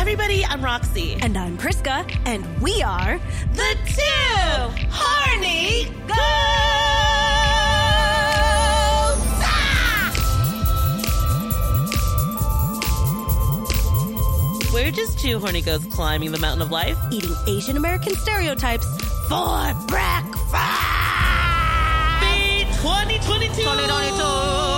[0.00, 1.18] everybody, I'm Roxy.
[1.20, 3.20] And I'm Priska, and we are
[3.52, 6.16] the two horny girls.
[9.44, 10.10] Ah!
[14.72, 18.86] We're just two horny goats climbing the mountain of life, eating Asian American stereotypes
[19.28, 20.40] for breakfast.
[22.22, 23.52] Be 2022.
[23.52, 23.60] 2022.
[23.60, 24.69] 2022.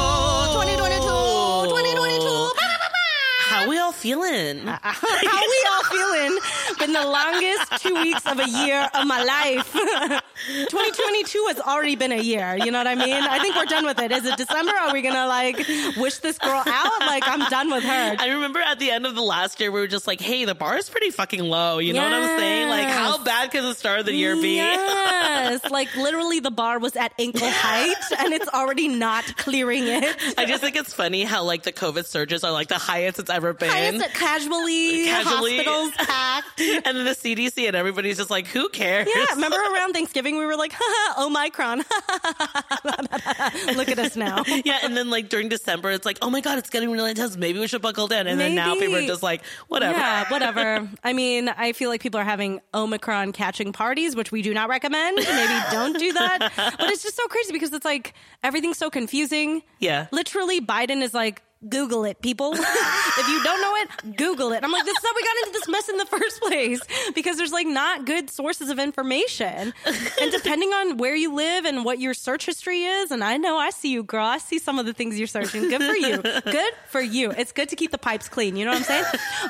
[4.02, 4.68] Feeling?
[4.68, 6.38] Uh, uh, how we all feeling?
[6.78, 10.22] Been the longest two weeks of a year of my life.
[10.46, 12.56] 2022 has already been a year.
[12.56, 13.12] You know what I mean?
[13.14, 14.10] I think we're done with it.
[14.12, 14.72] Is it December?
[14.72, 15.58] Are we gonna like
[15.96, 17.00] wish this girl out?
[17.00, 18.16] Like I'm done with her.
[18.18, 20.54] I remember at the end of the last year, we were just like, "Hey, the
[20.54, 22.68] bar is pretty fucking low." You know what I'm saying?
[22.68, 24.56] Like, how bad could the start of the year be?
[24.56, 30.16] Yes, like literally, the bar was at ankle height, and it's already not clearing it.
[30.38, 33.30] I just think it's funny how like the COVID surges are like the highest it's
[33.30, 33.70] ever been.
[33.70, 39.08] Highest casually, casually, hospitals packed, and then the CDC and everybody's just like, "Who cares?"
[39.14, 41.78] Yeah, remember around Thanksgiving we were like, haha, Omicron.
[43.76, 44.42] Look at us now.
[44.64, 47.36] yeah, and then like during December, it's like, oh my god, it's getting really intense.
[47.36, 48.26] Maybe we should buckle down.
[48.26, 48.54] And Maybe.
[48.54, 49.98] then now people are just like, whatever.
[49.98, 50.88] Yeah, whatever.
[51.02, 54.68] I mean, I feel like people are having Omicron catching parties, which we do not
[54.68, 55.16] recommend.
[55.16, 56.52] Maybe don't do that.
[56.56, 59.62] But it's just so crazy because it's like everything's so confusing.
[59.78, 60.06] Yeah.
[60.10, 62.52] Literally, Biden is like, Google it, people.
[62.56, 64.64] if you don't know it, Google it.
[64.64, 66.80] I'm like, this is how we got into this mess in the first place
[67.14, 69.72] because there's like not good sources of information.
[70.20, 73.58] And depending on where you live and what your search history is, and I know
[73.58, 74.26] I see you, girl.
[74.26, 75.68] I see some of the things you're searching.
[75.68, 76.22] Good for you.
[76.42, 77.30] Good for you.
[77.30, 78.56] It's good to keep the pipes clean.
[78.56, 79.04] You know what I'm saying?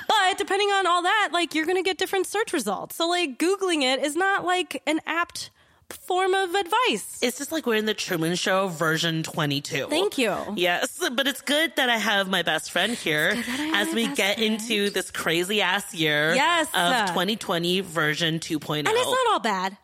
[0.08, 2.96] But depending on all that, like you're going to get different search results.
[2.96, 5.50] So like Googling it is not like an apt
[5.92, 7.18] form of advice.
[7.22, 9.86] It's just like we're in the Truman Show version 22.
[9.88, 10.36] Thank you.
[10.56, 13.34] Yes, but it's good that I have my best friend here
[13.74, 14.54] as we get friend.
[14.54, 16.66] into this crazy ass year yes.
[16.74, 18.78] of 2020 version 2.0.
[18.78, 19.76] And it's not all bad.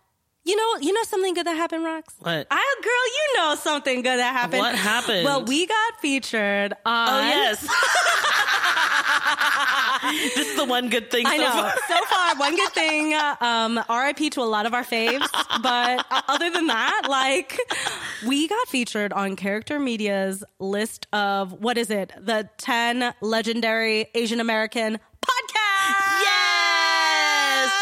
[0.48, 2.04] You know, you know something good that happened, Rox?
[2.20, 2.46] What?
[2.50, 4.60] I, girl, you know something good that happened.
[4.60, 5.26] What happened?
[5.26, 7.08] Well, we got featured on.
[7.10, 7.60] Oh yes.
[10.34, 11.26] this is the one good thing.
[11.26, 11.50] I so know.
[11.50, 11.74] Far.
[11.86, 13.12] so far, one good thing.
[13.42, 15.28] Um, RIP to a lot of our faves,
[15.62, 17.58] but other than that, like
[18.26, 22.14] we got featured on Character Media's list of what is it?
[22.18, 26.22] The ten legendary Asian American podcasts.
[26.22, 26.37] Yes!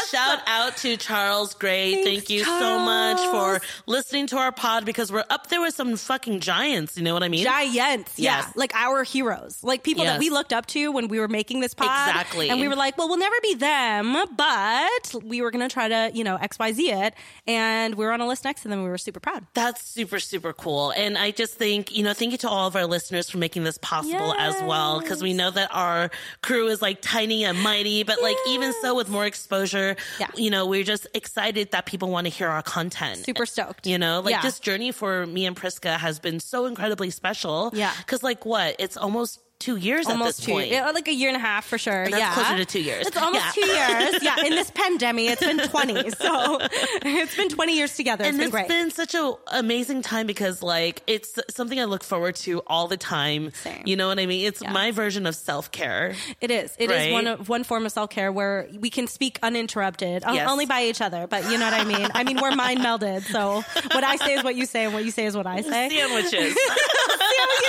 [0.11, 1.95] Shout out to Charles Gray.
[1.95, 2.61] Thanks, Thank you Charles.
[2.61, 3.19] so much
[3.61, 6.97] for listening to our pod because we're up there with some fucking giants.
[6.97, 7.45] You know what I mean?
[7.45, 8.19] Giants.
[8.19, 8.39] Yeah.
[8.39, 8.53] Yes.
[8.57, 9.59] Like our heroes.
[9.63, 10.15] Like people Yes.
[10.15, 12.09] that we looked up to when we were making this pod.
[12.09, 12.51] Exactly.
[12.51, 15.89] And we were like, well, we'll never be them, but we were going to try
[15.89, 17.15] to, you know, XYZ it.
[17.47, 18.83] And we were on a list next to them.
[18.83, 19.47] We were super proud.
[19.55, 20.91] That's super, super cool.
[20.93, 23.65] And I just think, you know, thank you to all of our listeners for making
[23.65, 25.01] this possible as well.
[25.01, 26.11] Cause we know that our
[26.43, 30.29] crew is like tiny and mighty, but like even so with more exposure, Yeah.
[30.37, 33.25] you know, we're just excited that people want to hear our content.
[33.25, 33.87] Super stoked.
[33.87, 34.43] You know, like Yeah.
[34.43, 37.71] this journey for me and Priska has been so incredibly special.
[37.75, 37.93] Yeah.
[38.07, 38.77] Cause like what?
[38.79, 40.71] It's almost two years almost at this two, point.
[40.71, 42.05] yeah, like a year and a half for sure.
[42.05, 43.07] That's yeah, closer to two years.
[43.07, 43.53] It's almost Yeah.
[43.53, 44.23] two years.
[44.23, 46.11] Yeah, in this pandemic, it's been twenty.
[46.17, 48.25] So it's been twenty years together.
[48.25, 48.69] It's and been it's great.
[48.69, 52.97] been such an amazing time because like it's something I look forward to all the
[52.97, 53.51] time.
[53.63, 53.83] Same.
[53.87, 54.47] You know what I mean?
[54.47, 54.73] It's Yeah.
[54.73, 56.15] my version of self care.
[56.41, 56.75] It is.
[56.79, 57.13] It is Right?
[57.13, 60.49] one of, one form of self care where we can speak uninterrupted, Yes.
[60.51, 61.27] only by each other.
[61.27, 62.09] But you know what I mean.
[62.15, 63.23] I mean, we're mind melded.
[63.31, 63.63] So
[63.93, 65.89] what I say is what you say, and what you say is what I say.
[65.89, 66.57] Sandwiches.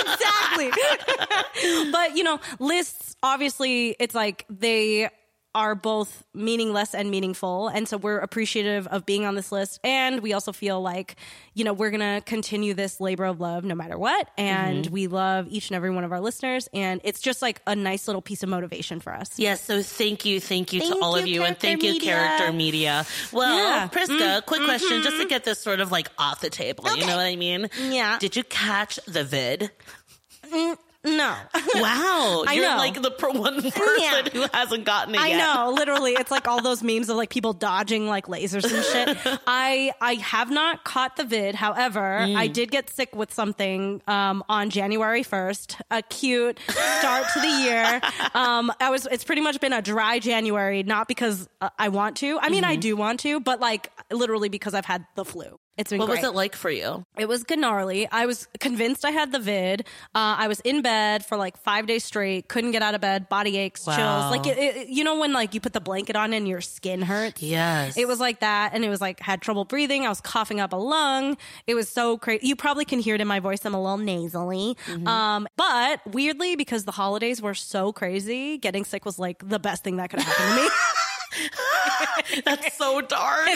[0.00, 0.70] exactly.
[1.92, 5.10] but you know, lists obviously it's like they
[5.54, 7.68] are both meaningless and meaningful.
[7.68, 9.80] And so we're appreciative of being on this list.
[9.82, 11.16] And we also feel like,
[11.54, 14.30] you know, we're going to continue this labor of love no matter what.
[14.36, 14.92] And Mm-hmm.
[14.92, 16.68] we love each and every one of our listeners.
[16.74, 19.38] And it's just like a nice little piece of motivation for us.
[19.38, 21.94] Yes, so thank you, thank you Thank to all of you, you, and thank you,
[21.94, 22.12] Media.
[22.12, 23.06] Character Media.
[23.32, 23.88] Well, Yeah.
[23.88, 24.46] Priska, mm-hmm.
[24.46, 25.28] quick question, just to mm-hmm.
[25.28, 26.84] get this sort of like off the table.
[26.94, 27.68] You know what I mean?
[27.80, 28.18] Yeah.
[28.20, 29.70] Did you catch the vid?
[30.52, 30.76] Mm,
[31.16, 31.34] No.
[31.74, 32.76] Wow, I you're know.
[32.76, 34.22] like the per- one person Yeah.
[34.32, 35.36] who hasn't gotten it I yet.
[35.38, 38.84] know, literally, it's like all those memes of like people dodging like lasers and
[39.16, 39.40] shit.
[39.46, 41.54] I I have not caught the vid.
[41.54, 42.36] However, Mm.
[42.36, 45.76] I did get sick with something um, on January first.
[45.90, 48.00] A cute start to the year.
[48.34, 49.06] Um, I was.
[49.10, 52.38] It's pretty much been a dry January, not because uh, I want to.
[52.40, 52.80] I mean, I Mm-hmm.
[52.80, 55.58] do want to, but like literally because I've had the flu.
[55.78, 56.22] It's been What great.
[56.22, 57.06] was it like for you?
[57.16, 58.08] It was gnarly.
[58.10, 59.82] I was convinced I had the vid.
[60.14, 62.48] Uh, I was in bed for like five days straight.
[62.48, 63.28] Couldn't get out of bed.
[63.28, 63.96] Body aches, Wow.
[63.96, 64.30] chills.
[64.36, 67.00] Like it, it, you know when like you put the blanket on and your skin
[67.00, 67.40] hurts.
[67.42, 67.96] Yes.
[67.96, 70.04] It was like that, and it was like had trouble breathing.
[70.04, 71.36] I was coughing up a lung.
[71.68, 72.46] It was so crazy.
[72.48, 73.64] You probably can hear it in my voice.
[73.64, 74.76] I'm a little nasally.
[74.86, 75.06] Mm-hmm.
[75.06, 79.84] Um, but weirdly, because the holidays were so crazy, getting sick was like the best
[79.84, 80.68] thing that could happen to me.
[82.44, 83.48] That's so dark.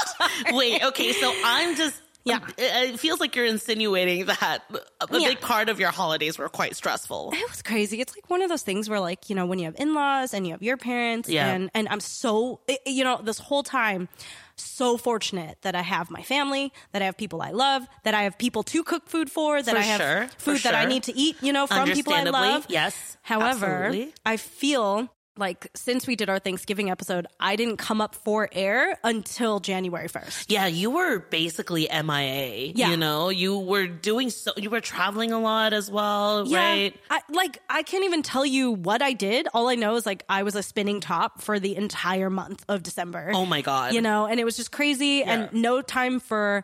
[0.52, 2.00] Wait, okay, so I'm just.
[2.22, 2.40] Yeah.
[2.58, 4.58] It, it feels like you're insinuating that
[5.00, 5.28] a Yeah.
[5.28, 7.30] big part of your holidays were quite stressful.
[7.32, 7.98] it was crazy.
[7.98, 10.34] It's like one of those things where, like, you know, when you have in laws
[10.34, 11.46] and you have your parents, Yeah.
[11.50, 14.10] and and I'm so, eh, eh, you know, this whole time,
[14.56, 18.24] so fortunate that I have my family, that I have people I love, that I
[18.24, 21.04] have people to cook food for, that For I have sure, food that I need
[21.04, 22.66] to eat, you know, from people I love.
[22.68, 24.12] yes, However, absolutely.
[24.26, 25.08] I feel
[25.40, 30.08] like since we did our Thanksgiving episode, I didn't come up for air until January
[30.08, 30.46] 1st.
[30.48, 32.72] Yeah, you were basically MIA.
[32.74, 32.90] Yeah.
[32.90, 36.94] You know, you were doing so, you were traveling a lot as well, right?
[37.10, 39.48] I like I can't even tell you what I did.
[39.54, 42.82] All I know is like I was a spinning top for the entire month of
[42.82, 43.32] December.
[43.34, 43.94] Oh my God.
[43.94, 45.32] You know, and it was just crazy Yeah.
[45.48, 46.62] and no time for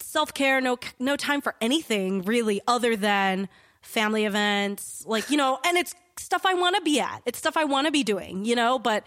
[0.00, 3.48] self-care, no no time for anything really other than
[3.82, 5.04] family events.
[5.06, 7.22] Like, you know, and it's stuff I want to be at.
[7.26, 9.04] It's stuff I want to be doing, you know, but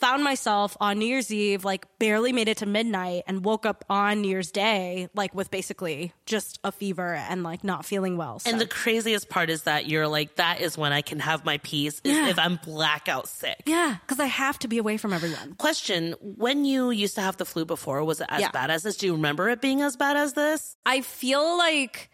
[0.00, 3.84] found myself on New Year's Eve, like barely made it to midnight and woke up
[3.88, 8.38] on New Year's Day, like with basically just a fever and like not feeling well.
[8.38, 8.50] So.
[8.50, 11.58] And the craziest part is that you're like, that is when I can have my
[11.58, 12.28] peace is Yeah.
[12.28, 13.62] if I'm blackout sick.
[13.66, 15.54] Yeah, because I have to be away from everyone.
[15.54, 18.50] Question When you used to have the flu before, was it as Yeah.
[18.50, 18.96] bad as this?
[18.96, 20.76] Do you remember it being as bad as this?
[20.84, 22.10] I feel like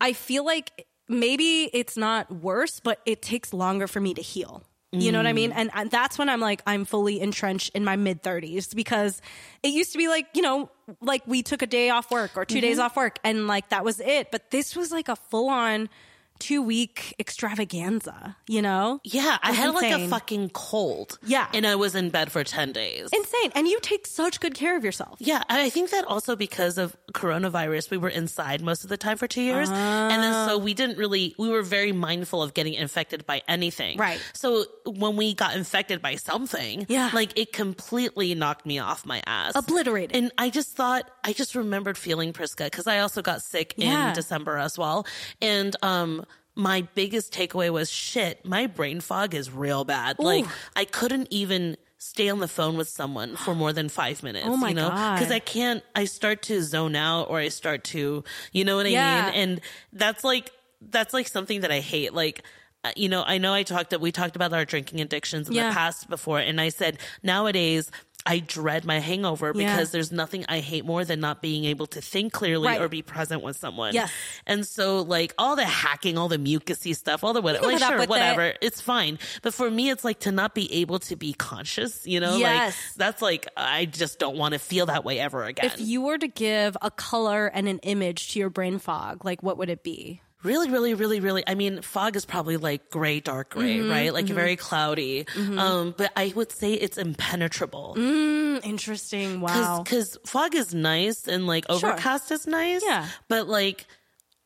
[0.00, 4.62] I feel like maybe it's not worse, but it takes longer for me to heal.
[4.90, 5.50] You know what I mean?
[5.50, 5.56] Mm.
[5.56, 9.20] And, and that's when I'm like, I'm fully entrenched in my mid 30s because
[9.62, 10.70] it used to be like, you know,
[11.02, 12.60] like we took a day off work or 2 mm-hmm.
[12.62, 14.30] days off work and like that was it.
[14.30, 15.90] But this was like a full on
[16.38, 19.00] two week extravaganza, you know?
[19.04, 21.18] Yeah, I had like a fucking cold.
[21.24, 21.48] Yeah.
[21.52, 23.08] And I was in bed for 10 days.
[23.12, 23.52] Insane.
[23.54, 25.18] And you take such good care of yourself.
[25.20, 29.16] Yeah, I think that also because of coronavirus, we were inside most of the time
[29.16, 29.68] for two years.
[29.68, 30.46] And then Ah.
[30.48, 33.98] so we didn't really, we were very mindful of getting infected by anything.
[33.98, 34.20] Right.
[34.32, 37.10] So when we got infected by something, Yeah.
[37.12, 39.52] like it completely knocked me off my ass.
[39.56, 40.14] Obliterated.
[40.16, 44.08] And I just thought, I just remembered feeling Priska because I also got sick Yeah.
[44.08, 45.06] in December as well.
[45.40, 46.24] And, um,
[46.58, 50.18] my biggest takeaway was shit, my brain fog is real bad.
[50.18, 50.44] Like
[50.74, 54.46] I couldn't even stay on the phone with someone for more than five minutes.
[54.48, 54.88] Oh my you know?
[54.90, 55.14] God.
[55.18, 58.86] Because I can't I start to zone out or I start to you know what
[58.86, 59.26] I Yeah.
[59.26, 59.34] mean?
[59.34, 59.60] And
[59.92, 60.50] that's like
[60.80, 62.12] that's like something that I hate.
[62.12, 62.42] Like
[62.84, 65.54] uh, you know, I know I talked that we talked about our drinking addictions in
[65.54, 65.68] Yeah.
[65.70, 67.90] the past before, and I said nowadays
[68.26, 69.70] I dread my hangover Yeah.
[69.72, 72.80] because there's nothing I hate more than not being able to think clearly Right.
[72.80, 73.94] or be present with someone.
[73.94, 74.10] Yes.
[74.46, 78.04] And so like all the hacking, all the mucusy stuff, all the whatever, like sure,
[78.06, 78.58] whatever, it.
[78.60, 79.18] it's fine.
[79.42, 82.74] But for me, it's like to not be able to be conscious, you know, Yes.
[82.74, 85.64] like that's like, I just don't want to feel that way ever again.
[85.66, 89.42] If you were to give a color and an image to your brain fog, like
[89.42, 90.20] what would it be?
[90.44, 91.42] Really, really, really, really.
[91.46, 94.12] I mean, fog is probably like gray, dark gray, Mm-hmm, right?
[94.12, 95.26] Like very cloudy.
[95.36, 97.94] Um, but I would say it's impenetrable.
[97.98, 99.40] Mm, interesting.
[99.40, 99.82] Wow.
[99.82, 102.82] Because fog is nice and like overcast is nice.
[102.84, 103.06] Yeah.
[103.28, 103.86] But like,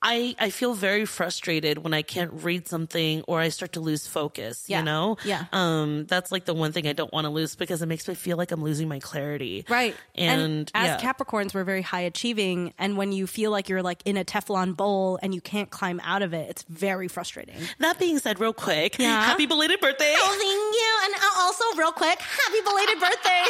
[0.05, 4.07] I, I feel very frustrated when I can't read something or I start to lose
[4.07, 4.81] focus, Yeah.
[4.81, 5.17] you know?
[5.25, 5.45] Yeah.
[5.53, 8.15] Um, that's like the one thing I don't want to lose because it makes me
[8.15, 9.65] feel like I'm losing my clarity.
[9.69, 9.95] Right.
[10.17, 11.13] And, as yeah.
[11.13, 12.75] Capricorns, we're very high achieving.
[12.79, 16.01] And when you feel like you're like in a Teflon bowl and you can't climb
[16.03, 17.55] out of it, it's very frustrating.
[17.79, 19.25] that being said, real quick, Yeah?
[19.25, 20.15] happy belated birthday.
[20.19, 20.99] thank you.
[21.05, 23.45] And also, real quick, happy belated birthday.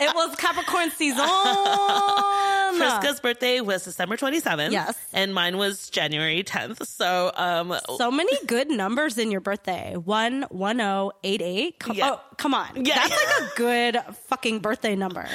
[0.04, 1.24] it was Capricorn season.
[2.78, 4.70] Priska's birthday was December 27th.
[4.72, 4.96] Yes.
[5.12, 6.86] And mine was January 10th.
[6.86, 9.94] So, um, So many good numbers in your birthday.
[9.96, 11.78] One one oh eight eight.
[11.78, 12.12] Come, Yeah.
[12.12, 12.84] Oh, come on.
[12.84, 12.94] Yeah.
[12.96, 13.98] That's like a good
[14.28, 15.26] fucking birthday number.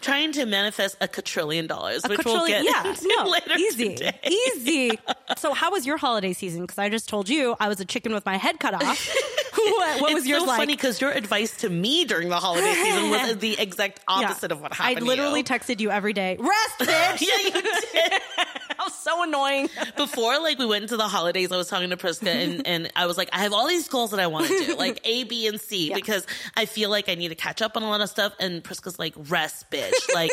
[0.00, 4.18] trying to manifest a quadrillion dollars, A which we'll get yeah, no, later easy, today.
[4.56, 4.98] easy.
[5.38, 6.60] So, how was your holiday season?
[6.60, 9.16] Because I just told you I was a chicken with my head cut off.
[9.54, 10.58] what, what was it's yours so like?
[10.58, 14.14] funny because your advice to me during the holiday season was the exact Yeah.
[14.26, 14.98] opposite of what happened.
[14.98, 16.36] I literally texted you every day.
[16.38, 17.20] Rest, bitch.
[17.20, 18.12] yeah, you did.
[18.78, 19.68] I was so annoying.
[19.96, 23.06] Before, like, we went into the holidays, I was talking to Priska and, and I
[23.06, 25.46] was like, I have all these goals that I want to do, like A, B,
[25.46, 28.08] and C, because I feel like I need to catch up on a lot of
[28.08, 28.32] stuff.
[28.40, 29.92] And Priska's like, rest, bitch.
[30.14, 30.32] Like,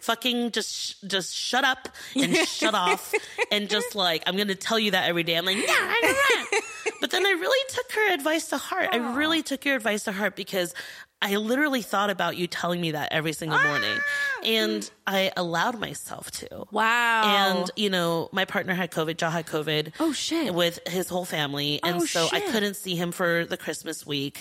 [0.00, 3.12] fucking just, just shut up and shut off.
[3.52, 5.34] And just like, I'm going to tell you that every day.
[5.36, 6.62] I'm like, no, I'm not.
[7.00, 8.88] But then I really took her advice to heart.
[8.92, 10.74] I really took your advice to heart because
[11.22, 13.98] I literally thought about you telling me that every single morning.
[14.42, 16.64] And I allowed myself to.
[16.70, 17.58] Wow.
[17.58, 19.92] And, you know, my partner had COVID, Jaw had COVID.
[20.00, 20.54] Oh, shit.
[20.54, 21.78] With his whole family.
[21.82, 22.44] And Oh, so I shit.
[22.48, 22.52] Mm.
[22.52, 24.40] couldn't see him for the Christmas week,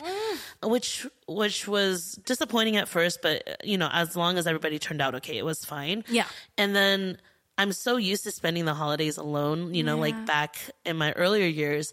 [0.63, 5.15] which, which was disappointing at first, but, you know, as long as everybody turned out
[5.15, 6.05] okay, it was fine.
[6.07, 6.27] Yeah.
[6.57, 7.17] And then
[7.57, 11.45] I'm so used to spending the holidays alone, you know, like back in my earlier
[11.45, 11.91] years.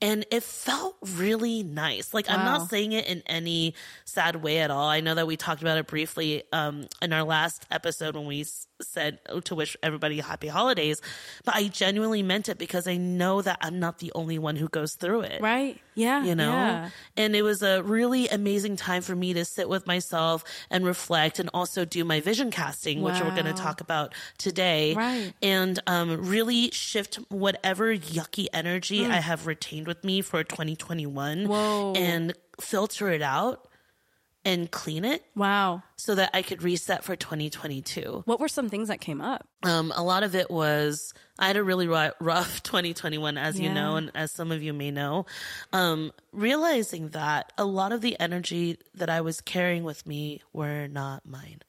[0.00, 2.14] And it felt really nice.
[2.14, 3.74] Like, I'm not saying it in any
[4.04, 4.88] sad way at all.
[4.88, 8.44] I know that we talked about it briefly um, in our last episode when we
[8.80, 11.00] said to wish everybody happy holidays,
[11.44, 14.68] but I genuinely meant it because I know that I'm not the only one who
[14.68, 15.78] goes through it right?
[15.94, 16.24] Yeah.
[16.24, 16.90] you know Yeah.
[17.16, 21.38] and it was a really amazing time for me to sit with myself and reflect
[21.38, 25.32] and also do my vision casting which we're going to talk about today Right.
[25.42, 29.10] and um, really shift whatever yucky energy Mm.
[29.10, 31.92] i have retained with me for 2021 Whoa.
[31.96, 33.67] and filter it out
[34.48, 35.82] and clean it Wow.
[35.96, 39.46] so that i could reset for 2022 What were some things that came up?
[39.62, 43.94] um, a lot of it was I had a really rough 2021, as you know,
[43.96, 45.24] and as some of you may know.
[45.72, 50.88] Um, realizing that a lot of the energy that I was carrying with me were
[50.88, 51.60] not mine.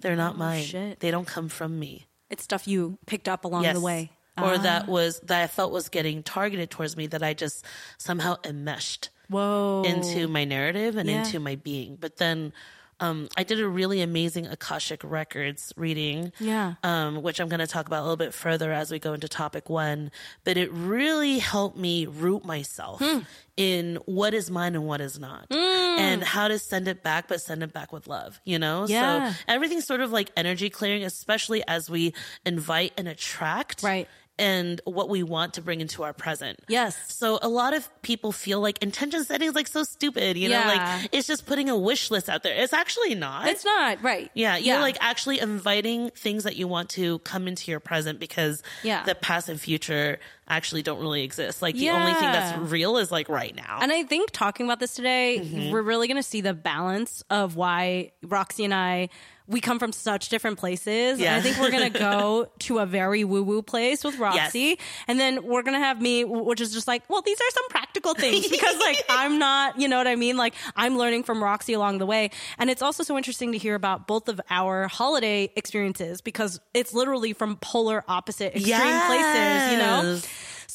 [0.00, 0.60] They're not mine.
[0.60, 0.62] Mm.
[0.62, 1.00] Oh, shit.
[1.00, 2.06] They don't come from me.
[2.30, 3.74] It's stuff you picked up along Yes.
[3.76, 4.10] the way.
[4.38, 4.58] Or Ah.
[4.58, 7.64] that was that I felt was getting targeted towards me that I just
[7.98, 9.82] somehow enmeshed Whoa.
[9.84, 11.24] into my narrative and Yeah.
[11.24, 11.96] into my being.
[12.00, 12.52] But then
[13.00, 16.74] um, I did a really amazing Akashic Records reading, Yeah.
[16.84, 19.26] um, which I'm going to talk about a little bit further as we go into
[19.26, 20.12] topic one.
[20.44, 23.20] But it really helped me root myself Hmm.
[23.56, 27.40] in what is mine and what is not, and how to send it back, but
[27.40, 28.40] send it back with love.
[28.44, 29.32] You know, Yeah.
[29.32, 32.14] so everything's sort of like energy clearing, especially as we
[32.46, 34.06] invite and attract, Right.
[34.42, 36.58] And what we want to bring into our present.
[36.68, 36.96] Yes.
[37.06, 40.60] So a lot of people feel like intention setting is like so stupid, you know,
[40.66, 42.54] like it's just putting a wish list out there.
[42.60, 43.46] It's actually not.
[43.46, 44.30] It's not right.
[44.34, 48.62] yeah, you're like actually inviting things that you want to come into your present because
[48.82, 49.04] Yeah.
[49.04, 50.18] the past and future
[50.48, 51.62] actually don't really exist.
[51.62, 53.78] Like the only thing that's real is like right now.
[53.80, 55.70] And I think talking about this today, Mm-hmm.
[55.70, 59.08] we're really going to see the balance of why Roxy and I
[59.46, 61.20] we come from such different places.
[61.20, 61.36] Yeah.
[61.36, 64.78] I think we're going to go to a very woo woo place with Roxy.
[65.08, 67.68] And then we're going to have me, which is just like, well, these are some
[67.68, 70.36] practical things because, like, I'm not, you know what I mean?
[70.36, 72.30] Like, I'm learning from Roxy along the way.
[72.58, 76.94] And it's also so interesting to hear about both of our holiday experiences because it's
[76.94, 80.20] literally from polar opposite extreme places, you know?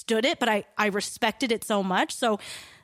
[0.05, 2.15] understood it, but I, I respected it so much.
[2.15, 2.39] So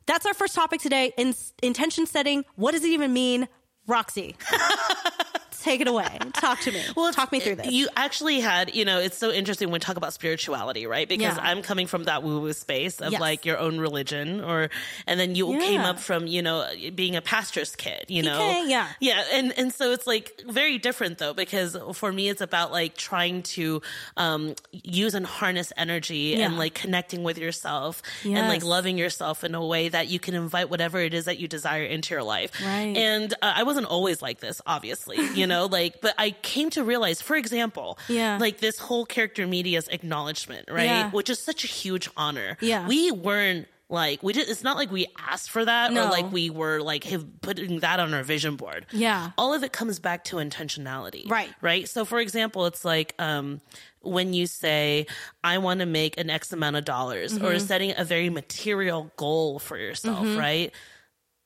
[0.06, 2.44] that's our first topic today in, intention setting.
[2.56, 3.48] What does it even mean?
[3.86, 4.36] Roxy,
[5.62, 6.18] take it away.
[6.34, 6.82] Talk to me.
[6.96, 7.70] Well, Talk me through this.
[7.72, 11.08] You actually had, you know, it's so interesting when we talk about spirituality, right?
[11.08, 11.42] Because Yeah.
[11.48, 13.20] I'm coming from that woo woo space of Yes.
[13.20, 14.70] like your own religion, or
[15.06, 18.68] and then you came up from, you know, being a pastor's kid, you know, Okay,
[18.68, 18.88] yeah.
[19.00, 22.96] yeah, and and so it's like very different though because for me it's about like
[22.96, 23.82] trying to
[24.16, 26.46] um use and harness energy Yeah.
[26.46, 30.34] and like connecting with yourself and like loving yourself in a way that you can
[30.34, 32.50] invite whatever it is that you desire into your life.
[32.64, 32.96] Right.
[32.96, 36.84] And uh, I wasn't always like this, obviously, you know, like, but I came to
[36.84, 38.38] realize, for example, Yeah.
[38.40, 40.84] like this whole character media's acknowledgement, right?
[40.84, 41.10] Yeah.
[41.10, 42.56] Which is such a huge honor.
[42.60, 42.86] Yeah.
[42.86, 46.06] We weren't like, we did, it's not like we asked for that No.
[46.06, 47.04] or like we were like
[47.40, 48.86] putting that on our vision board.
[48.92, 49.32] Yeah.
[49.36, 51.28] All of it comes back to intentionality.
[51.28, 51.50] Right.
[51.60, 51.88] Right.
[51.88, 53.60] So for example, it's like, um,
[54.02, 55.06] when you say,
[55.44, 57.58] I want to make an X amount of dollars or Mm-hmm.
[57.66, 60.72] setting a very material goal for yourself, right?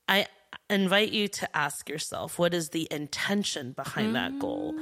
[0.07, 0.27] I
[0.71, 4.75] invite you to ask yourself what is the intention behind that goal,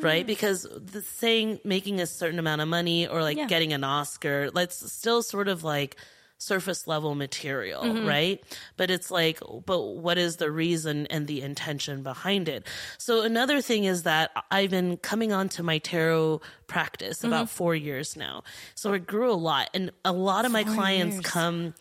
[0.00, 0.26] right?
[0.26, 3.46] Because the saying making a certain amount of money or like Yeah.
[3.46, 5.96] getting an Oscar, let's still sort of like
[6.40, 8.06] surface level material, Mm-hmm.
[8.06, 8.44] right?
[8.76, 12.64] But it's like, but what is the reason and the intention behind it?
[12.96, 17.26] So another thing is that I've been coming on to my tarot practice Mm-hmm.
[17.26, 18.44] about four years now.
[18.76, 19.70] So it grew a lot.
[19.74, 21.24] And a lot of my clients years.
[21.26, 21.74] come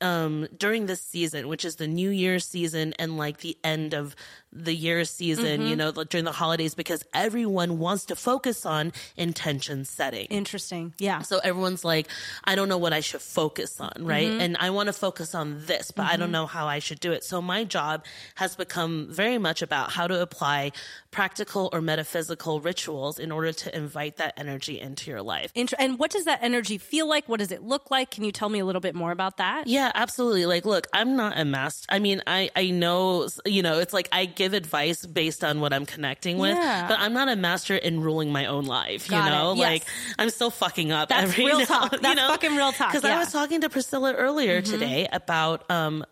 [0.00, 4.16] um during this season which is the new year's season and like the end of
[4.52, 5.96] the year season you mm-hmm.
[5.96, 10.94] know during the holidays because everyone wants to focus on intention setting Interesting.
[10.98, 11.22] Yeah.
[11.22, 12.08] so everyone's like,
[12.44, 14.28] I don't know what I should focus on, right?
[14.28, 14.40] Mm-hmm.
[14.40, 16.32] And I want to focus on this, but I don't mm-hmm.
[16.32, 17.24] know how I should do it.
[17.24, 18.04] So my job
[18.36, 20.72] has become very much about how to apply
[21.10, 25.52] practical or metaphysical rituals in order to invite that energy into your life.
[25.78, 27.28] And what does that energy feel like?
[27.28, 28.10] What does it look like?
[28.10, 29.66] Can you tell me a little bit more about that?
[29.66, 30.46] Yeah, absolutely.
[30.46, 31.86] Like, look, I'm not a master.
[31.88, 35.72] I mean, I, I know, you know, it's like I give advice based on what
[35.72, 36.88] I'm connecting with, Yeah.
[36.88, 39.54] but I'm not a master in ruling my own life, Got you know?
[39.54, 39.66] Yes.
[39.66, 39.84] Like,
[40.18, 41.92] I'm still fucking up That's every real now, talk.
[41.92, 42.28] you That's know?
[42.28, 43.10] fucking real talk, Because yeah.
[43.10, 43.16] Mm-hmm.
[43.18, 46.04] I was talking to Priscilla earlier today about, um,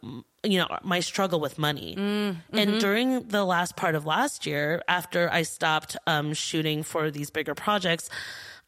[0.45, 1.95] you know, my struggle with money.
[1.99, 2.57] Mm-hmm.
[2.59, 7.31] And during the last part of last year, after I stopped um, shooting for these
[7.31, 8.09] bigger projects,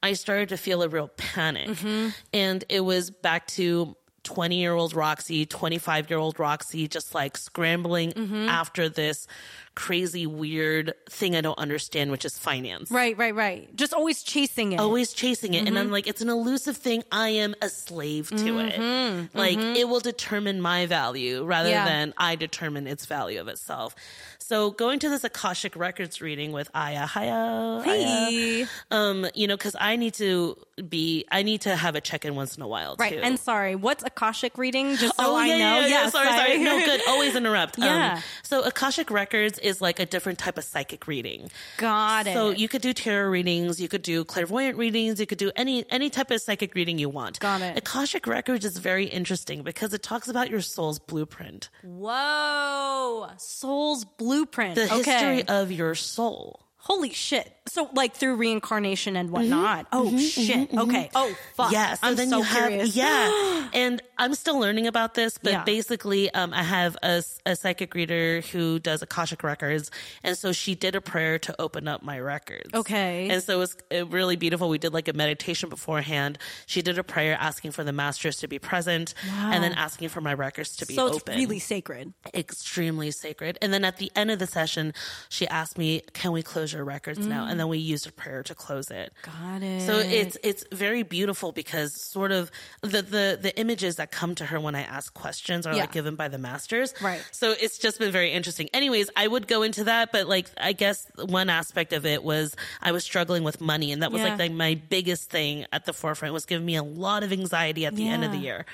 [0.02, 1.68] I started to feel a real panic.
[1.68, 2.08] Mm-hmm.
[2.32, 7.36] And it was back to 20 year old Roxy, 25 year old Roxy, just like
[7.36, 8.48] scrambling Mm-hmm.
[8.48, 9.26] after this
[9.74, 12.90] crazy, weird thing I don't understand, which is finance.
[12.90, 13.74] Right, right, right.
[13.76, 14.80] Just always chasing it.
[14.80, 15.58] Always chasing it.
[15.60, 15.76] And Mm-hmm.
[15.78, 17.02] I'm like, it's an elusive thing.
[17.12, 19.28] I am a slave to it.
[19.34, 21.70] Like, it will determine my value rather Mm-hmm.
[21.70, 21.84] Yeah.
[21.84, 23.94] than I determine its value of itself.
[24.38, 28.66] So going to this Akashic Records reading with Aya, hiya, Aya, Hey.
[28.90, 30.56] um, you know, because I need to
[30.88, 33.12] be, I need to have a check in once in a while Right.
[33.12, 33.20] too.
[33.22, 34.96] And sorry, what's Akashic reading?
[34.96, 35.74] Just so oh, I yeah, know.
[35.76, 36.58] Yeah, yeah, Yes, sorry, I- sorry.
[36.58, 37.00] No, good.
[37.08, 37.78] Always interrupt.
[37.78, 38.14] Yeah.
[38.16, 41.50] Um, so Akashic Records is like a different type of psychic reading.
[41.76, 42.34] Got it.
[42.34, 45.84] So you could do tarot readings, you could do clairvoyant readings, you could do any
[45.90, 47.38] any type of psychic reading you want.
[47.40, 47.78] Got it.
[47.78, 53.28] Akashic Records is very interesting because it talks about your soul's blueprint, Whoa.
[53.36, 54.74] Soul's blueprint.
[54.74, 54.96] the okay.
[54.96, 56.60] history of your soul.
[56.82, 57.52] Holy shit.
[57.68, 59.36] So like through reincarnation and mm-hmm.
[59.36, 59.86] whatnot.
[59.92, 60.74] Oh mm-hmm, mm-hmm, shit.
[60.74, 61.10] Okay.
[61.14, 61.70] Oh fuck.
[61.72, 62.00] Yes.
[62.02, 62.96] I'm then so you have curious.
[62.96, 65.64] yeah, and I'm still learning about this, but Yeah.
[65.64, 69.90] basically, um, I have a, a psychic reader who does akashic records,
[70.24, 72.72] and so she did a prayer to open up my records.
[72.74, 73.28] Okay.
[73.30, 73.76] and so it was
[74.10, 74.68] really beautiful.
[74.68, 76.38] We did like a meditation beforehand.
[76.66, 80.20] She did a prayer asking for the masters to be present, and then asking for
[80.22, 81.36] my records to be so it's open.
[81.36, 82.14] really sacred.
[82.34, 83.58] extremely sacred.
[83.60, 84.94] And then at the end of the session,
[85.28, 88.42] she asked me, "Can we close your records now?" And then we used a prayer
[88.44, 89.12] to close it.
[89.22, 89.82] Got it.
[89.86, 92.50] So it's it's very beautiful because sort of
[92.82, 95.82] the the the images that come to her when I ask questions are Yeah.
[95.82, 96.94] like given by the masters.
[97.00, 97.22] Right.
[97.32, 98.68] So it's just been very interesting.
[98.74, 102.54] Anyways, I would go into that, but like I guess one aspect of it was
[102.80, 104.30] I was struggling with money, and that was Yeah.
[104.30, 107.86] like, like my biggest thing at the forefront was giving me a lot of anxiety
[107.86, 108.66] at the end of the year.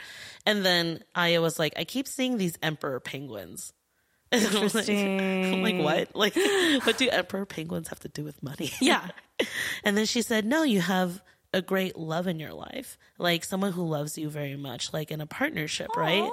[0.45, 3.73] And then Aya was like, I keep seeing these emperor penguins.
[4.33, 6.17] I'm like- like, what?
[6.17, 6.37] Like,
[6.85, 8.71] what do emperor penguins have to do with money?
[8.81, 9.09] Yeah.
[9.85, 13.73] and then she said, no, you have a great love in your life, like someone
[13.73, 16.29] who loves you very much, like in a partnership, right?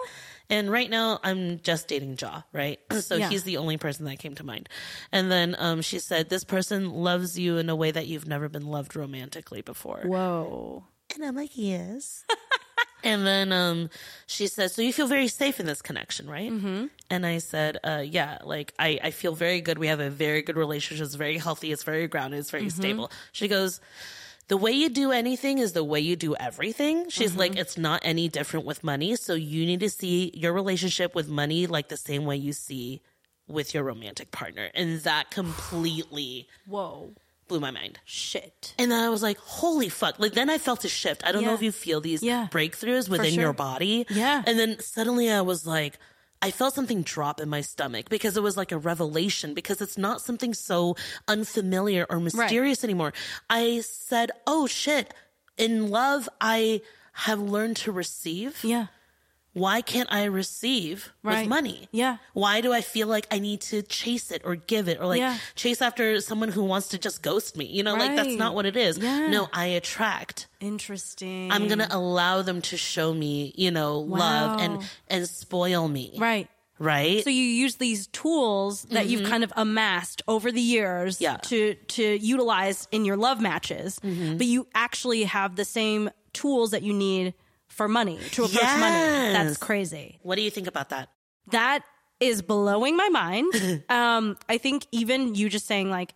[0.50, 2.80] And right now, I'm just dating Jaw, right?
[3.00, 3.30] So Yeah.
[3.30, 4.68] he's the only person that came to mind.
[5.12, 8.50] And then um, she said, this person loves you in a way that you've never
[8.50, 10.02] been loved romantically before.
[10.04, 10.84] Whoa.
[11.16, 12.26] And I'm like, yes.
[13.04, 13.90] and then um,
[14.28, 16.52] she said, so you feel very safe in this connection, right?
[16.52, 16.86] Mm-hmm.
[17.10, 19.78] And I said, uh, yeah, like I, I feel very good.
[19.78, 21.06] We have a very good relationship.
[21.06, 21.72] It's very healthy.
[21.72, 22.40] It's very grounded.
[22.40, 23.12] It's very stable.
[23.32, 23.82] She goes,
[24.48, 27.10] the way you do anything is the way you do everything.
[27.10, 29.16] She's like, it's not any different with money.
[29.16, 33.02] So you need to see your relationship with money like the same way you see
[33.48, 34.70] with your romantic partner.
[34.74, 37.14] And that completely Whoa.
[37.48, 38.00] Blew my mind.
[38.06, 38.74] Shit.
[38.78, 40.20] And then I was like, holy fuck.
[40.20, 41.24] Like, then I felt a shift.
[41.26, 42.48] I don't know if you feel these Yeah.
[42.52, 43.44] breakthroughs within sure.
[43.44, 44.06] your body.
[44.10, 44.44] Yeah.
[44.46, 45.98] And then suddenly I was like,
[46.42, 49.98] I felt something drop in my stomach because it was like a revelation because it's
[49.98, 53.14] not something so unfamiliar or mysterious anymore.
[53.50, 55.14] I said, oh shit.
[55.58, 56.82] In love, I
[57.14, 58.62] have learned to receive.
[58.64, 58.88] Yeah.
[59.54, 61.42] Why can't I receive Right.
[61.42, 61.88] with money?
[61.92, 62.18] Yeah.
[62.34, 65.20] Why do I feel like I need to chase it or give it or like
[65.20, 65.38] Yeah.
[65.56, 67.66] chase after someone who wants to just ghost me?
[67.66, 68.98] You know, like that's not what it is.
[68.98, 69.28] Yeah.
[69.28, 70.48] No, I attract.
[70.60, 71.52] Interesting.
[71.52, 76.14] I'm going to allow them to show me, you know, love and and spoil me.
[76.18, 76.48] Right.
[76.80, 77.24] Right?
[77.24, 81.24] So you use these tools that you've kind of amassed over the years Mm-hmm.
[81.24, 81.38] Yeah.
[81.38, 84.38] to to utilize in your love matches, Mm-hmm.
[84.38, 87.34] but you actually have the same tools that you need
[87.74, 89.34] for money to approach money.
[89.34, 90.20] That's crazy.
[90.22, 91.10] what do you think about that?
[91.52, 91.84] That
[92.20, 93.84] is blowing my mind.
[93.90, 96.14] um, I think even you just saying like,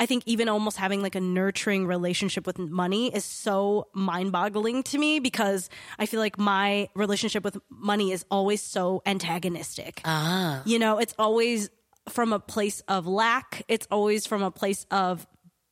[0.00, 4.84] I think even almost having like a nurturing relationship with money is so mind boggling
[4.84, 10.00] to me because I feel like my relationship with money is always so antagonistic.
[10.04, 10.62] Ah.
[10.64, 11.68] You know, it's always
[12.08, 15.26] from a place of lack, it's always from a place of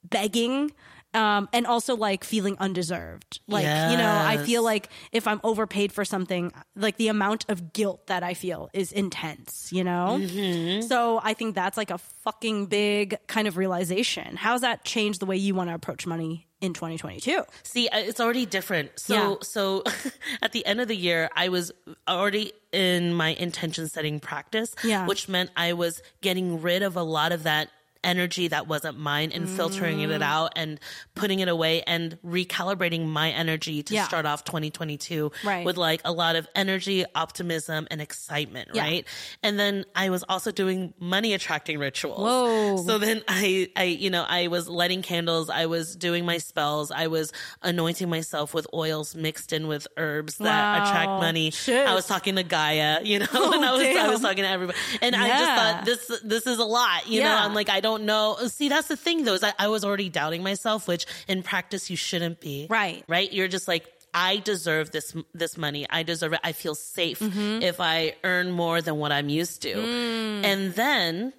[0.05, 0.73] begging.
[1.17, 3.41] Um, and also like feeling undeserved.
[3.49, 7.73] Like, you know, I feel like if I'm overpaid for something, like the amount of
[7.73, 10.19] guilt that I feel is intense, you know?
[10.19, 10.83] Hmm.
[10.83, 14.37] So I think that's like a fucking big kind of realization.
[14.37, 17.43] How's that changed the way you want to approach money in 2022?
[17.63, 18.91] See, it's already different.
[18.97, 19.35] So, Yeah.
[19.43, 19.85] so
[20.43, 21.73] at the end of the year, I was
[22.07, 25.07] already in my intention setting practice, Yeah.
[25.07, 27.71] which meant I was getting rid of a lot of that
[28.07, 30.15] energy that wasn't mine and filtering Mm.
[30.15, 30.79] it out and
[31.15, 34.07] putting it away and recalibrating my energy to Yeah.
[34.07, 35.65] start off 2022 Right.
[35.67, 38.83] with like a lot of energy, optimism, and excitement, Yeah.
[38.83, 39.07] right?
[39.43, 42.21] And then I was also doing money attracting rituals.
[42.21, 42.77] Whoa.
[42.87, 45.51] So then I, I, you know, I was lighting candles.
[45.51, 46.91] I was doing my spells.
[46.91, 50.45] I was anointing myself with oils mixed in with herbs that
[50.79, 50.85] Wow.
[50.89, 51.51] attract money.
[51.51, 51.87] Shit.
[51.87, 54.79] I was talking to Gaia, you know, and I was, I was talking to everybody.
[55.03, 58.07] And I just thought this, this is a lot, you know, I'm like, I don't
[58.07, 58.37] know.
[58.49, 61.91] See, that's the thing though, is I, I was already doubting myself, which in practice
[61.91, 62.67] you shouldn't be.
[62.71, 63.05] Right.
[63.09, 63.33] Right.
[63.33, 65.87] You're just like, I deserve this this money.
[65.91, 66.41] I deserve it.
[66.43, 67.63] I feel safe Mm-hmm.
[67.63, 69.75] if I earn more than what I'm used to.
[69.75, 70.45] Mm.
[70.45, 71.33] And then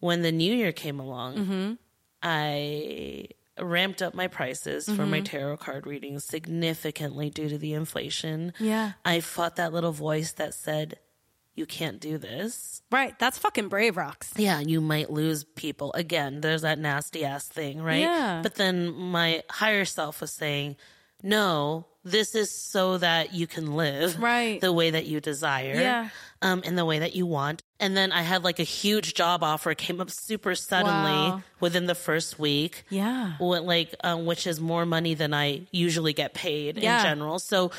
[0.00, 1.72] when the new year came along, Mm-hmm.
[2.22, 5.10] I ramped up my prices for Mm-hmm.
[5.10, 8.52] my tarot card readings significantly due to the inflation.
[8.58, 8.92] Yeah.
[9.04, 10.98] I fought that little voice that said,
[11.56, 12.82] You can't do this.
[12.92, 13.18] Right.
[13.18, 14.32] That's fucking brave, Rox.
[14.36, 15.92] Yeah, you might lose people.
[15.94, 18.00] Again, there's that nasty ass thing, right?
[18.00, 18.40] Yeah.
[18.42, 20.76] But then my higher self was saying,
[21.22, 24.60] No, this is so that you can live Right.
[24.60, 25.74] the way that you desire.
[25.74, 26.08] Yeah.
[26.42, 27.62] Um, in the way that you want.
[27.78, 30.94] And then I had like a huge job offer came up super suddenly
[31.30, 31.42] Wow.
[31.60, 32.84] within the first week.
[32.88, 33.34] Yeah.
[33.38, 36.98] Like um, which is more money than I usually get paid Yeah.
[36.98, 37.38] in general.
[37.38, 37.70] So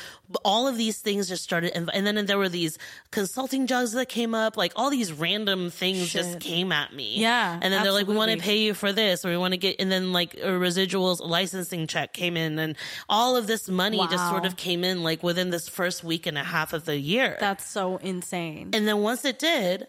[0.44, 2.78] all of these things just started, and, and then there were these
[3.10, 4.56] consulting jobs that came up.
[4.56, 7.16] Like all these random things just came at me.
[7.18, 9.52] Yeah, and then they're like, "We want to pay you for this, or we want
[9.54, 12.76] to get," and then like a residuals licensing check came in, and
[13.08, 16.38] all of this money just sort of came in like within this first week and
[16.38, 17.36] a half of the year.
[17.40, 18.70] That's so insane.
[18.74, 19.86] And then once it did,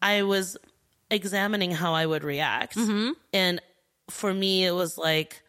[0.00, 0.56] I was
[1.10, 2.76] examining how I would react.
[2.76, 3.12] Mm-hmm.
[3.32, 3.60] And
[4.10, 5.42] for me, it was like,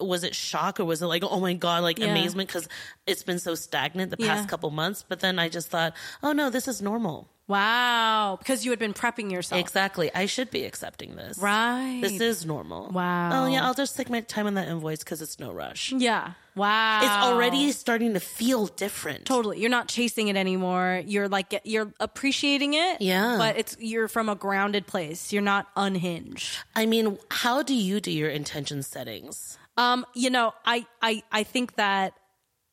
[0.00, 2.06] was it shock or was it like, oh my God, like Yeah.
[2.06, 2.48] amazement?
[2.48, 2.68] Because
[3.06, 4.34] it's been so stagnant the Yeah.
[4.36, 5.04] past couple months.
[5.08, 7.28] But then I just thought, oh no, this is normal.
[7.48, 8.36] Wow.
[8.38, 9.60] Because you had been prepping yourself.
[9.60, 10.10] Exactly.
[10.14, 11.38] I should be accepting this.
[11.38, 12.00] Right.
[12.02, 12.90] This is normal.
[12.90, 13.44] Wow.
[13.44, 15.92] Oh yeah, I'll just take my time on that invoice because it's no rush.
[15.92, 16.32] Yeah.
[16.54, 17.00] Wow.
[17.02, 19.24] It's already starting to feel different.
[19.24, 19.60] totally.
[19.60, 21.02] You're not chasing it anymore.
[21.06, 23.00] You're like you're appreciating it.
[23.00, 23.36] Yeah.
[23.38, 25.32] But it's you're from a grounded place.
[25.32, 26.58] You're not unhinged.
[26.76, 29.56] I mean, how do you do your intention settings?
[29.76, 32.12] Um, you know, I I I think that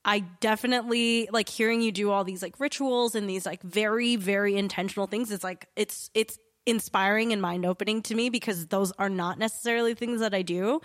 [0.07, 4.55] I definitely like hearing you do all these like rituals and these like very very
[4.55, 5.31] intentional things.
[5.31, 9.93] It's like it's it's inspiring and mind opening to me because those are not necessarily
[9.93, 10.81] things that I do.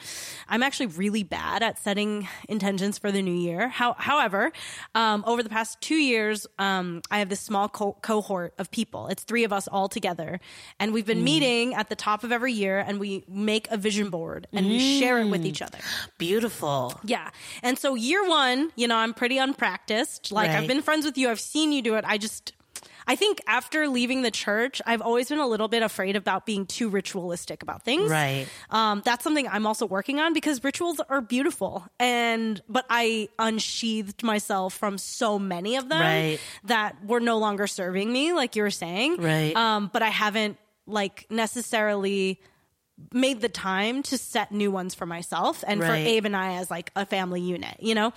[0.49, 3.69] I'm actually really bad at setting intentions for the new year.
[3.69, 4.53] How, however,
[4.95, 9.09] um, over the past two years, um, I have this small co- cohort of people.
[9.09, 10.41] It's three of us all together,
[10.79, 14.11] and we've been meeting at the top of every year, and we make a vision
[14.11, 15.79] board and we share it with each other.
[16.19, 16.99] Beautiful.
[17.05, 17.31] Yeah.
[17.63, 20.33] And so year one, you know, I'm pretty unpracticed.
[20.33, 21.31] Like I've been friends with you.
[21.31, 22.05] I've seen you do it.
[22.07, 22.53] I just,
[23.11, 26.65] I think after leaving the church, I've always been a little bit afraid about being
[26.65, 28.09] too ritualistic about things.
[28.09, 28.47] Right.
[28.71, 31.85] Um, that's something I'm also working on because rituals are beautiful.
[31.99, 36.39] And, but I unsheathed myself from so many of them Right.
[36.65, 39.17] that were no longer serving me, like you were saying.
[39.17, 39.57] Right.
[39.57, 42.41] Um, but I haven't like necessarily
[43.13, 46.71] made the time to set new ones for myself and for Abe and I as
[46.71, 48.13] like a family unit, you know?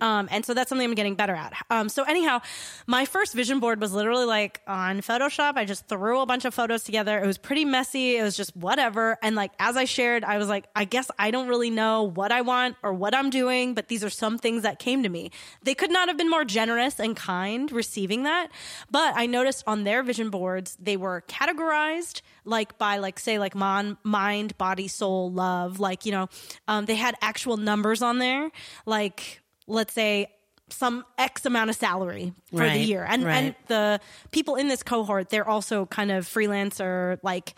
[0.00, 1.52] Um, and so that's something I'm getting better at.
[1.70, 2.40] Um, so anyhow,
[2.86, 5.56] my first vision board was literally like on Photoshop.
[5.56, 7.18] I just threw a bunch of photos together.
[7.18, 8.16] It was pretty messy.
[8.16, 9.18] It was just whatever.
[9.22, 12.32] And like, as I shared, I was like, I guess I don't really know what
[12.32, 15.30] I want or what I'm doing, but these are some things that came to me.
[15.62, 18.48] They could not have been more generous and kind receiving that.
[18.90, 23.54] But I noticed on their vision boards, they were categorized like by like say like
[23.54, 26.28] mon- mind body soul love like you know
[26.66, 28.50] um, they had actual numbers on there
[28.86, 30.28] like let's say
[30.70, 33.04] some x amount of salary for the year.
[33.08, 37.54] And and the people in this cohort they're also kind of freelancer like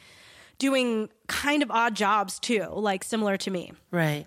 [0.59, 3.73] doing kind of odd jobs too like similar to me.
[3.91, 4.27] Right.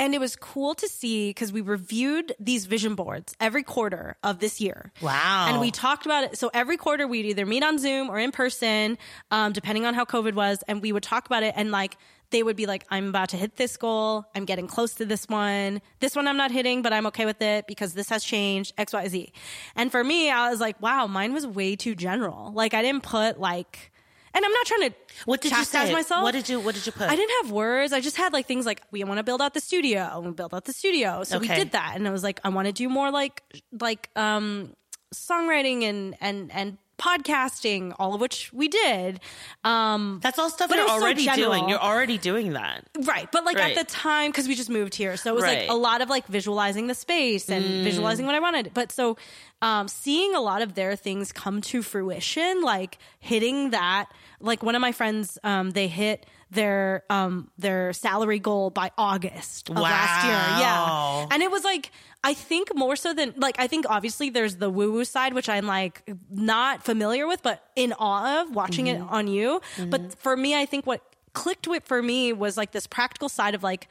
[0.00, 4.38] And it was cool to see because we reviewed these vision boards every quarter of
[4.38, 4.92] this year.
[5.02, 5.46] Wow.
[5.50, 6.38] And we talked about it.
[6.38, 8.96] So every quarter we'd either meet on Zoom or in person,
[9.30, 11.98] um, depending on how COVID was, and we would talk about it and like
[12.30, 14.24] they would be like, I'm about to hit this goal.
[14.34, 15.82] I'm getting close to this one.
[15.98, 18.94] This one I'm not hitting, but I'm okay with it because this has changed X,
[18.94, 19.32] Y, Z.
[19.76, 22.52] And for me, I was like, wow, mine was way too general.
[22.52, 23.92] Like I didn't put like,
[24.34, 25.92] and I'm not trying to what did you chastise say?
[25.92, 26.22] myself.
[26.22, 27.10] What did you What did you put?
[27.10, 27.92] I didn't have words.
[27.92, 30.20] I just had like things like we want to build out the studio.
[30.24, 31.24] We build out the studio.
[31.24, 34.10] So we did that, and I was like, I want to do more like like
[34.16, 34.74] um
[35.14, 39.20] songwriting and and and podcasting, all of which we did.
[39.64, 41.68] Um, That's all stuff you're was so already doing.
[41.68, 42.84] You're already doing that.
[43.04, 43.28] Right.
[43.32, 43.76] But like Right.
[43.76, 45.16] at the time, because we just moved here.
[45.16, 45.60] So it was Right.
[45.62, 47.84] like a lot of like visualizing the space and Mm.
[47.84, 48.72] visualizing what I wanted.
[48.74, 49.16] But so
[49.62, 54.06] um, seeing a lot of their things come to fruition, like hitting that,
[54.40, 59.70] like one of my friends, um, they hit their um their salary goal by August
[59.70, 60.34] of last year.
[60.64, 61.26] Yeah.
[61.30, 64.68] And it was like I think more so than like I think obviously there's the
[64.68, 68.98] woo woo side which I'm like not familiar with but in awe of watching it
[68.98, 69.14] mm-hmm.
[69.14, 69.60] on you.
[69.78, 70.10] But mm-hmm.
[70.10, 71.02] for me I think what
[71.32, 73.88] clicked with for me was like this practical side of like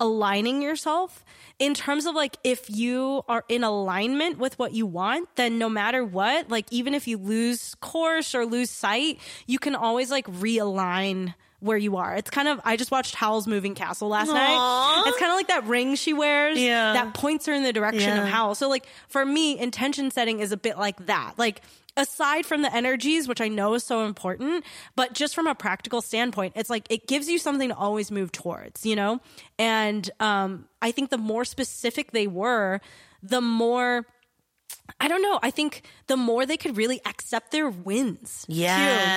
[0.00, 1.24] aligning yourself.
[1.58, 5.68] In terms of like if you are in alignment with what you want then no
[5.68, 10.26] matter what like even if you lose course or lose sight you can always like
[10.26, 15.02] realign where you are it's kind of i just watched howl's moving castle last night
[15.08, 16.92] it's kind of like that ring she wears Yeah.
[16.92, 18.54] that points her in the direction of Howl.
[18.54, 21.34] So like for me, intention setting is a bit like that.
[21.36, 21.62] Like
[21.96, 26.00] aside from the energies, which I know is so important, but just from a practical
[26.02, 29.20] standpoint, it's like it gives you something to always move towards, you know?
[29.58, 32.80] And um I think the more specific they were,
[33.22, 34.06] the more
[35.00, 35.38] I don't know.
[35.42, 38.44] I think the more they could really accept their wins,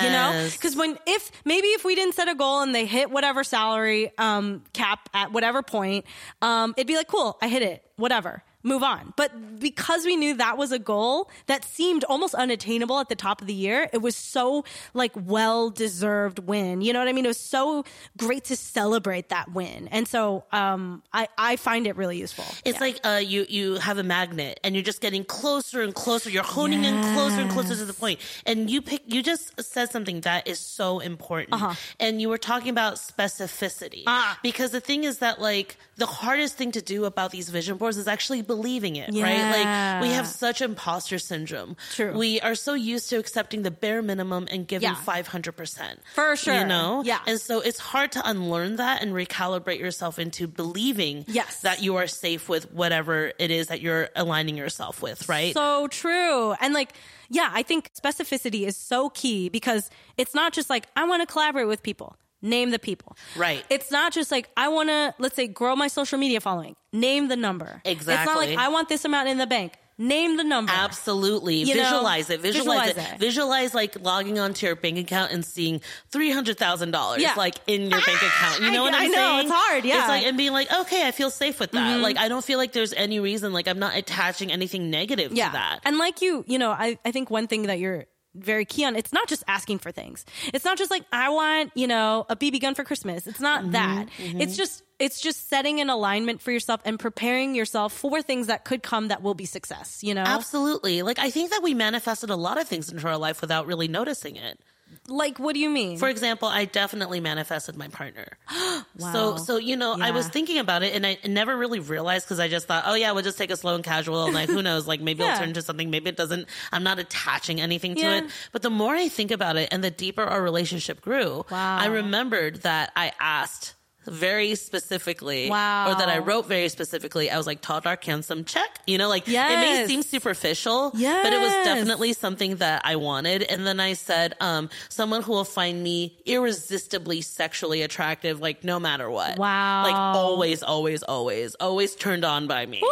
[0.00, 2.86] too, you know, because when if maybe if we didn't set a goal and they
[2.86, 6.04] hit whatever salary um, cap at whatever point,
[6.40, 9.12] um, it'd be like, cool, I hit it, whatever, move on.
[9.16, 13.40] But because we knew that was a goal that seemed almost unattainable at the top
[13.40, 16.80] of the year, it was so like well deserved win.
[16.80, 17.24] You know what I mean?
[17.24, 17.84] It was so
[18.16, 22.44] great to celebrate that win, and so um, I I find it really useful.
[22.64, 26.30] It's like uh, you you have a magnet and you're just getting closer and closer.
[26.30, 28.20] You're honing in closer and closer to the point.
[28.46, 29.02] And you pick.
[29.06, 31.62] You just said something that is so important.
[32.00, 34.12] And you were talking about specificity Uh-huh.
[34.22, 34.38] Ah.
[34.42, 37.96] because the thing is that like the hardest thing to do about these vision boards
[37.96, 39.08] is actually believing it.
[39.12, 39.44] Right?
[39.56, 41.76] Like we have such imposter syndrome.
[41.94, 42.12] True.
[42.16, 44.94] We are so used to accepting the bare minimum and giving Yeah.
[45.12, 46.54] five hundred percent For sure.
[46.58, 47.02] You know.
[47.04, 47.20] Yeah.
[47.26, 51.60] And so it's hard to unlearn that and recalibrate yourself into believing Yes.
[51.62, 55.54] that you are safe with whatever it is that you're aligning yourself with, right?
[55.54, 56.52] So true.
[56.60, 56.92] And like,
[57.30, 61.26] yeah, I think specificity is so key because it's not just like, I want to
[61.26, 62.16] collaborate with people.
[62.42, 63.16] Name the people.
[63.36, 63.64] Right.
[63.70, 66.74] It's not just like, I want to, let's say, grow my social media following.
[66.92, 67.80] Name the number.
[67.84, 68.14] Exactly.
[68.14, 69.74] It's not like, I want this amount in the bank.
[69.98, 70.72] Name the number.
[70.74, 71.56] Absolutely.
[71.56, 72.40] You know, visualize it.
[72.40, 73.14] Visualize, visualize it.
[73.14, 73.20] it.
[73.20, 77.34] Visualize like logging onto your bank account and seeing three hundred thousand dollars Yeah.
[77.36, 78.62] like in your bank account.
[78.62, 79.40] You know I- what I'm I know, saying?
[79.46, 79.92] it's hard, yeah.
[79.94, 80.00] Mm-hmm.
[80.00, 82.00] It's like and being like, okay, I feel safe with that.
[82.00, 85.48] Like I don't feel like there's any reason like I'm not attaching anything negative yeah.
[85.48, 85.80] to that.
[85.84, 88.96] And like you, you know, I, I think one thing that you're very key on,
[88.96, 90.24] it's not just asking for things.
[90.54, 93.26] It's not just like, I want, you know, a BB gun for Christmas.
[93.26, 94.08] It's not Mm-hmm, that.
[94.18, 98.64] It's just, it's just setting an alignment for yourself and preparing yourself for things that
[98.64, 100.22] could come that will be success, you know?
[100.22, 101.02] Absolutely.
[101.02, 103.88] Like I think that we manifested a lot of things into our life without really
[103.88, 104.60] noticing it.
[105.08, 105.98] Like, what do you mean?
[105.98, 108.26] For example, I definitely manifested my partner.
[108.50, 109.12] So, Wow.
[109.12, 112.40] so so you know, I was thinking about it, and I never really realized because
[112.40, 114.62] I just thought, oh yeah, we'll just take a slow and casual, and like who
[114.68, 116.48] knows, like maybe it'll turn into something, maybe it doesn't.
[116.72, 118.18] I'm not attaching anything to Yeah.
[118.18, 118.30] it.
[118.52, 121.78] But the more I think about it, and the deeper our relationship grew, Wow.
[121.78, 123.74] I remembered that I asked
[124.06, 125.90] very specifically, Wow.
[125.90, 127.30] or that I wrote very specifically.
[127.30, 128.78] I was like, tall, dark, handsome, check.
[128.86, 131.24] You know, like it may seem superficial, yes.
[131.24, 133.42] but it was definitely something that I wanted.
[133.44, 138.80] And then I said, um, someone who will find me irresistibly sexually attractive, like no
[138.80, 139.38] matter what.
[139.38, 139.82] Wow.
[139.84, 142.82] Like always, always, always, always turned on by me.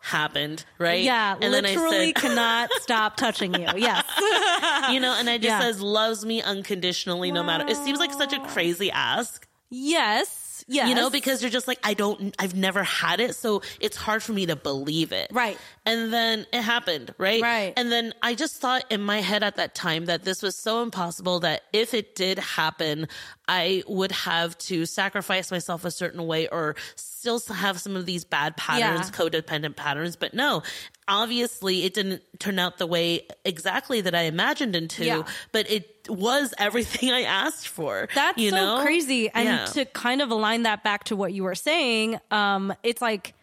[0.00, 1.02] Happened, right?
[1.02, 3.66] yeah, And then I literally I cannot stop touching you.
[3.76, 4.04] Yes.
[4.90, 5.60] you know, and I just Yeah.
[5.60, 7.66] says loves me unconditionally no matter.
[7.68, 9.46] It seems like such a crazy ask.
[9.70, 10.44] yes.
[10.68, 10.88] Yes.
[10.88, 13.34] You know, because you're just like, I don't, I've never had it.
[13.34, 15.30] So it's hard for me to believe it.
[15.32, 15.56] Right.
[15.86, 17.40] And then it happened, right?
[17.42, 17.72] Right.
[17.76, 20.82] And then I just thought in my head at that time that this was so
[20.82, 23.08] impossible that if it did happen,
[23.48, 28.24] I would have to sacrifice myself a certain way or still have some of these
[28.24, 29.16] bad patterns, Yeah.
[29.16, 30.16] codependent patterns.
[30.16, 30.62] But no,
[31.08, 35.22] obviously it didn't turn out the way exactly that I imagined it to, Yeah.
[35.52, 38.08] but it was everything I asked for.
[38.14, 38.82] That's you so know?
[38.82, 39.30] crazy.
[39.30, 39.64] And Yeah.
[39.64, 43.34] to kind of align that back to what you were saying, um, it's like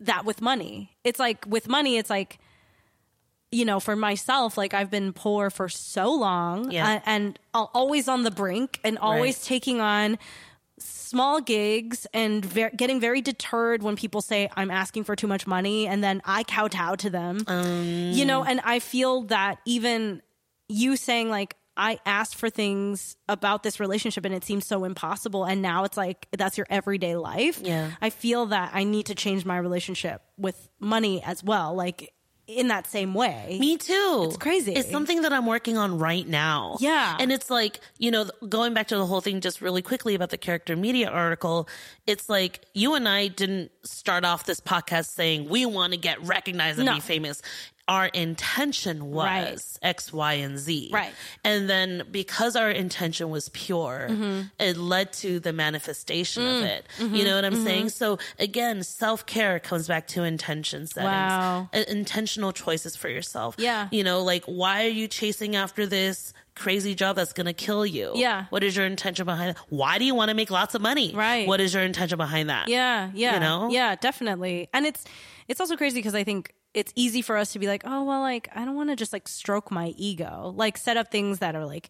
[0.00, 0.96] that with money.
[1.04, 2.38] It's like with money, it's like,
[3.54, 6.84] you know, for myself, like I've been poor for so long Yeah.
[6.86, 9.44] Uh, and, and always on the brink and always Right.
[9.44, 10.18] taking on
[10.78, 15.46] small gigs and ver- getting very deterred when people say I'm asking for too much
[15.46, 17.44] money and then I kowtow to them.
[17.46, 18.10] Um.
[18.12, 20.20] You know, and I feel that even
[20.68, 25.44] you saying like I asked for things about this relationship and it seemed so impossible
[25.44, 27.60] and now it's like that's your everyday life.
[27.62, 27.90] Yeah.
[28.02, 32.12] I feel that I need to change my relationship with money as well, like
[32.46, 33.56] in that same way.
[33.58, 34.24] Me too.
[34.28, 34.72] It's crazy.
[34.74, 36.76] It's something that I'm working on right now.
[36.78, 37.16] Yeah.
[37.18, 40.30] And it's like, you know, going back to the whole thing just really quickly about
[40.30, 41.68] the character media article,
[42.06, 46.20] it's like you and I didn't start off this podcast saying we want to get
[46.22, 46.94] recognized and No.
[46.94, 47.40] be famous.
[47.86, 49.60] Our intention was Right.
[49.82, 50.90] X, Y, and Z.
[50.92, 51.12] Right.
[51.44, 54.40] And then because our intention was pure, Mm-hmm.
[54.58, 56.58] it led to the manifestation Mm.
[56.58, 56.86] of it.
[56.98, 57.90] You know what I'm saying?
[57.90, 61.12] So again, self care comes back to intention settings.
[61.12, 61.68] Wow.
[61.74, 63.56] Uh, intentional choices for yourself.
[63.58, 63.88] Yeah.
[63.92, 67.84] You know, like why are you chasing after this crazy job that's going to kill
[67.84, 68.12] you?
[68.14, 68.46] Yeah.
[68.48, 69.56] What is your intention behind it?
[69.68, 71.12] Why do you want to make lots of money?
[71.14, 71.46] Right.
[71.46, 72.68] What is your intention behind that?
[72.68, 73.68] Yeah, yeah, You know?
[73.70, 74.68] yeah, definitely.
[74.72, 75.04] And it's
[75.48, 78.20] it's also crazy because I think it's easy for us to be like, oh well,
[78.20, 81.54] like I don't want to just like stroke my ego, like set up things that
[81.56, 81.88] are like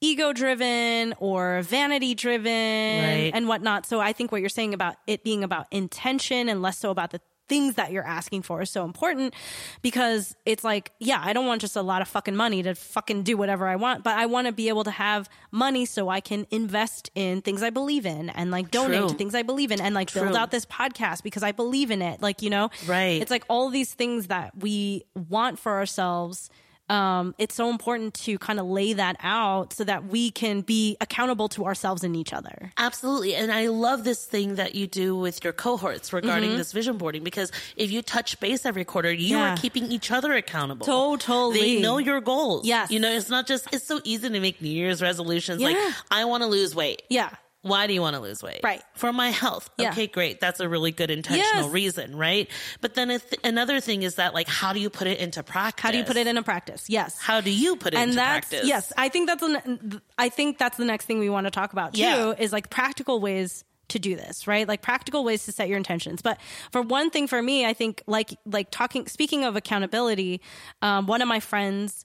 [0.00, 3.30] ego driven or vanity driven Right.
[3.34, 3.84] and whatnot.
[3.86, 7.10] So I think what you're saying about it being about intention and less so about
[7.10, 9.34] the things that you're asking for is so important
[9.82, 13.24] because it's like, yeah, I don't want just a lot of fucking money to fucking
[13.24, 16.20] do whatever I want, but I want to be able to have money so I
[16.20, 19.08] can invest in things I believe in and like donate True.
[19.08, 22.00] to things I believe in and like build out this podcast because I believe in
[22.00, 22.22] it.
[22.22, 23.20] Like, you know, Right.
[23.20, 26.50] It's like all these things that we want for ourselves.
[26.90, 30.96] Um, it's so important to kind of lay that out so that we can be
[31.00, 32.72] accountable to ourselves and each other.
[32.76, 33.34] Absolutely.
[33.36, 37.22] And I love this thing that you do with your cohorts regarding this vision boarding
[37.22, 39.38] because if you touch base every quarter, you Mm-hmm.
[39.38, 39.54] Yeah.
[39.54, 40.84] are keeping each other accountable.
[40.84, 41.60] Totally.
[41.76, 42.66] They know your goals.
[42.66, 42.90] Yes.
[42.90, 45.62] You know, it's not just, it's so easy to make New Year's resolutions.
[45.62, 45.76] Like,
[46.10, 47.02] I want to lose weight.
[47.08, 47.30] Yeah.
[47.62, 48.60] Why do you want to lose weight?
[48.64, 48.82] Right.
[48.94, 49.68] For my health.
[49.76, 49.90] Yeah.
[49.90, 50.40] Okay, great.
[50.40, 51.70] That's a really good intentional Yes.
[51.72, 52.48] reason, right?
[52.80, 55.82] But then if, another thing is that, like, how do you put it into practice?
[55.82, 56.88] How do you put it into practice?
[56.88, 57.18] Yes.
[57.18, 58.68] How do you put it and into that's practice?
[58.68, 61.72] yes i think that's an, i think that's the next thing we want to talk
[61.72, 62.32] about too Yeah.
[62.38, 66.22] is like practical ways to do this right like practical ways to set your intentions
[66.22, 66.38] but
[66.72, 70.40] for one thing for me i think like like talking speaking of accountability
[70.82, 72.04] um, one of my friends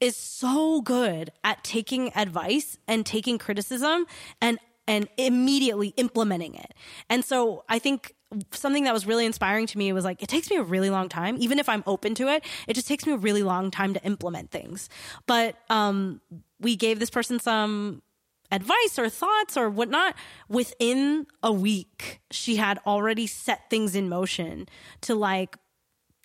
[0.00, 4.06] is so good at taking advice and taking criticism
[4.40, 6.74] and and immediately implementing it.
[7.08, 8.14] And so I think
[8.52, 11.08] something that was really inspiring to me was like it takes me a really long
[11.08, 13.94] time even if I'm open to it it just takes me a really long time
[13.94, 14.88] to implement things.
[15.26, 16.20] But um
[16.60, 18.02] we gave this person some
[18.50, 20.14] advice or thoughts or whatnot
[20.48, 24.66] within a week she had already set things in motion
[25.00, 25.56] to like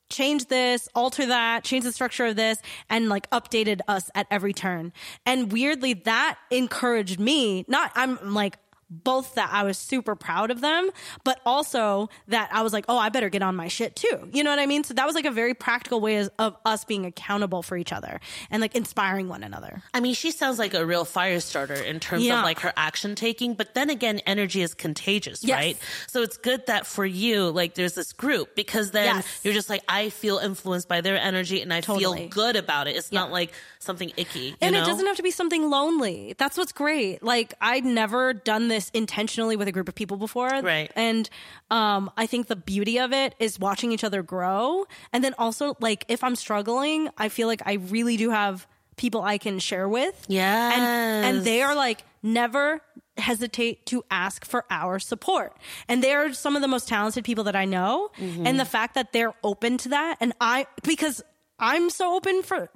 [0.09, 4.53] change this, alter that, change the structure of this, and like updated us at every
[4.53, 4.91] turn.
[5.25, 7.65] And weirdly, that encouraged me.
[7.67, 8.57] Not, I'm like,
[8.89, 10.89] both that I was super proud of them,
[11.23, 14.29] but also that I was like, oh, I better get on my shit too.
[14.33, 14.83] You know what I mean?
[14.83, 18.19] So that was like a very practical way of- us being accountable for each other
[18.49, 19.83] and like inspiring one another.
[19.93, 22.39] I mean, she sounds like a real fire starter in terms Yeah.
[22.39, 25.55] of like her action taking, but then again, energy is contagious, Yes.
[25.55, 25.77] right?
[26.07, 29.39] So it's good that for you, like there's this group because then Yes.
[29.43, 32.19] you're just like, I feel influenced by their energy and I Totally.
[32.21, 32.95] feel good about it.
[32.95, 34.39] It's not like something icky.
[34.39, 34.81] You and know?
[34.81, 36.33] it doesn't have to be something lonely.
[36.37, 37.21] That's what's great.
[37.21, 40.47] Like I'd never done this intentionally with a group of people before.
[40.47, 40.91] Right.
[40.95, 41.29] And
[41.69, 44.85] um I think the beauty of it is watching each other grow.
[45.11, 49.21] And then also like if I'm struggling, I feel like I really do have people
[49.21, 50.25] I can share with.
[50.27, 50.73] Yeah.
[50.73, 52.81] And and they are like never
[53.17, 55.55] hesitate to ask for our support.
[55.87, 58.09] And they are some of the most talented people that I know.
[58.17, 58.47] Mm-hmm.
[58.47, 61.21] And the fact that they're open to that and I because
[61.59, 62.69] I'm so open for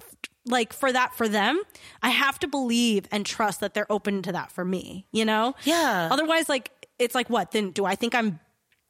[0.45, 1.61] like for that for them,
[2.01, 5.55] I have to believe and trust that they're open to that for me, you know?
[5.63, 6.09] Yeah.
[6.11, 7.51] Otherwise like it's like what?
[7.51, 8.39] Then do I think I'm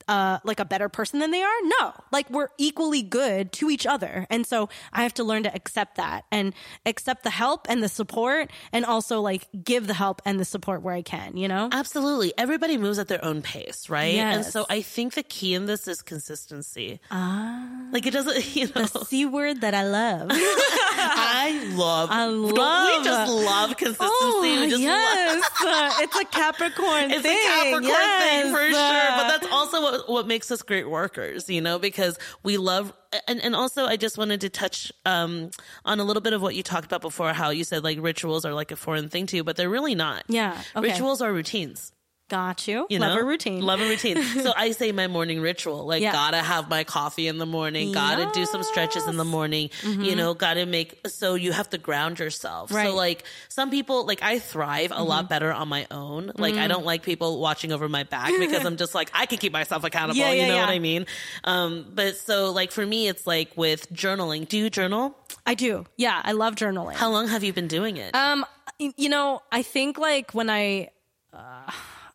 [0.08, 1.56] uh, like a better person than they are?
[1.80, 1.94] No.
[2.12, 4.28] Like we're equally good to each other.
[4.30, 6.54] And so I have to learn to accept that and
[6.86, 10.82] accept the help and the support and also like give the help and the support
[10.82, 11.70] where I can, you know?
[11.72, 12.34] Absolutely.
[12.38, 14.16] Everybody moves at their own pace, right?
[14.16, 14.36] Yes.
[14.36, 17.00] And so I think the key in this is consistency.
[17.10, 17.88] Ah.
[17.92, 18.86] Like it doesn't, you know.
[18.86, 20.32] The C word that I love.
[21.12, 22.10] I love.
[22.12, 22.52] I love.
[22.52, 24.08] We love- just love consistency.
[24.12, 24.82] Oh, we just love.
[24.82, 25.50] yes.
[25.64, 27.38] Uh, it's a Capricorn It's thing.
[27.38, 28.44] a Capricorn yes.
[28.44, 31.80] thing for sure, Uh, but that's also what what makes us great workers, you know,
[31.80, 32.94] because we love.
[33.28, 35.52] And and also, I just wanted to touch um,
[35.86, 38.46] on a little bit of what you talked about before, how you said like rituals
[38.46, 40.24] are like a foreign thing to you, but they're really not.
[40.28, 40.90] Yeah, okay.
[40.90, 41.92] rituals are routines.
[42.34, 42.88] Got you.
[42.90, 43.22] You Love know?
[43.22, 43.62] a routine.
[43.62, 44.24] Love a routine.
[44.42, 46.12] so I say my morning ritual, like Yeah.
[46.14, 50.16] gotta have my coffee in the morning, gotta do some stretches in the morning, you
[50.16, 52.70] know, gotta make, so you have to ground yourself.
[52.70, 52.76] Mm-hmm.
[52.76, 52.84] Right.
[52.88, 52.92] Mm-hmm.
[52.94, 56.32] So like some people, like I thrive a lot better on my own.
[56.36, 56.64] Like Mm.
[56.64, 59.54] I don't like people watching over my back because I'm just like, I can keep
[59.54, 60.20] myself accountable.
[60.20, 60.70] Yeah, you yeah, know what.
[60.70, 61.06] I mean?
[61.44, 64.48] Um, but so like for me, it's like with journaling.
[64.48, 65.16] Do you journal?
[65.46, 65.86] I do.
[65.98, 66.96] Yeah, I love journaling.
[66.96, 68.16] How long have you been doing it?
[68.16, 68.44] Um,
[68.80, 70.90] you know, I think like when I,
[71.32, 71.70] uh,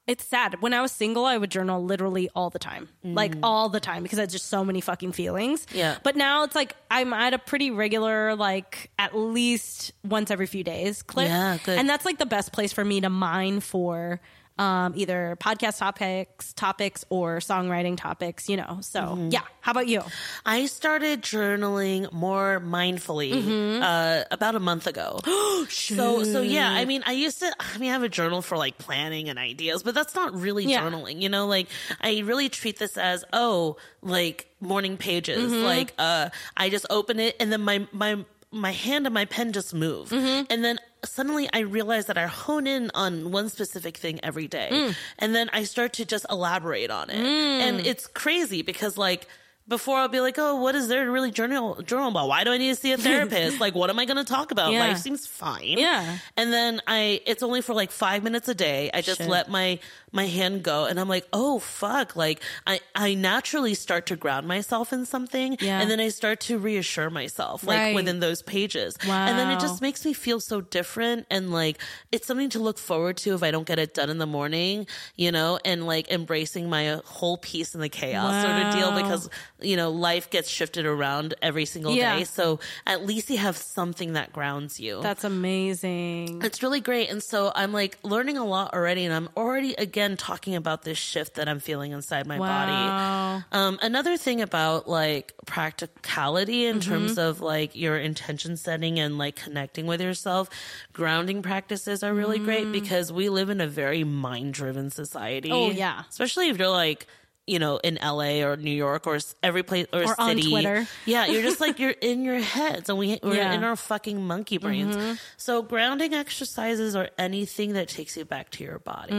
[0.08, 0.60] it's sad.
[0.62, 4.02] When I was single, I would journal literally all the time, like all the time,
[4.02, 5.66] because I had just so many fucking feelings.
[5.66, 5.76] Mm.
[5.76, 5.98] Yeah.
[6.02, 10.64] But now it's like I'm at a pretty regular, like at least once every few
[10.64, 11.28] days clip.
[11.28, 11.78] Yeah, good.
[11.78, 14.20] And that's like the best place for me to mine for.
[14.58, 18.78] Um, either podcast topics, topics, or songwriting topics, you know.
[18.80, 19.28] So, Mm-hmm.
[19.30, 19.42] yeah.
[19.60, 20.02] How about you?
[20.44, 23.82] I started journaling more mindfully Mm-hmm.
[23.82, 25.20] uh, about a month ago.
[25.68, 26.70] so, so yeah.
[26.70, 27.52] I mean, I used to.
[27.60, 30.64] I mean, I have a journal for like planning and ideas, but that's not really
[30.64, 30.82] Yeah.
[30.82, 31.20] journaling.
[31.22, 31.68] You know, like
[32.00, 35.52] I really treat this as oh, like morning pages.
[35.52, 35.64] Mm-hmm.
[35.64, 39.52] Like uh, I just open it and then my my my hand and my pen
[39.52, 40.44] just move, Mm-hmm.
[40.50, 44.68] and then suddenly I realize that I hone in on one specific thing every day,
[44.72, 44.94] Mm.
[45.18, 49.26] and then I start to just elaborate on it, and it's crazy because like
[49.66, 52.26] before I'll be like, oh, what is there to really journal journal about?
[52.26, 53.60] Why do I need to see a therapist?
[53.60, 54.72] like, what am I going to talk about?
[54.72, 54.80] Yeah.
[54.88, 55.76] Life seems fine.
[55.76, 56.16] Yeah.
[56.38, 58.90] And then I, it's only for like five minutes a day.
[58.94, 59.28] I just Shit.
[59.28, 59.78] let my
[60.12, 62.16] my hand go, and I'm like, oh fuck!
[62.16, 65.80] Like I I naturally start to ground myself in something, Yeah.
[65.80, 67.94] and then I start to reassure myself like Right.
[67.94, 69.26] within those pages, Wow.
[69.26, 71.78] and then it just makes me feel so different, and like
[72.12, 74.86] it's something to look forward to if I don't get it done in the morning,
[75.16, 79.28] you know, and like embracing my whole piece in the chaos sort of deal because
[79.60, 82.16] you know life gets shifted around every single Yeah.
[82.18, 85.00] day, so at least you have something that grounds you.
[85.02, 86.40] That's amazing.
[86.42, 87.10] It's really great.
[87.10, 89.04] And so I'm like learning a lot already.
[89.04, 92.46] And I'm already again talking about this shift that I'm feeling inside my Wow.
[92.46, 93.46] body.
[93.58, 96.90] Um, another thing about like practicality in Mm-hmm.
[96.90, 100.48] terms of like your intention setting and like connecting with yourself,
[100.92, 105.50] grounding practices are really great because we live in a very mind driven society.
[105.50, 105.54] Mm.
[105.54, 106.02] Oh, yeah.
[106.08, 107.06] Especially if you're like,
[107.48, 110.50] you know, in LA or New York or every place or, Or on city.
[110.50, 110.86] Twitter.
[111.06, 113.52] Yeah, you're just like you're in your heads, and we we're Yeah.
[113.54, 114.96] in our fucking monkey brains.
[114.96, 115.14] Mm-hmm.
[115.36, 119.12] So grounding exercises or anything that takes you back to your body.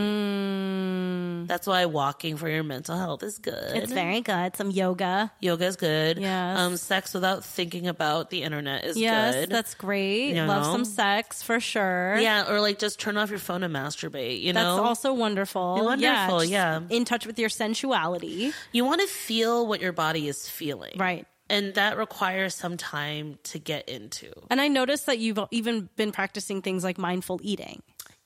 [1.47, 3.53] That's why walking for your mental health is good.
[3.53, 3.75] Mm.
[3.75, 4.55] It's very good.
[4.55, 5.31] Some yoga.
[5.39, 6.17] Yoga is good.
[6.19, 6.59] Yes.
[6.59, 9.49] Um, sex without thinking about the internet is Yes, good.
[9.49, 10.35] that's great.
[10.35, 10.71] You Love know?
[10.71, 12.17] some sex for sure.
[12.19, 14.41] yeah, or like just turn off your phone and masturbate.
[14.41, 15.83] You That's know, That's also wonderful.
[15.85, 16.81] Wonderful, just yeah.
[16.89, 18.18] In touch with your sensuality.
[18.27, 21.25] You want to feel what your body is feeling, Right.
[21.51, 24.31] And that requires some time to get into.
[24.51, 27.81] And I noticed that you've even been practicing things like mindful eating,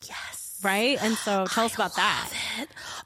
[0.08, 0.60] Yes.
[0.62, 0.98] right?
[1.02, 2.30] And so tell us about that.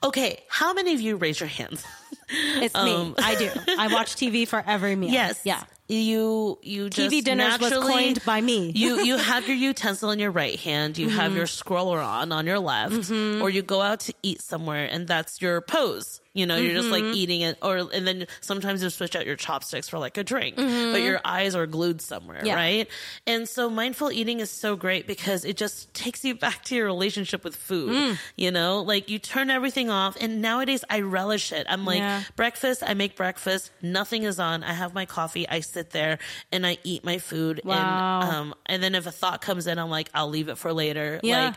[0.03, 1.83] Okay, how many of you raise your hands?
[2.29, 3.13] It's me.
[3.17, 3.49] I do.
[3.77, 5.09] I watch TV for every meal.
[5.09, 5.39] Um, Yes.
[5.45, 5.63] Yeah.
[5.89, 8.71] You you TV just dinners was coined by me.
[8.75, 11.37] you you have your utensil in your right hand, you have Mm-hmm.
[11.37, 15.41] your scroller on on your left, or you go out to eat somewhere and that's
[15.41, 16.19] your pose.
[16.33, 17.13] You know, you're just like Mm-hmm.
[17.15, 20.57] eating it, or and then sometimes you switch out your chopsticks for like a drink,
[20.57, 22.45] but your eyes are glued somewhere, Mm-hmm.
[22.47, 22.55] Yeah.
[22.55, 22.87] right?
[23.25, 26.85] And so mindful eating is so great because it just takes you back to your
[26.85, 27.91] relationship with food.
[27.91, 28.17] Mm.
[28.35, 31.65] You know, like you turn everything off, and nowadays I relish it.
[31.69, 32.23] I'm like Yeah.
[32.35, 34.63] breakfast, I make breakfast, nothing is on.
[34.63, 36.19] I have my coffee, I sit there
[36.51, 37.61] and I eat my food.
[37.63, 38.21] Wow.
[38.21, 40.73] And um and then if a thought comes in, I'm like, I'll leave it for
[40.73, 41.19] later.
[41.23, 41.47] Yeah.
[41.47, 41.55] Like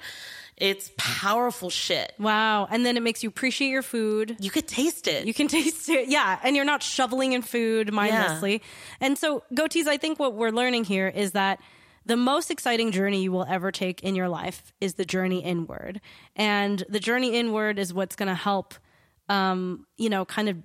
[0.56, 2.12] it's powerful shit.
[2.18, 2.68] Wow.
[2.70, 4.36] And then it makes you appreciate your food.
[4.40, 5.26] You could taste it.
[5.26, 6.08] You can taste it.
[6.08, 6.38] Yeah.
[6.42, 8.60] And you're not shoveling in food mindlessly.
[9.00, 11.60] And so, goatees, I think what we're learning here is that
[12.04, 16.00] the most exciting journey you will ever take in your life is the journey inward.
[16.36, 18.74] And the journey inward is what's going to help,
[19.30, 20.56] um, you know, kind of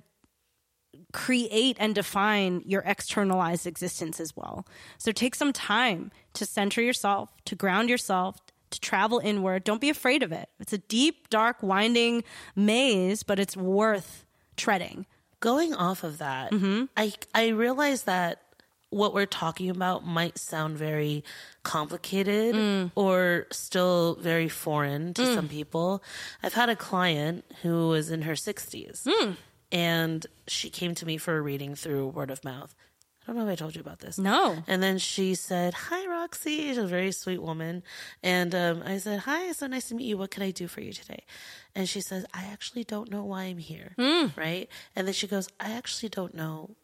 [1.14, 4.66] create and define your externalized existence as well.
[4.98, 8.38] So take some time to center yourself, to ground yourself,
[8.72, 9.64] to travel inward.
[9.64, 10.50] Don't be afraid of it.
[10.60, 12.24] It's a deep, dark, winding
[12.56, 14.26] maze, but it's worth
[14.58, 15.06] treading.
[15.40, 16.86] Going off of that, Mm-hmm.
[16.98, 18.42] I I realize that
[19.00, 21.24] what we're talking about might sound very
[21.64, 22.92] complicated Mm.
[22.96, 26.02] or still very foreign to some people.
[26.42, 29.36] I've had a client who was in her 60s Mm.
[29.72, 32.74] and she came to me for a reading through word of mouth.
[33.22, 34.18] I don't know if I told you about this.
[34.20, 34.64] No.
[34.68, 36.58] And then she said, Hi, Roxy.
[36.68, 37.82] She's a very sweet woman.
[38.22, 40.18] And um, I said, Hi, it's so nice to meet you.
[40.18, 41.24] What can I do for you today?
[41.74, 43.96] And she says, I actually don't know why I'm here.
[44.38, 44.70] Right.
[44.96, 46.76] And then she goes, I actually don't know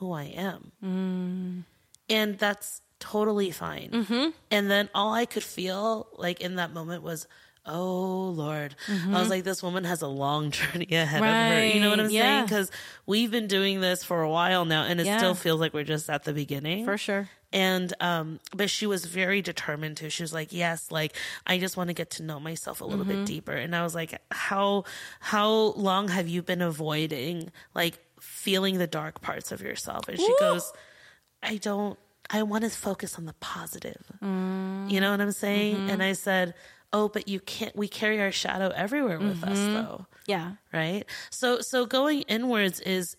[0.00, 1.64] who I am.
[2.08, 4.32] And that's totally fine.
[4.50, 7.26] And then all I could feel like in that moment was,
[7.66, 8.74] Oh Lord.
[8.88, 11.66] I was like, this woman has a long journey ahead of her.
[11.66, 12.22] You know what I'm yeah.
[12.22, 12.44] saying?
[12.46, 12.70] Because
[13.06, 15.18] we've been doing this for a while now and it Yeah.
[15.18, 16.84] still feels like we're just at the beginning.
[16.86, 17.28] For sure.
[17.52, 20.08] And um, but she was very determined to.
[20.08, 23.04] She was like, "Yes, like I just want to get to know myself a little
[23.04, 23.24] Mm-hmm.
[23.24, 24.84] bit deeper." And I was like, "How
[25.18, 30.26] how long have you been avoiding like feeling the dark parts of yourself?" And she
[30.28, 30.36] Woo!
[30.40, 30.72] goes,
[31.42, 31.98] "I don't.
[32.30, 34.90] I want to focus on the positive." Mm.
[34.90, 35.76] You know what I'm saying?
[35.76, 35.90] Mm-hmm.
[35.90, 36.54] And I said,
[36.92, 37.74] "Oh, but you can't.
[37.76, 39.74] We carry our shadow everywhere with us, Mm-hmm.
[39.74, 40.52] though." Yeah.
[40.72, 43.16] right so so going inwards is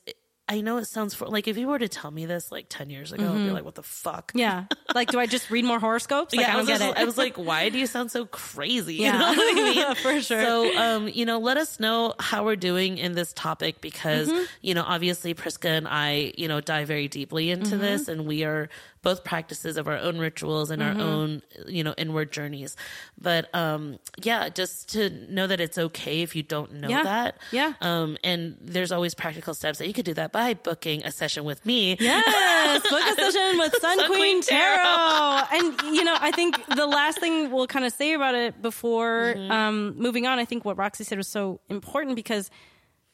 [0.48, 2.90] i know it sounds for like if you were to tell me this like 10
[2.90, 4.40] years ago i'd be like what the fuck Mm-hmm.
[4.40, 4.66] Yeah.
[4.96, 6.36] Like, do I just read more horoscopes?
[6.36, 6.98] Like, yeah, I I was, get just- it.
[6.98, 8.96] I was like, why do you sound so crazy?
[8.96, 9.18] You Yeah.
[9.18, 9.54] know I
[9.86, 9.96] mean?
[9.96, 10.42] For sure.
[10.44, 14.44] So, um, you know, let us know how we're doing in this topic because, Mm-hmm.
[14.62, 17.80] you know, obviously Priska and I, you know, dive very deeply into Mm-hmm.
[17.82, 18.70] this and we are
[19.04, 21.00] both practices of our own rituals and Mm-hmm.
[21.00, 22.76] our own, you know, inward journeys.
[23.20, 27.04] But, um, yeah, just to know that it's okay if you don't know Yeah.
[27.04, 27.38] that.
[27.52, 27.74] Yeah.
[27.82, 31.44] Um, and there's always practical steps that you could do that by booking a session
[31.46, 31.98] with me.
[32.00, 34.81] Yes, book a session with Sun, Sun Queen, Queen Tarot.
[35.54, 39.34] And you know, I think the last thing we'll kind of say about it before
[39.36, 39.52] Mm-hmm.
[39.52, 42.50] um, moving on, I think what Roxy said was so important because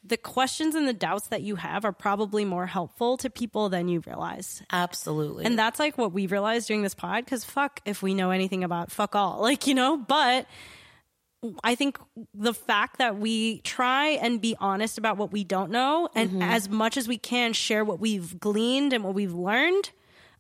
[0.04, 3.88] the questions and the doubts that you have are probably more helpful to people than
[3.88, 4.62] you realize.
[4.72, 5.44] Absolutely.
[5.46, 8.64] And that's like what we realized during this pod because fuck if we know anything
[8.64, 9.42] about fuck all.
[9.48, 10.46] Like, you know, but
[11.64, 12.00] I think
[12.34, 16.68] the fact that we try and be honest about what we don't know and as
[16.70, 19.92] much as we can share what we've gleaned and what we've learned,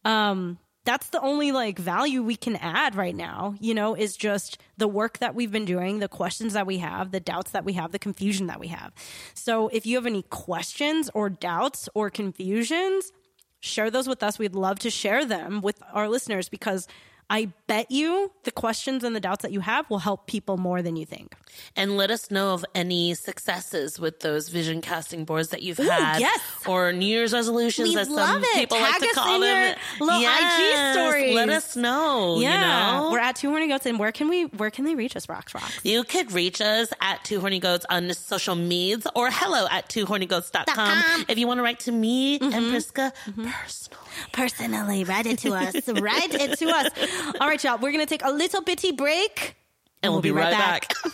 [0.05, 0.57] um,
[0.87, 4.87] that's the only like value we can add right now, you know, is just the
[4.87, 7.91] work that we've been doing, the questions that we have, the doubts that we have,
[7.91, 8.93] the confusion that we have.
[9.33, 13.11] So if you have any questions or doubts or confusions,
[13.59, 14.39] share those with us.
[14.39, 16.87] We'd love to share them with our listeners because
[17.29, 20.81] I bet you the questions and the doubts that you have will help people more
[20.81, 21.35] than you think.
[21.75, 26.19] and let us know of any successes with those vision casting boards that you've had,
[26.19, 26.39] yes.
[26.67, 28.49] or New Year's resolutions, We as some it.
[28.53, 29.75] people like Tag to us call in them.
[29.99, 31.35] your little IG stories.
[31.35, 32.37] Let us know.
[32.39, 32.51] Yeah,
[32.97, 33.11] you know?
[33.11, 35.25] we're at Two Horny Goats, and where can we where can they reach us?
[35.25, 35.83] Rox, Rox.
[35.83, 40.75] you could reach us at Two Horny Goats on social medias or hello at twohornygoats.com
[40.75, 41.25] com.
[41.27, 42.53] if you want to write to me Mm-hmm.
[42.53, 43.97] and Priska personally.
[44.31, 45.73] Personally, write it to us.
[45.87, 46.87] write it to us.
[47.41, 47.77] All right, y'all.
[47.77, 49.55] We're gonna take a little bitty break,
[50.03, 50.91] And we'll, be, right, back.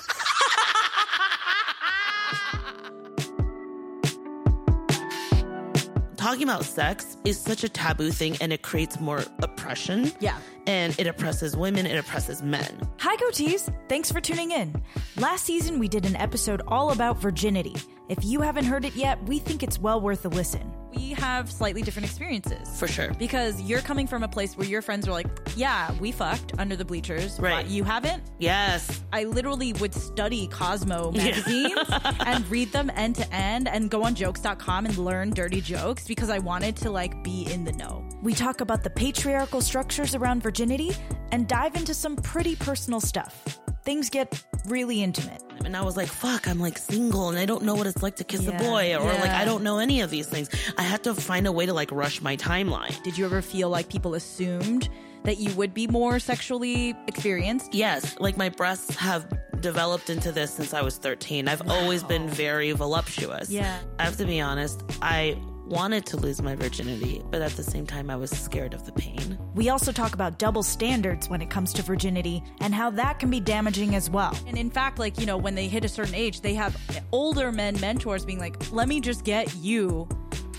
[6.17, 10.09] Talking about sex is such a taboo thing and it creates more oppression.
[10.21, 10.37] Yeah.
[10.65, 12.79] And it oppresses women, it oppresses men.
[12.99, 13.73] Hi, goatees!
[13.89, 14.81] Thanks for tuning in.
[15.17, 17.75] Last season, we did an episode all about virginity.
[18.07, 20.71] If you haven't heard it yet, we think it's well worth a listen.
[20.95, 22.79] We have slightly different experiences.
[22.79, 23.13] For sure.
[23.13, 26.75] Because you're coming from a place where your friends are like, yeah, we fucked under
[26.75, 27.39] the bleachers.
[27.39, 27.65] Right.
[27.65, 28.23] You haven't?
[28.39, 29.01] Yes.
[29.11, 31.79] I literally would study Cosmo magazines
[32.25, 36.29] and read them end to end and go on jokes.com and learn dirty jokes because
[36.29, 38.07] I wanted to like be in the know.
[38.21, 40.91] We talk about the patriarchal structures around virginity
[41.31, 43.59] and dive into some pretty personal stuff.
[43.83, 45.41] Things get really intimate.
[45.65, 48.15] And I was like, fuck, I'm like single and I don't know what it's like
[48.17, 48.57] to kiss Yeah.
[48.57, 50.49] a boy or like I don't know any of these things.
[50.77, 53.01] I had to find a way to like rush my timeline.
[53.03, 54.89] Did you ever feel like people assumed
[55.23, 57.73] that you would be more sexually experienced?
[57.73, 59.25] Yes, like my breasts have
[59.61, 61.47] developed into this since I was 13.
[61.47, 63.49] I've always been very voluptuous.
[63.49, 63.79] Yeah.
[63.99, 67.87] I have to be honest, I wanted to lose my virginity, but at the same
[67.87, 69.37] time, I was scared of the pain.
[69.55, 73.29] We also talk about double standards when it comes to virginity and how that can
[73.29, 74.37] be damaging as well.
[74.47, 76.75] And in fact, like, you know, when they hit a certain age, they have
[77.11, 80.07] older men mentors being like, let me just get you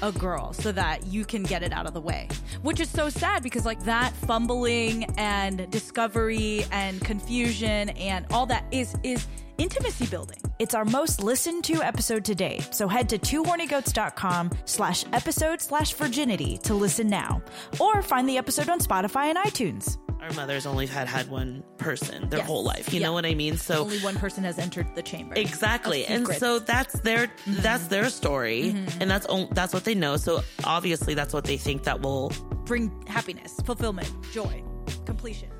[0.02, 2.28] a girl so that you can get it out of the way.
[2.62, 8.64] Which is so sad because, like, that fumbling and discovery and confusion and all that
[8.70, 9.26] is, is
[9.58, 10.38] intimacy building.
[10.58, 15.92] It's our most listened to episode to date, so head to twohornygoats.com slash episode slash
[15.94, 17.42] virginity to listen now.
[17.80, 19.98] Or find the episode on Spotify and iTunes.
[20.24, 22.46] Our mothers only had had one person their Yes.
[22.48, 22.90] whole life.
[22.94, 23.06] You Yeah.
[23.08, 23.58] know what I mean?
[23.58, 25.34] So Only one person has entered the chamber.
[25.36, 26.06] Exactly.
[26.06, 27.60] And so that's their Mm-hmm.
[27.60, 28.70] that's their story
[29.00, 30.16] and that's on- that's what they know.
[30.16, 32.32] So obviously that's what they think that will
[32.64, 34.64] Bring happiness, fulfillment, joy,
[35.04, 35.50] completion.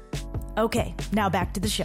[0.57, 1.85] Okay, now back to the show.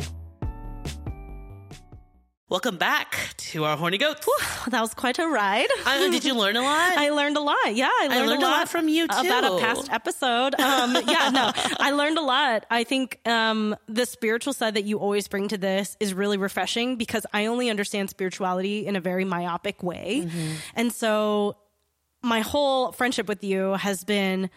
[2.49, 4.27] Welcome back to our horny goats.
[4.69, 5.67] That was quite a ride.
[5.85, 6.93] I, did you learn a lot?
[6.97, 7.75] I learned a lot.
[7.75, 9.19] Yeah, I learned, learned a lot from you, too.
[9.19, 10.59] about a past episode.
[10.59, 12.65] Um, yeah, no, I learned a lot.
[12.71, 16.95] I think um, the spiritual side that you always bring to this is really refreshing
[16.95, 20.51] because I only understand spirituality in a very myopic way, Mm-hmm.
[20.75, 21.55] and so
[22.23, 24.49] my whole friendship with you has been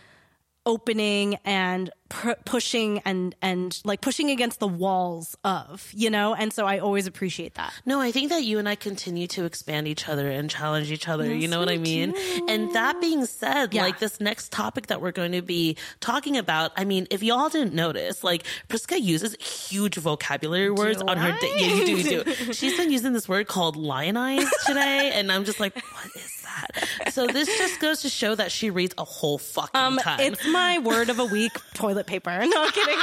[0.64, 6.52] opening and pr- pushing and and like pushing against the walls of you know and
[6.52, 9.88] so i always appreciate that No, I think that you and I continue to expand
[9.88, 11.34] each other and challenge each other.
[11.34, 12.14] you know what I mean?
[12.48, 13.82] And that being said, Yeah.
[13.82, 17.48] like this next topic that we're going to be talking about, I mean, if y'all
[17.48, 21.32] didn't notice, like Priska uses huge vocabulary words on her.
[21.40, 22.52] day yeah, you do, you do.
[22.52, 27.12] She's been using this word called lionize today, and I'm just like, what is that?
[27.12, 30.20] So this just goes to show that she reads a whole fucking um ton.
[30.20, 32.98] it's my word of a week toilet paper no I'm kidding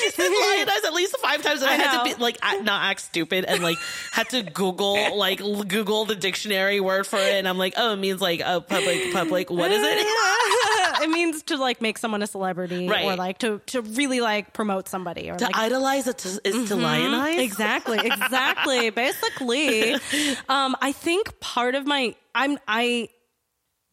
[0.00, 2.62] she said lionize at least five times, and I, I had to be like act,
[2.62, 3.78] not act stupid and like
[4.12, 7.96] had to Google like Google the dictionary word for it, and I'm like, oh, it
[7.96, 9.50] means like a public public.
[9.50, 9.98] What is it?
[11.02, 13.04] it means to like make someone a celebrity Right.
[13.04, 16.68] or like to to really like promote somebody or To like idolize it to, is
[16.68, 17.38] to lionize.
[17.38, 19.94] exactly exactly basically
[20.48, 23.08] um i think part of my i'm i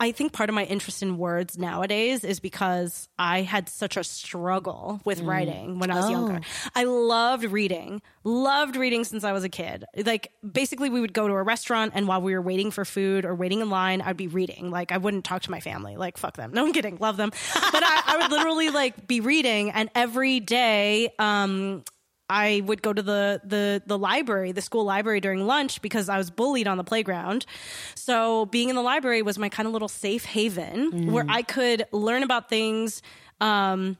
[0.02, 4.04] I think part of my interest in words nowadays is because I had such a
[4.04, 6.42] struggle with writing when I was younger.
[6.74, 9.86] I loved reading, loved reading since I was a kid.
[9.96, 13.26] Like, basically, we would go to a restaurant, and while we were waiting for food
[13.26, 14.72] or waiting in line, I'd be reading.
[14.72, 15.96] Like, I wouldn't talk to my family.
[15.98, 16.52] Like, fuck them.
[16.56, 16.98] No, I'm kidding.
[16.98, 17.30] Love them.
[17.30, 21.84] But I, I would literally, like, be reading, and every day, um,
[22.32, 26.18] I would go to the the the library, the school library during lunch because I
[26.18, 27.46] was bullied on the playground.
[27.94, 31.86] So being in the library was my kind of little safe haven where I could
[31.92, 33.02] learn about things
[33.42, 33.98] um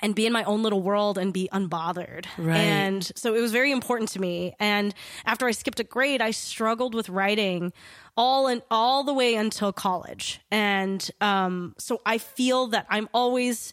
[0.00, 2.26] and be in my own little world and be unbothered.
[2.38, 2.56] Right.
[2.56, 4.54] And so it was very important to me.
[4.60, 4.94] And
[5.24, 7.72] after I skipped a grade, I struggled with writing
[8.16, 10.40] all and all the way until college.
[10.50, 13.72] And um, so I feel that I'm always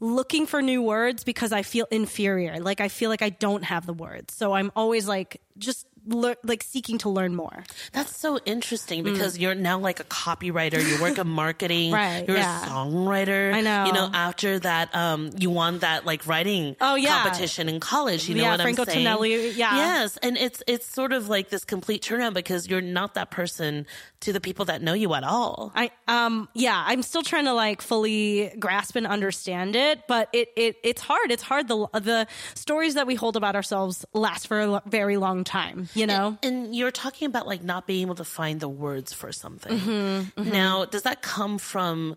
[0.00, 2.60] looking for new words because I feel inferior.
[2.60, 4.34] Like I feel like I don't have the words.
[4.34, 7.64] So I'm always like just lear- like seeking to learn more.
[7.92, 10.82] That's so interesting because you're now like a copywriter.
[10.84, 11.90] You work in marketing.
[11.90, 11.94] Mm.
[11.94, 12.64] Right, You're yeah.
[12.64, 13.52] a songwriter.
[13.54, 13.86] I know.
[13.86, 17.22] You know, after that, um, you won that like writing Oh, yeah.
[17.22, 18.28] competition in college.
[18.28, 18.98] You know Yeah, what Franco I'm saying?
[19.04, 19.76] Tonelli, yeah.
[19.76, 23.86] Yes, and it's it's sort of like this complete turnaround because you're not that person
[24.20, 25.72] to the people that know you at all.
[25.74, 30.48] I um yeah, I'm still trying to like fully grasp and understand it, but it
[30.56, 31.30] it it's hard.
[31.30, 31.68] It's hard.
[31.68, 35.88] The the stories that we hold about ourselves last for a very long time.
[35.98, 36.38] You know.
[36.42, 39.78] And you're talking about like not being able to find the words for something.
[39.78, 42.16] Mm-hmm, Now, does that come from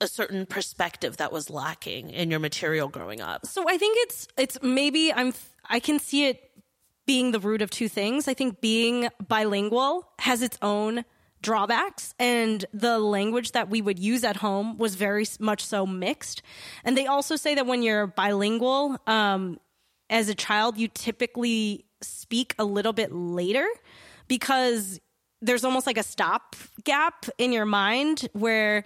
[0.00, 3.46] a certain perspective that was lacking in your material growing up?
[3.46, 5.32] So I think it's it's maybe I'm
[5.68, 6.50] I can see it
[7.06, 8.28] being the root of two things.
[8.28, 11.04] I think being bilingual has its own
[11.40, 16.40] drawbacks and the language that we would use at home was very much so mixed.
[16.84, 19.58] And they also say that when you're bilingual um
[20.12, 23.66] as a child you typically speak a little bit later
[24.28, 25.00] because
[25.40, 26.54] there's almost like a stop
[26.84, 28.84] gap in your mind where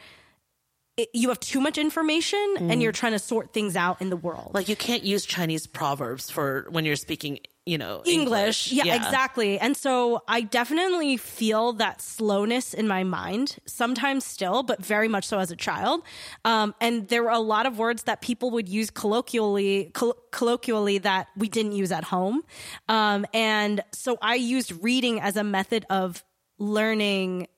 [0.96, 2.82] it, you have too much information and mm.
[2.82, 4.52] you're trying to sort things out in the world.
[4.54, 8.70] Like you can't use Chinese proverbs for when you're speaking, you know, English.
[8.70, 8.72] English.
[8.72, 9.58] Yeah, exactly.
[9.58, 15.26] And so I definitely feel that slowness in my mind, sometimes still, but very much
[15.26, 16.02] so as a child.
[16.44, 20.98] Um, and there were a lot of words that people would use colloquially, coll- colloquially
[20.98, 22.44] that we didn't use at home.
[22.88, 26.22] Um, and so I used reading as a method of
[26.58, 27.48] learning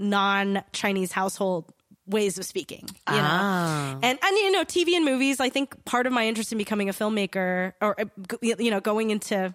[0.00, 1.72] non-Chinese household
[2.06, 3.98] ways of speaking you know?
[4.02, 6.88] And and you know tv and movies i think part of my interest in becoming
[6.88, 8.04] a filmmaker or uh,
[8.42, 9.54] you know going into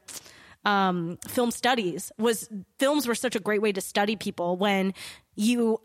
[0.66, 4.94] um, film studies was films were such a great way to study people when
[5.36, 5.80] you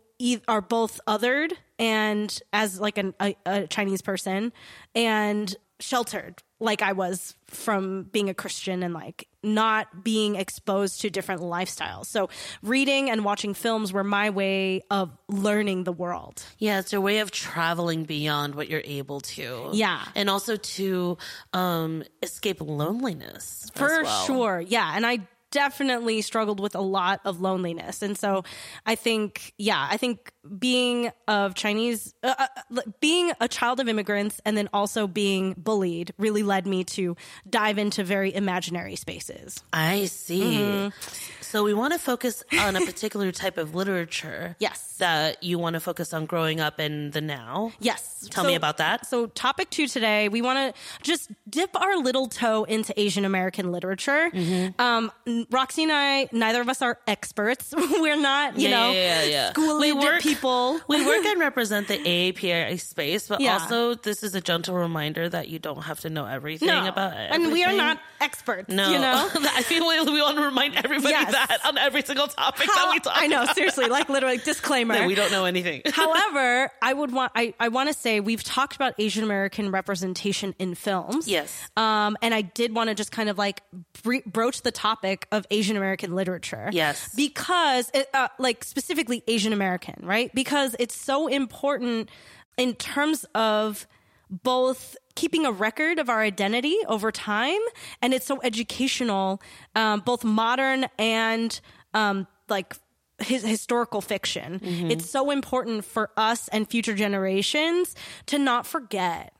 [0.47, 4.51] are both othered and as like an, a, a Chinese person
[4.93, 11.09] and sheltered like I was from being a Christian and like not being exposed to
[11.09, 12.07] different lifestyles.
[12.07, 12.29] So
[12.63, 16.43] reading and watching films were my way of learning the world.
[16.57, 19.69] Yeah, it's a way of traveling beyond what you're able to.
[19.73, 20.03] Yeah.
[20.15, 21.17] And also to
[21.53, 23.63] um, escape loneliness.
[23.65, 24.25] as For well.
[24.25, 24.61] sure.
[24.65, 24.91] Yeah.
[24.95, 25.19] And I
[25.51, 28.01] definitely struggled with a lot of loneliness.
[28.01, 28.43] And so
[28.85, 34.39] I think, yeah, I think being of Chinese, uh, uh, being a child of immigrants
[34.45, 37.15] and then also being bullied really led me to
[37.49, 39.63] dive into very imaginary spaces.
[39.73, 40.41] I see.
[40.41, 41.41] Mm-hmm.
[41.41, 44.55] So we want to focus on a particular type of literature.
[44.59, 44.81] Yes.
[44.97, 47.73] That you want to focus on growing up in the now.
[47.79, 48.27] Yes.
[48.31, 49.05] Tell me about that.
[49.05, 53.73] So, topic two today, we want to just dip our little toe into Asian American
[53.73, 54.29] literature.
[54.33, 54.79] Mm-hmm.
[54.81, 55.11] Um,
[55.51, 57.73] Roxy and I, neither of us are experts.
[57.77, 59.93] We're not, you Yeah, know, yeah, yeah, yeah.
[59.95, 60.79] work- people.
[60.87, 63.53] We work and represent the AAPI space, but Yeah.
[63.59, 67.13] also this is a gentle reminder that you don't have to know everything no, about
[67.13, 67.31] it.
[67.31, 68.69] and we are not experts.
[68.69, 69.29] No, you know.
[69.35, 71.31] I feel we, we want to remind everybody Yes.
[71.31, 73.13] that on every single topic that we talk.
[73.15, 73.55] I know, about.
[73.55, 74.93] seriously, like literally disclaimer.
[74.95, 75.81] that we don't know anything.
[75.91, 80.53] However, I would want I, I want to say we've talked about Asian American representation
[80.59, 81.27] in films.
[81.27, 81.51] Yes.
[81.77, 83.61] Um, and I did want to just kind of like
[84.03, 86.69] br- broach the topic of Asian American literature.
[86.71, 87.13] Yes.
[87.15, 90.24] Because it, uh, like specifically Asian American, right?
[90.33, 92.09] Because it's so important
[92.57, 93.87] in terms of
[94.29, 97.59] both keeping a record of our identity over time
[98.01, 99.41] and it's so educational
[99.75, 101.59] um, both modern and
[101.93, 102.75] um, like
[103.19, 104.59] his historical fiction.
[104.91, 107.95] It's so important for us and future generations
[108.25, 109.33] to not forget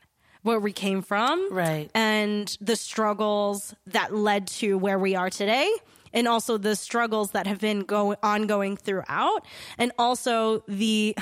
[0.43, 1.89] where we came from Right.
[1.93, 5.69] and the struggles that led to where we are today
[6.15, 9.45] and also the struggles that have been go- ongoing throughout
[9.77, 11.15] and also the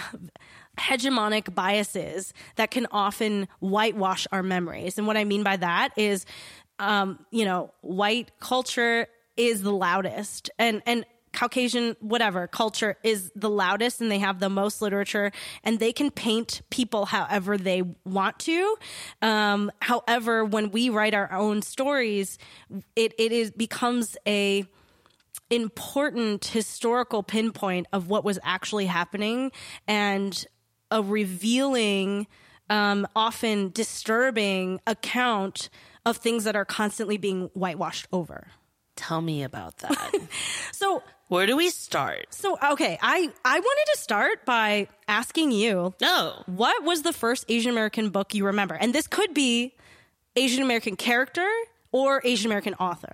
[0.79, 6.25] hegemonic biases that can often whitewash our memories and what i mean by that is
[6.79, 13.49] um, you know white culture is the loudest and and Caucasian, whatever culture is the
[13.49, 15.31] loudest and they have the most literature
[15.63, 18.75] and they can paint people however they want to.
[19.21, 22.37] Um, however, when we write our own stories,
[22.95, 24.65] it, it is becomes a
[25.49, 29.51] important historical pinpoint of what was actually happening
[29.87, 30.45] and
[30.91, 32.27] a revealing,
[32.69, 35.69] um, often disturbing account
[36.05, 38.47] of things that are constantly being whitewashed over.
[38.95, 40.13] Tell me about that.
[40.71, 42.27] So Where do we start?
[42.29, 46.43] So okay, I I wanted to start by asking you No.
[46.45, 49.73] what was the first Asian American book you remember, and this could be
[50.35, 51.47] Asian American character
[51.91, 53.13] or Asian American author.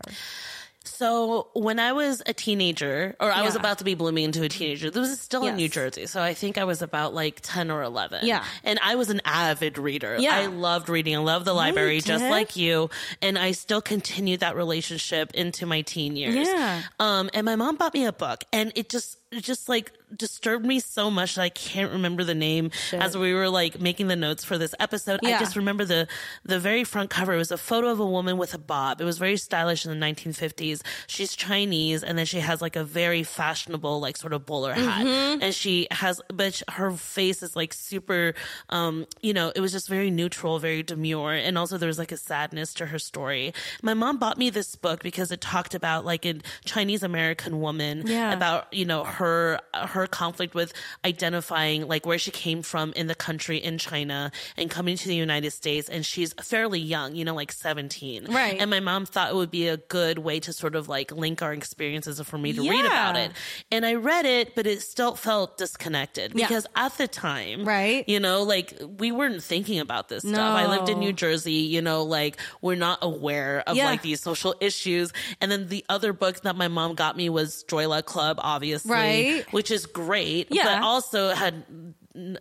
[1.00, 4.50] So when I was a teenager, or I was about to be blooming into a
[4.50, 6.08] teenager, this was still in New Jersey.
[6.08, 8.26] So I think I was about like 10 or 11.
[8.26, 8.43] Yeah.
[8.66, 10.18] And I was an avid reader.
[10.20, 10.36] Yeah.
[10.36, 11.16] I loved reading.
[11.16, 12.89] I loved the library just like you.
[13.22, 16.36] And I still continued that relationship into my teen years.
[16.36, 16.82] Yeah.
[17.00, 20.80] Um, and my mom bought me a book and it just, just like disturbed me
[20.80, 24.43] so much that I can't remember the name as we were like making the notes
[24.43, 25.19] for this episode.
[25.23, 26.07] I just remember the
[26.43, 27.34] the very front cover.
[27.34, 29.01] It was a photo of a woman with a bob.
[29.01, 30.82] It was very stylish in the 1950s.
[31.05, 35.05] She's Chinese, and then she has like a very fashionable like sort of bowler hat,
[35.05, 35.43] Mm-hmm.
[35.43, 38.34] and she has, but her face is like super.
[38.69, 42.11] Um, you know, it was just very neutral, very demure, and also there was like
[42.11, 43.53] a sadness to her story.
[43.84, 48.03] My mom bought me this book because it talked about like a Chinese American woman
[48.07, 48.34] Yeah.
[48.34, 50.72] about you know her her her conflict with
[51.05, 55.15] identifying like where she came from in the country in China and coming to the
[55.15, 58.57] United States and she's fairly young you know like 17 Right.
[58.59, 61.41] and my mom thought it would be a good way to sort of like link
[61.41, 63.32] our experiences for me to read about it
[63.72, 66.47] and I read it but it still felt disconnected Yeah.
[66.47, 68.07] because at the time Right.
[68.07, 71.82] you know like we weren't thinking about this stuff I lived in New Jersey you
[71.82, 73.86] know like we're not aware of Yeah.
[73.86, 75.11] like these social issues
[75.41, 78.91] and then the other book that my mom got me was Joy Luck Club obviously
[78.91, 79.09] Right.
[79.51, 80.64] Which is great Yeah.
[80.66, 81.64] but also had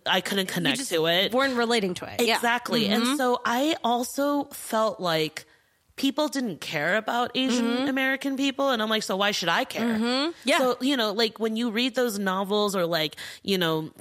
[0.05, 2.19] I couldn't connect to it weren't relating to it.
[2.21, 2.35] Yeah.
[2.35, 2.35] Mm-hmm.
[2.35, 5.45] exactly and so I also felt like
[5.95, 9.85] people didn't care about Asian American people and I'm like so why should I care
[9.95, 10.31] Mm-hmm.
[10.45, 10.57] Yeah.
[10.59, 13.91] so you know like when you read those novels or like you know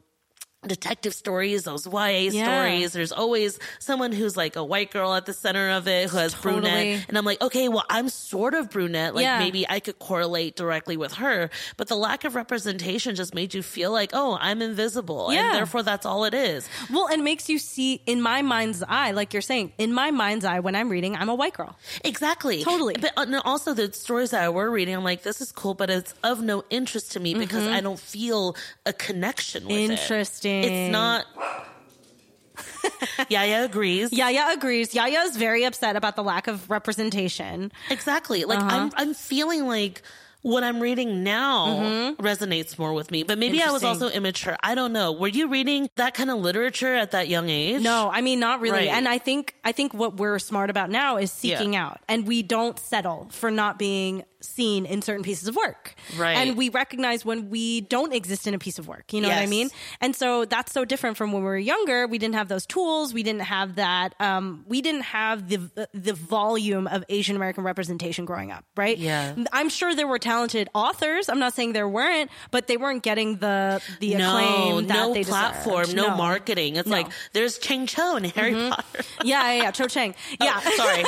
[0.67, 2.45] detective stories, those YA Yeah.
[2.45, 2.93] stories.
[2.93, 6.35] There's always someone who's like a white girl at the center of it who has
[6.35, 6.61] Totally.
[6.63, 7.05] brunette.
[7.09, 9.15] And I'm like, okay, well, I'm sort of brunette.
[9.15, 9.39] Like Yeah.
[9.39, 11.49] maybe I could correlate directly with her.
[11.77, 15.33] But the lack of representation just made you feel like, oh, I'm invisible.
[15.33, 15.47] Yeah.
[15.47, 16.69] And therefore that's all it is.
[16.91, 20.45] Well, and makes you see in my mind's eye, like you're saying, in my mind's
[20.45, 21.79] eye, when I'm reading, I'm a white girl.
[22.05, 22.65] Exactly.
[22.65, 22.97] Totally.
[23.01, 25.89] But uh, also the stories that I were reading, I'm like, this is cool, but
[25.89, 29.79] it's of no interest to me because I don't feel a connection with it.
[29.83, 29.93] Mm-hmm.
[29.93, 30.58] Interesting.
[30.65, 31.25] It's not.
[33.29, 34.13] Yaya agrees.
[34.13, 34.95] Yaya agrees.
[34.95, 37.71] Yaya is very upset about the lack of representation.
[37.91, 38.45] Exactly.
[38.45, 38.69] Like Uh-huh.
[38.77, 40.03] I'm I'm feeling like
[40.43, 43.25] what I'm reading now resonates more with me.
[43.25, 43.89] But maybe I was Mm-hmm.
[44.05, 44.57] Also immature.
[44.63, 45.13] I don't know.
[45.13, 47.83] Were you reading that kind of literature at that young age?
[47.83, 48.79] No, I mean not really.
[48.79, 48.89] Right.
[48.89, 51.87] And I think I think what we're smart about now is seeking Yeah.
[51.87, 55.95] out, and we don't settle for not being seen in certain pieces of work.
[56.17, 56.35] Right.
[56.37, 59.13] And we recognize when we don't exist in a piece of work.
[59.13, 59.69] You know what I mean?
[60.01, 62.07] And so that's so different from when we were younger.
[62.07, 63.13] We didn't have those tools.
[63.13, 64.15] We didn't have that.
[64.21, 68.65] Um, we didn't have the the volume of Asian American representation growing up.
[68.77, 68.97] Right.
[68.99, 69.35] Yeah.
[69.53, 71.29] I'm sure there were talented authors.
[71.29, 75.15] I'm not saying there weren't, but they weren't getting the the No, acclaim that no
[75.15, 75.97] they platform, deserved.
[75.97, 76.77] no, platform, no marketing.
[76.77, 76.97] It's No.
[76.97, 78.85] like there's Cheng Cho and Harry Potter.
[79.25, 79.71] Yeah, yeah, yeah.
[79.73, 80.15] Cho Chang.
[80.41, 80.61] Yeah.
[80.65, 81.05] Oh, sorry.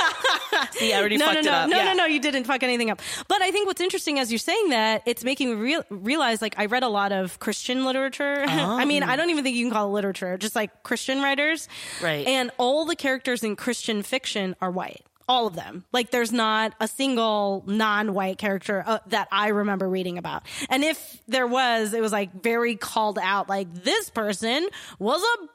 [0.72, 1.68] See, I already no, fucked no, no, it up.
[1.70, 1.84] no, Yeah.
[1.84, 2.04] no, no.
[2.06, 3.00] You didn't fuck anything up.
[3.28, 6.54] But I think what's interesting as you're saying that, it's making me real, realize like
[6.58, 8.44] I read a lot of Christian literature.
[8.48, 11.68] I mean, I don't even think you can call it literature, just like Christian writers.
[12.02, 12.26] Right.
[12.26, 15.04] And all the characters in Christian fiction are white.
[15.28, 15.84] All of them.
[15.92, 20.42] Like there's not a single non-white character uh, that I remember reading about.
[20.68, 24.68] And if there was, it was like very called out like this person
[24.98, 25.48] was a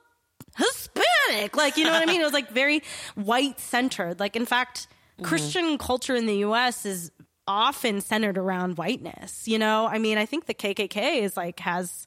[0.63, 1.57] Hispanic.
[1.57, 2.21] Like, you know what I mean?
[2.21, 2.83] It was like very
[3.15, 4.19] white centered.
[4.19, 4.87] Like, in fact,
[5.23, 7.11] Christian culture in the US is
[7.47, 9.47] often centered around whiteness.
[9.47, 12.05] You know, I mean, I think the KKK is like, has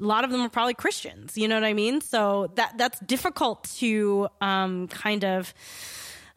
[0.00, 1.36] a lot of them are probably Christians.
[1.36, 2.00] You know what I mean?
[2.00, 5.52] So that that's difficult to um, kind of,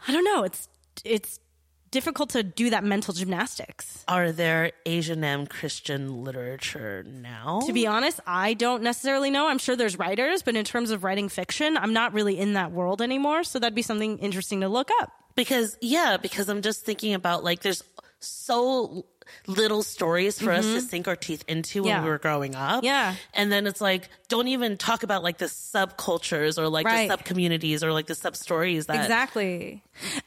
[0.07, 0.43] I don't know.
[0.43, 0.67] It's
[1.05, 1.39] it's
[1.91, 4.03] difficult to do that mental gymnastics.
[4.07, 7.61] Are there Asian and Christian literature now?
[7.67, 9.47] To be honest, I don't necessarily know.
[9.47, 12.71] I'm sure there's writers, but in terms of writing fiction, I'm not really in that
[12.71, 13.43] world anymore.
[13.43, 15.11] So that'd be something interesting to look up.
[15.35, 17.83] because yeah, because I'm just thinking about like there's
[18.23, 19.05] so
[19.47, 22.03] little stories for us to sink our teeth into when Mm-hmm.
[22.05, 22.83] We were growing up.
[22.83, 23.15] Yeah.
[23.35, 27.07] And then it's like, don't even talk about like the subcultures or like Right.
[27.07, 29.83] the sub communities or like the sub stories that Exactly.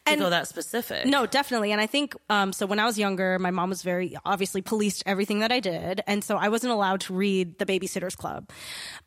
[0.06, 1.06] and, go that specific.
[1.06, 1.72] No, definitely.
[1.72, 2.66] And I think um, so.
[2.66, 6.22] When I was younger, my mom was very obviously policed everything that I did, and
[6.22, 8.48] so I wasn't allowed to read the Babysitters Club.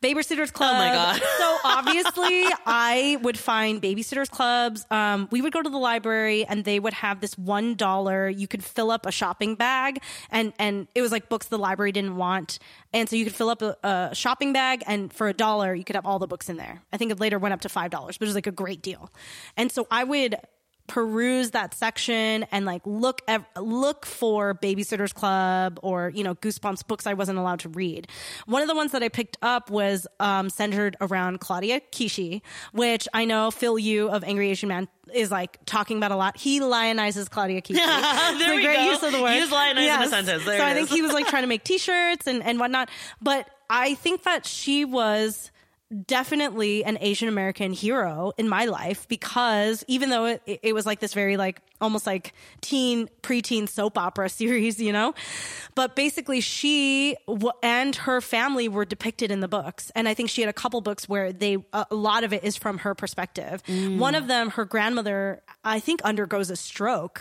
[0.02, 0.74] Babysitters Club.
[0.74, 1.22] Oh my God.
[1.38, 4.84] so obviously, I would find Babysitters Clubs.
[4.90, 8.28] Um, we would go to the library, and they would have this one dollar.
[8.28, 9.79] You could fill up a shopping bag,
[10.30, 12.58] and and it was like books the library didn't want,
[12.92, 15.84] and so you could fill up a, a shopping bag, and for a dollar, you
[15.84, 16.82] could have all the books in there.
[16.92, 18.82] I think it later went up to five dollars, but it was like a great
[18.82, 19.10] deal.
[19.56, 20.36] And so I would
[20.90, 26.84] peruse that section and like look ev- look for babysitters club or you know goosebumps
[26.84, 28.08] books i wasn't allowed to read.
[28.46, 33.06] One of the ones that i picked up was um, centered around claudia kishi which
[33.14, 36.36] i know phil yu of angry asian man is like talking about a lot.
[36.36, 37.74] He lionizes claudia kishi.
[38.38, 38.90] There we great go.
[38.90, 39.34] use of the word.
[39.34, 40.44] Use lionize in a sentence.
[40.44, 42.90] There so i think he was like trying to make t-shirts and, and whatnot.
[43.22, 45.52] But i think that she was
[46.06, 51.00] definitely an Asian American hero in my life because even though it, it was like
[51.00, 55.14] this very like almost like teen preteen soap opera series, you know,
[55.74, 60.30] but basically she w- and her family were depicted in the books, and I think
[60.30, 62.94] she had a couple books where they a a lot of it is from her
[62.94, 63.62] perspective.
[63.64, 63.98] Mm.
[63.98, 67.20] One of them, her grandmother, I think undergoes a stroke.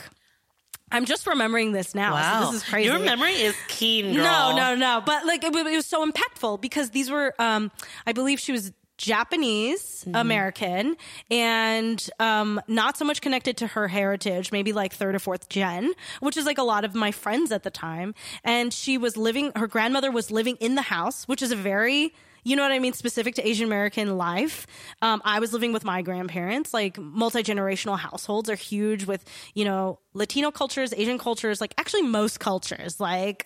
[0.91, 2.13] I'm just remembering this now.
[2.13, 2.45] Wow.
[2.45, 2.89] So this is crazy.
[2.89, 4.23] Your memory is keen, girl.
[4.23, 5.03] No, no, no.
[5.05, 7.71] But like it, it was so impactful because these were, um,
[8.05, 10.97] I believe she was Japanese American
[11.31, 15.93] and um, not so much connected to her heritage, maybe like third or fourth gen,
[16.19, 18.13] which is like a lot of my friends at the time.
[18.43, 22.13] And she was living, her grandmother was living in the house, which is a very
[22.43, 22.93] you know what I mean?
[22.93, 24.67] Specific to Asian American life.
[25.01, 26.73] Um, I was living with my grandparents.
[26.73, 29.23] Like multi generational households are huge with,
[29.53, 32.99] you know, Latino cultures, Asian cultures, like actually most cultures.
[32.99, 33.43] Like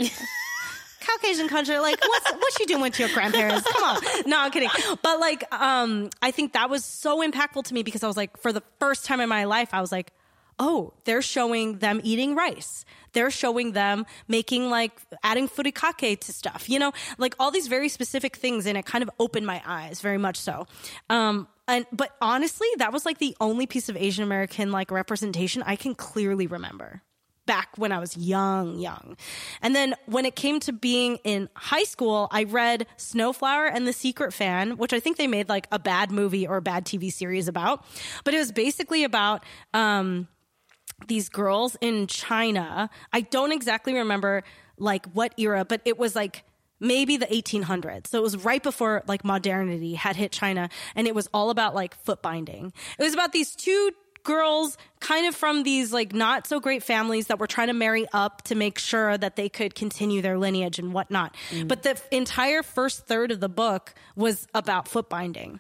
[1.02, 3.70] Caucasian culture, like what's what you doing with your grandparents?
[3.72, 4.02] Come on.
[4.26, 4.70] No, I'm kidding.
[5.02, 8.38] But like, um, I think that was so impactful to me because I was like,
[8.38, 10.12] for the first time in my life, I was like,
[10.60, 12.86] oh, they're showing them eating rice.
[13.14, 17.90] They're showing them making like adding furikake to stuff, you know, like all these very
[17.90, 18.66] specific things.
[18.66, 20.68] And it kind of opened my eyes very much so.
[21.10, 25.64] Um, and, but honestly, that was like the only piece of Asian American like representation
[25.64, 27.02] I can clearly remember
[27.46, 29.18] back when I was young, young.
[29.62, 33.94] And then when it came to being in high school, I read Snowflower and the
[33.94, 37.12] Secret Fan, which I think they made like a bad movie or a bad TV
[37.12, 37.86] series about.
[38.24, 39.44] But it was basically about,
[39.74, 40.28] um,
[41.08, 42.90] these girls in China.
[43.12, 44.44] I don't exactly remember
[44.78, 46.44] like what era, but it was like
[46.80, 48.08] maybe the 1800s.
[48.08, 51.74] So it was right before like modernity had hit China and it was all about
[51.74, 52.74] like foot binding.
[53.00, 53.92] It was about these two
[54.24, 58.06] girls kind of from these like not so great families that were trying to marry
[58.14, 61.36] up to make sure that they could continue their lineage and whatnot.
[61.52, 61.68] Mm.
[61.68, 65.60] But the entire first third of the book was about foot binding.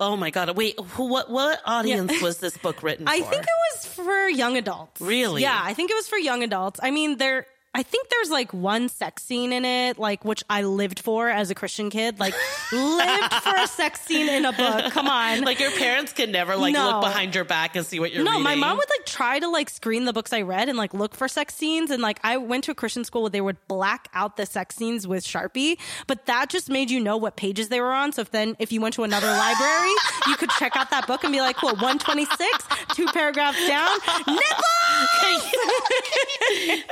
[0.00, 0.56] Oh my god!
[0.56, 3.12] Wait, who, what what audience was this book written for?
[3.12, 3.30] I for?
[3.30, 5.00] think it was for young adults.
[5.00, 5.42] Really?
[5.42, 6.80] Yeah, I think it was for young adults.
[6.82, 7.46] I mean, there.
[7.76, 11.50] I think there's like one sex scene in it, like which I lived for as
[11.50, 12.20] a Christian kid.
[12.20, 12.34] Like
[12.72, 14.92] lived for a sex scene in a book.
[14.92, 15.40] Come on.
[15.42, 16.86] like your parents could never like No.
[16.86, 18.44] look behind your back and see what you're no, reading.
[18.44, 21.14] my mom would like try to like screen the books I read and like look
[21.16, 21.90] for sex scenes.
[21.90, 24.76] And like I went to a Christian school where they would black out the sex
[24.76, 28.12] scenes with Sharpie, but that just made you know what pages they were on.
[28.12, 29.90] So if then if you went to another library,
[30.28, 32.38] you could check out that book and be like, well, 126,
[32.94, 33.98] two paragraphs down,
[34.28, 34.64] nipple.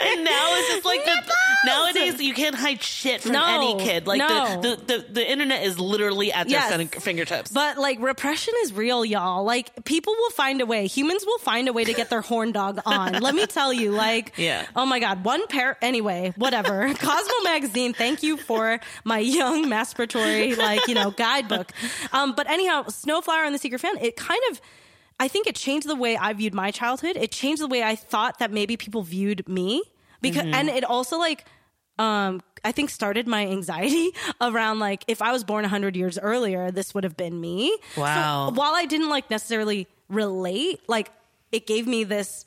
[0.02, 1.32] and now it's just like the,
[1.64, 4.06] Nowadays, you can't hide shit from No, any kid.
[4.06, 4.60] Like no.
[4.60, 6.94] the, the, the the internet is literally at their Yes.
[7.02, 7.52] fingertips.
[7.52, 9.44] But like repression is real, y'all.
[9.44, 10.86] Like people will find a way.
[10.88, 13.12] Humans will find a way to get their horn dog on.
[13.20, 14.66] Let me tell you, like, Yeah.
[14.74, 15.78] Oh my God, one pair.
[15.82, 16.92] Anyway, whatever.
[16.94, 17.92] Cosmo magazine.
[17.92, 21.70] Thank you for my young masturbatory, like you know, guidebook.
[22.12, 23.98] Um, but anyhow, Snowflower and the Secret Fan.
[23.98, 24.60] It kind of.
[25.20, 27.16] I think it changed the way I viewed my childhood.
[27.16, 29.84] It changed the way I thought that maybe people viewed me
[30.22, 30.54] because, Mm-hmm.
[30.54, 31.44] and it also like
[31.98, 34.10] um I think started my anxiety
[34.40, 37.76] around like if I was born 100 years earlier this would have been me.
[37.96, 38.48] Wow.
[38.48, 41.10] So while I didn't like necessarily relate, like
[41.50, 42.44] it gave me this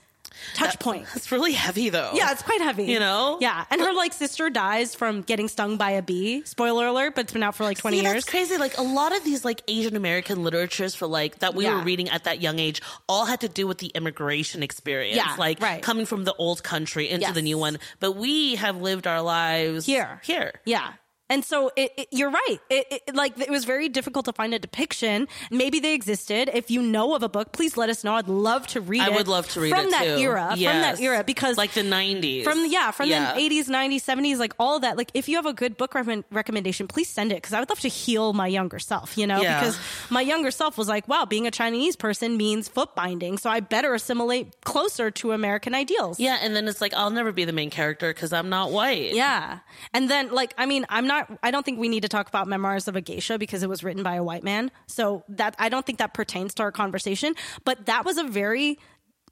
[0.54, 1.08] touch point.
[1.16, 2.12] it's really heavy though.
[2.14, 2.86] Yeah, it's quite heavy.
[2.86, 3.38] You know?
[3.42, 6.44] Yeah, and her like sister dies from getting stung by a bee.
[6.46, 8.14] Spoiler alert, but it's been out for like 20 See, years.
[8.14, 8.58] That's crazy.
[8.58, 11.78] Like a lot of these like Asian American literatures for like that we Yeah.
[11.78, 15.16] were reading at that young age all had to do with the immigration experience.
[15.18, 15.82] Yeah, like right.
[15.82, 17.78] coming from the old country into the new one.
[18.00, 20.54] But we have lived our lives here Here.
[20.66, 20.94] yeah
[21.30, 24.54] and so it, it, you're right it, it, like it was very difficult to find
[24.54, 28.14] a depiction maybe they existed if you know of a book please let us know
[28.16, 30.18] i'd love to read I it would love to read from that too.
[30.22, 32.44] era from that era because like the 90s.
[32.44, 33.34] from yeah from Yeah.
[33.34, 36.26] the 80s 90s 70s like all that like if you have a good book recommend-
[36.32, 39.42] recommendation please send it because i would love to heal my younger self you know
[39.42, 39.60] Yeah.
[39.60, 43.50] because my younger self was like wow being a chinese person means foot binding so
[43.50, 47.46] i better assimilate closer to american ideals Yeah, and then it's like I'll never be
[47.46, 49.14] the main character because I'm not white.
[49.14, 49.60] yeah.
[49.94, 52.48] And then, like, I mean, I'm not, I don't think we need to talk about
[52.48, 54.72] Memoirs of a Geisha because it was written by a white man.
[54.88, 57.36] So that, I don't think that pertains to our conversation.
[57.64, 58.80] But that was a very,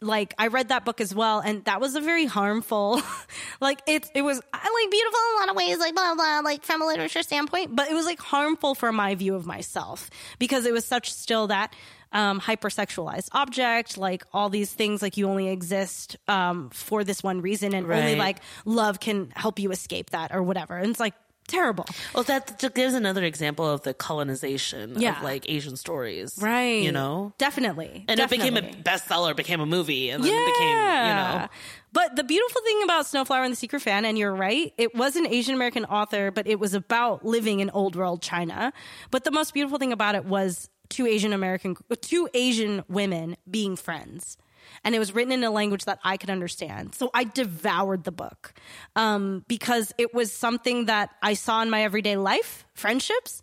[0.02, 1.40] like, I read that book as well.
[1.40, 3.02] And that was a very harmful,
[3.62, 6.42] like, it, it was, I like beautiful in a lot of ways, like, blah, blah,
[6.44, 7.76] like, from a literature standpoint.
[7.76, 10.10] But it was, like, harmful for my view of myself
[10.40, 11.74] because it was such still that,
[12.14, 17.42] um, hypersexualized object, like all these things, like you only exist um, for this one
[17.42, 20.78] reason, and only like love can help you escape that or whatever.
[20.78, 21.16] And it's like
[21.48, 21.86] terrible.
[22.14, 25.18] Well, that gives another example of the colonization Yeah.
[25.18, 26.38] of like Asian stories.
[26.42, 26.82] Right.
[26.84, 27.34] You know?
[27.38, 28.06] Definitely.
[28.08, 28.48] And Definitely.
[28.48, 31.48] it became a bestseller, became a movie, and then it became, you know.
[31.92, 35.16] But the beautiful thing about Snowflower and the Secret Fan, and you're right, it was
[35.16, 38.74] an Asian American author, but it was about living in old world China.
[39.12, 43.76] But the most beautiful thing about it was two Asian American, two Asian women being
[43.76, 44.38] friends.
[44.84, 46.96] And it was written in a language that I could understand.
[46.96, 48.54] So I devoured the book
[48.96, 53.42] um, because it was something that I saw in my everyday life, friendships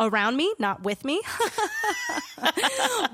[0.00, 1.20] around me, not with me.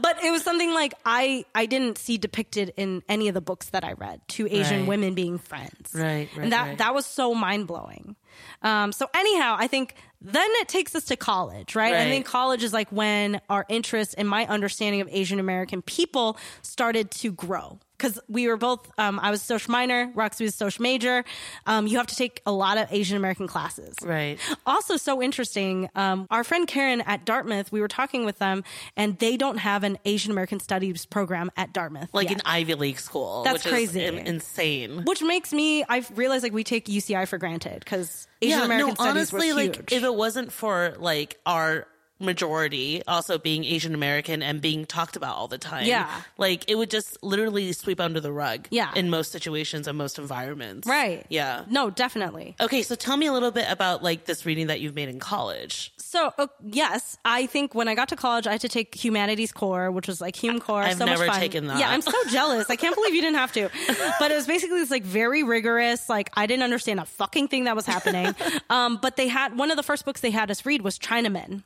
[0.00, 3.70] but it was something like I I didn't see depicted in any of the books
[3.70, 4.20] that I read.
[4.28, 4.88] Two Asian Right.
[4.88, 6.78] women being friends, Right, right, and that right.
[6.78, 8.16] that was so mind blowing.
[8.62, 11.94] Um, so anyhow, I think then it takes us to college, right?
[11.94, 16.36] I think college is like when our interest and my understanding of Asian American people
[16.62, 17.78] started to grow.
[17.96, 21.24] Because we were both, um, I was a social minor, Roxy was a social major.
[21.66, 23.96] Um, you have to take a lot of Asian American classes.
[24.00, 24.38] Right.
[24.64, 25.88] Also, so interesting.
[25.96, 28.62] Um, our friend Karen at Dartmouth, we were talking with them,
[28.96, 32.10] and they don't have an Asian American Studies program at Dartmouth.
[32.12, 32.38] Like yet.
[32.38, 33.42] an Ivy League school.
[33.42, 34.04] That's crazy.
[34.04, 35.02] Insane.
[35.04, 39.10] which makes me, I realize like we take UCI for granted because Asian American Studies
[39.10, 41.86] honestly, was like if it wasn't for like our
[42.20, 46.08] majority also being Asian American and being talked about all the time, Yeah.
[46.36, 48.90] like it would just literally sweep under the rug, Yeah.
[48.94, 51.24] in most situations and most environments, right.
[51.28, 51.62] Yeah.
[51.70, 52.56] No, definitely.
[52.60, 55.18] Okay, so tell me a little bit about like this reading that you've made in
[55.18, 55.92] college.
[55.98, 59.52] So uh, yes, I think when I got to college, I had to take humanities
[59.52, 60.82] core, which was like hum core.
[60.82, 61.40] I've so never much fun.
[61.40, 61.78] taken that.
[61.78, 62.68] Yeah, I'm so jealous.
[62.70, 63.70] I can't believe you didn't have to.
[64.18, 66.08] But it was basically this like very rigorous.
[66.08, 68.34] Like I didn't understand a fucking thing that was happening.
[68.70, 71.62] um, but they had one of the first books they had us read was Chinamen.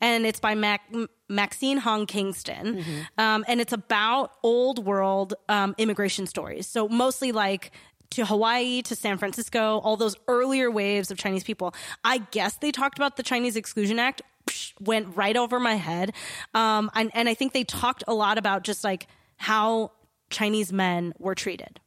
[0.00, 0.82] And it's by Mac,
[1.28, 2.76] Maxine Hong Kingston.
[2.76, 3.00] Mm-hmm.
[3.18, 6.66] Um, and it's about old world um, immigration stories.
[6.66, 7.72] So mostly like
[8.10, 11.74] to Hawaii, to San Francisco, all those earlier waves of Chinese people.
[12.02, 16.12] I guess they talked about the Chinese Exclusion Act, psh, went right over my head.
[16.52, 19.06] Um, and, and I think they talked a lot about just like
[19.36, 19.92] how
[20.28, 21.80] Chinese men were treated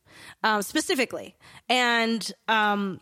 [0.44, 1.36] um, specifically.
[1.68, 3.02] And, um,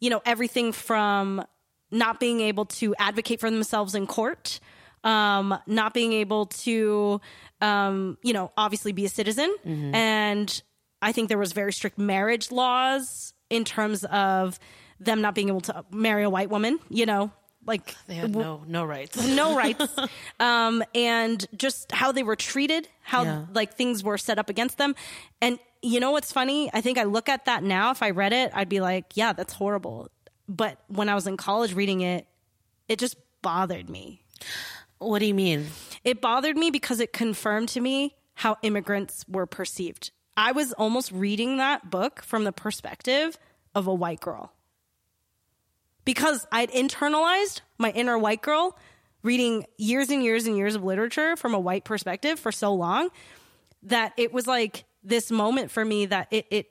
[0.00, 1.44] you know, everything from
[1.90, 4.60] not being able to advocate for themselves in court,
[5.04, 7.20] um, not being able to,
[7.60, 9.54] um, you know, obviously be a citizen.
[9.64, 10.62] And
[11.00, 14.58] I think there was very strict marriage laws in terms of
[14.98, 17.30] them not being able to marry a white woman, you know,
[17.66, 19.16] like They had no no rights.
[19.36, 19.84] no rights
[20.40, 23.46] um, and just how they were treated how Yeah.
[23.52, 24.94] like things were set up against them
[25.40, 28.32] and you know what's funny i think i look at that now if i read
[28.32, 30.08] it i'd be like yeah that's horrible
[30.48, 32.26] but when i was in college reading it
[32.88, 34.22] it just bothered me.
[34.98, 35.66] What do you mean?
[36.04, 40.10] it bothered me because it confirmed to me how immigrants were perceived.
[40.36, 43.38] I was almost reading that book from the perspective
[43.74, 44.52] of a white girl.
[46.04, 48.78] Because I'd internalized my inner white girl
[49.22, 53.08] reading years and years and years of literature from a white perspective for so long
[53.82, 56.66] that it was like this moment for me that it it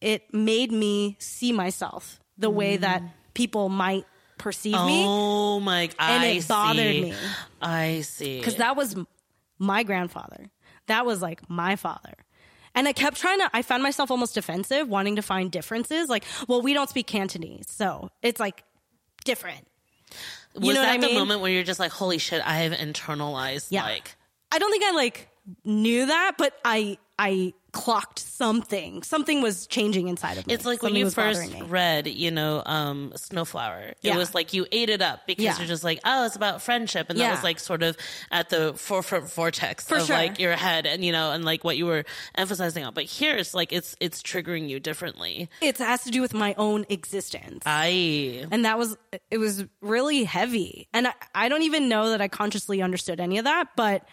[0.00, 2.82] it made me see myself the way mm.
[2.82, 3.02] that
[3.34, 4.04] people might
[4.38, 5.86] perceive me Oh my!
[5.86, 5.96] god.
[5.98, 7.02] And I it bothered see.
[7.02, 7.14] me.
[7.60, 8.38] I see.
[8.38, 8.96] because that was
[9.58, 10.50] my grandfather.
[10.88, 12.14] That was like my father.
[12.74, 16.08] And I kept trying to, I found myself almost defensive, wanting to find differences.
[16.08, 17.66] Like, well, we don't speak Cantonese.
[17.68, 18.64] So it's like
[19.24, 19.66] different.
[20.54, 21.18] was you know what that the mean?
[21.18, 22.42] moment where you're just like, "Holy shit!
[22.44, 23.84] I have internalized." Yeah.
[23.84, 24.16] Like,
[24.50, 25.28] I don't think I like
[25.64, 29.02] knew that, but I, I clocked something.
[29.02, 30.52] Something was changing inside of me.
[30.52, 33.94] it's like when you first read, you know, um, Snowflower.
[34.02, 34.12] Yeah.
[34.14, 35.56] It was like you ate it up because Yeah.
[35.58, 37.30] you're just like, oh, it's about friendship, and that Yeah.
[37.30, 37.96] was like sort of
[38.30, 40.16] at the forefront vortex For of sure.
[40.16, 42.04] like your head, and you know, and like what you were
[42.34, 42.92] emphasizing on.
[42.92, 45.48] But here, it's like it's it's triggering you differently.
[45.62, 47.62] It has to do with my own existence.
[47.64, 48.96] I and that was
[49.30, 53.38] it was really heavy and I, I don't even know that i consciously understood any
[53.38, 54.06] of that but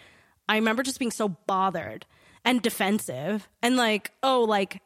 [0.48, 2.06] i remember just being so bothered
[2.46, 4.82] and defensive and like oh like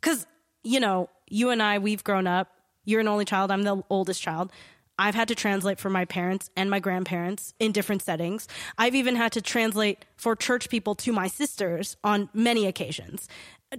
[0.00, 0.26] because
[0.62, 2.50] you know you and i we've grown up.
[2.84, 3.50] You're an only child.
[3.50, 4.52] I'm the oldest child.
[4.98, 8.46] I've had to translate for my parents and my grandparents in different settings.
[8.78, 13.26] I've even had to translate for church people to my sisters on many occasions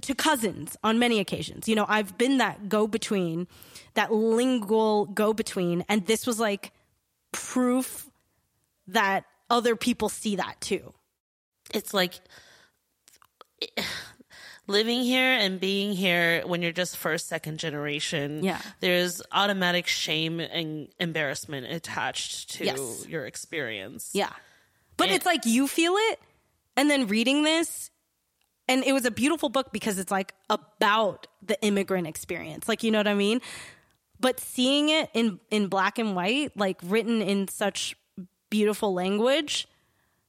[0.01, 1.67] to cousins on many occasions.
[1.67, 3.47] You know i've been that go-between
[3.93, 6.71] that lingual go-between and this was like
[7.31, 8.09] proof
[8.87, 10.93] that other people see that too.
[11.73, 12.19] It's like
[14.67, 18.59] living here and being here when you're just first second generation Yeah.
[18.79, 23.05] there's automatic shame and embarrassment attached to Yes.
[23.07, 24.31] your experience Yeah.
[24.97, 26.19] But And- it's like you feel it
[26.75, 27.91] and then reading this
[28.67, 32.67] and it was a beautiful book because it's like about the immigrant experience.
[32.67, 33.41] Like you know what I mean?
[34.19, 37.95] But seeing it in in black and white, like written in such
[38.49, 39.67] beautiful language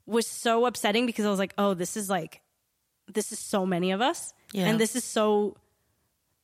[0.05, 2.43] was so upsetting because I was like, "Oh, this is like
[3.13, 4.67] this is so many of us." Yeah.
[4.67, 5.57] And this is so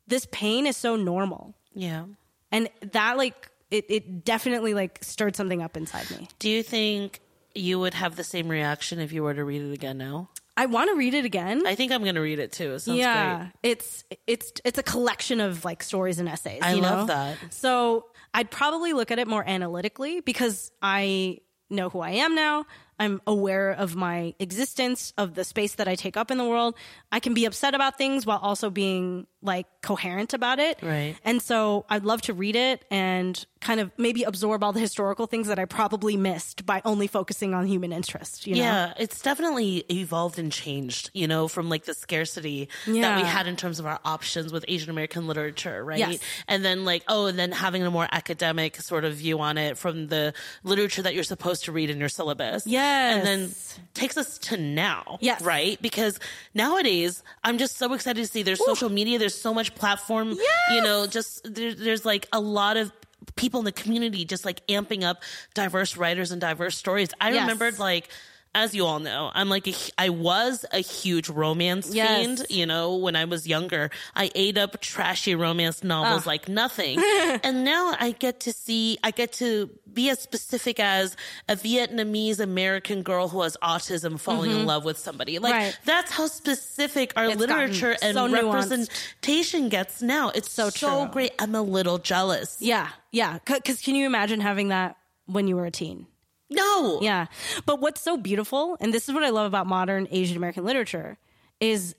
[0.06, 1.54] this pain is so normal.
[1.74, 2.04] yeah
[2.50, 6.28] And that like it, it definitely like stirred something up inside me.
[6.38, 7.20] do you think
[7.54, 10.66] you would have the same reaction if you were to read it again now I
[10.66, 11.66] want to read it again.
[11.66, 14.82] i think i'm gonna read it too it sounds yeah, great it's it's it's a
[14.82, 16.60] collection of like stories and essays.
[16.62, 17.14] I love know?
[17.14, 17.38] that.
[17.50, 21.38] So I'd probably look at it more analytically because I
[21.70, 22.66] know who I am now.
[23.02, 26.76] I'm aware of my existence, of the space that I take up in the world.
[27.10, 30.78] I can be upset about things while also being like coherent about it.
[30.80, 31.16] Right.
[31.24, 35.26] And so I'd love to read it and kind of maybe absorb all the historical
[35.26, 38.46] things that I probably missed by only focusing on human interest.
[38.46, 38.60] You know?
[38.62, 43.48] Yeah, it's definitely evolved and changed, you know, from like the scarcity that we had
[43.48, 45.98] in terms of our options with Asian American literature, right?
[45.98, 46.20] Yes.
[46.46, 49.76] And then like, oh, and then having a more academic sort of view on it
[49.76, 52.64] from the literature that you're supposed to read in your syllabus.
[52.64, 52.91] Yes.
[52.92, 53.54] And then
[53.94, 55.18] takes us to now.
[55.20, 55.42] Yes.
[55.42, 55.80] Right?
[55.82, 56.18] Because
[56.54, 60.36] nowadays, I'm just so excited to see there's social media, there's so much platform,
[60.72, 62.92] you know, just there, there's like a lot of
[63.36, 65.22] people in the community just like amping up
[65.54, 67.08] diverse writers and diverse stories.
[67.20, 67.42] I Yes.
[67.42, 68.08] remembered like
[68.54, 72.18] as you all know, I'm like a, I was a huge romance Yes.
[72.24, 72.46] fiend.
[72.50, 76.98] You know, when I was younger, I ate up trashy romance novels like nothing,
[77.42, 81.16] and now I get to see, I get to be as specific as
[81.48, 85.38] a Vietnamese American girl who has autism falling in love with somebody.
[85.38, 85.64] Like Mm-hmm.
[85.64, 85.78] Right.
[85.84, 88.42] that's how specific our It's literature and so nuanced.
[88.42, 90.30] representation gets now.
[90.30, 91.12] It's so So true.
[91.12, 91.32] great.
[91.38, 92.56] I'm a little jealous.
[92.60, 92.88] Yeah.
[93.10, 93.38] Yeah.
[93.44, 94.96] Because can you imagine having that
[95.26, 96.06] when you were a teen?
[96.52, 97.00] No.
[97.02, 97.26] Yeah.
[97.66, 101.18] But what's so beautiful, and this is what I love about modern Asian American literature,
[101.60, 101.94] is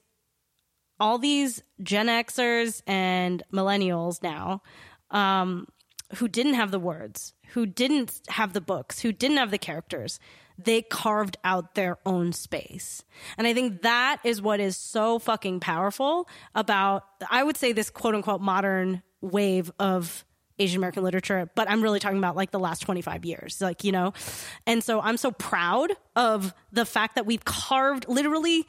[0.99, 4.62] all these Gen Xers and millennials now
[5.12, 5.68] um,
[6.16, 10.20] who didn't have the words, who didn't have the books, who didn't have the characters.
[10.58, 13.04] They carved out their own space.
[13.38, 17.89] And I think that is what is so fucking powerful about, I would say, this
[17.89, 20.24] quote unquote modern wave of
[20.60, 23.91] Asian American literature, but I'm really talking about like the last 25 years, like, you
[23.91, 24.14] know?
[24.68, 28.68] And so I'm so proud of the fact that we've carved, literally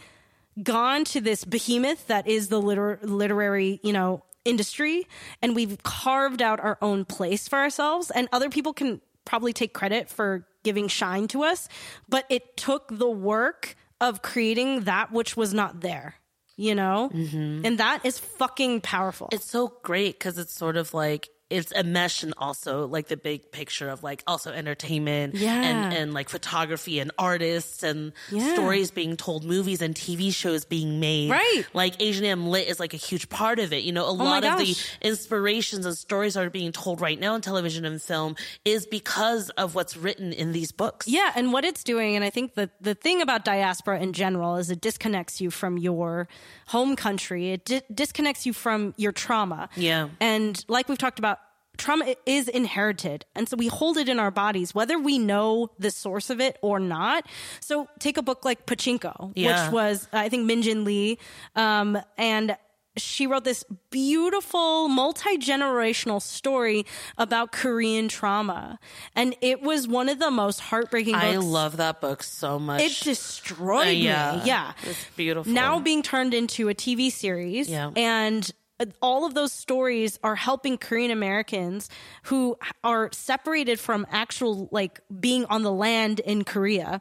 [0.62, 5.06] gone to this behemoth that is the liter- literary, you know, industry,
[5.42, 8.10] and we've carved out our own place for ourselves.
[8.10, 11.68] And other people can probably take credit for giving shine to us,
[12.08, 16.16] but it took the work of creating that which was not there.
[16.56, 17.10] You know?
[17.12, 17.66] Mm-hmm.
[17.66, 19.28] And that is fucking powerful.
[19.32, 23.16] It's so great because it's sort of like it's a mesh and also like the
[23.16, 25.54] big picture of like also entertainment Yeah.
[25.62, 28.54] and and like photography and artists and Yeah.
[28.54, 31.30] stories being told, movies and TV shows being made.
[31.30, 31.64] Right.
[31.74, 33.84] Like Asian Am Lit is like a huge part of it.
[33.84, 37.00] You know, a oh my lot of the inspirations and stories that are being told
[37.00, 41.06] right now in television and film is because of what's written in these books.
[41.06, 44.56] Yeah, and what it's doing, and I think the the thing about diaspora in general
[44.56, 46.26] is it disconnects you from your
[46.68, 47.52] home country.
[47.52, 49.68] It di- disconnects you from your trauma.
[49.76, 50.08] Yeah.
[50.20, 51.38] and like we've talked about.
[51.76, 53.24] Trauma is inherited.
[53.34, 56.58] And so we hold it in our bodies, whether we know the source of it
[56.62, 57.26] or not.
[57.60, 59.66] So take a book like Pachinko, Yeah.
[59.66, 61.18] which was, I think, Min Jin Lee.
[61.56, 62.56] Um, and
[62.96, 66.86] she wrote this beautiful multi generational story
[67.18, 68.78] about Korean trauma.
[69.16, 71.24] And it was one of the most heartbreaking books.
[71.24, 72.80] I love that book so much.
[72.82, 74.36] it destroyed Uh, yeah.
[74.36, 74.42] me.
[74.46, 74.72] Yeah.
[74.84, 75.52] It's beautiful.
[75.52, 77.68] Now being turned into a TV series.
[77.68, 77.90] Yeah.
[77.96, 78.48] And
[78.80, 81.88] Uh, all of those stories are helping Korean Americans
[82.24, 87.00] who are separated from actual like being on the land in Korea.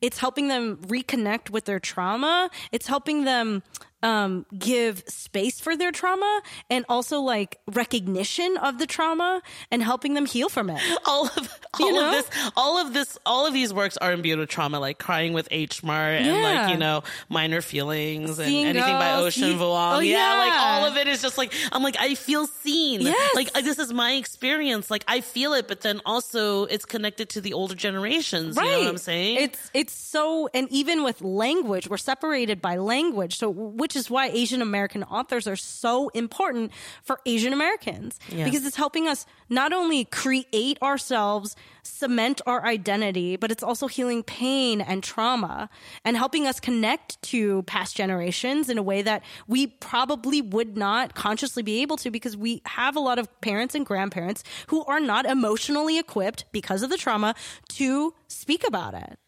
[0.00, 2.50] It's helping them reconnect with their trauma.
[2.72, 3.62] It's helping them
[4.04, 9.40] um, give space for their trauma and also like recognition of the trauma
[9.70, 10.80] and helping them heal from it.
[11.06, 12.26] all of all You of this
[12.56, 15.82] all of this all of these works are imbued with trauma like crying with h
[15.82, 16.42] mart and Yeah.
[16.48, 20.38] like you know minor feelings and Seeing anything by ocean vuong Oh, yeah.
[20.38, 23.34] like all of it is just like i'm like i feel seen Yes.
[23.34, 27.40] like this is my experience like i feel it but then also it's connected to
[27.40, 28.66] the older generations Right.
[28.66, 32.76] you know what i'm saying It's it's so and even with language, we're separated by
[32.76, 33.36] language.
[33.38, 36.72] So which is why Asian American authors are so important
[37.02, 38.18] for Asian Americans.
[38.44, 44.22] Because it's helping us not only create ourselves, cement our identity, but it's also healing
[44.22, 45.68] pain and trauma
[46.04, 51.14] and helping us connect to past generations in a way that we probably would not
[51.14, 55.00] consciously be able to because we have a lot of parents and grandparents who are
[55.00, 57.34] not emotionally equipped because of the trauma
[57.68, 59.18] to speak about it.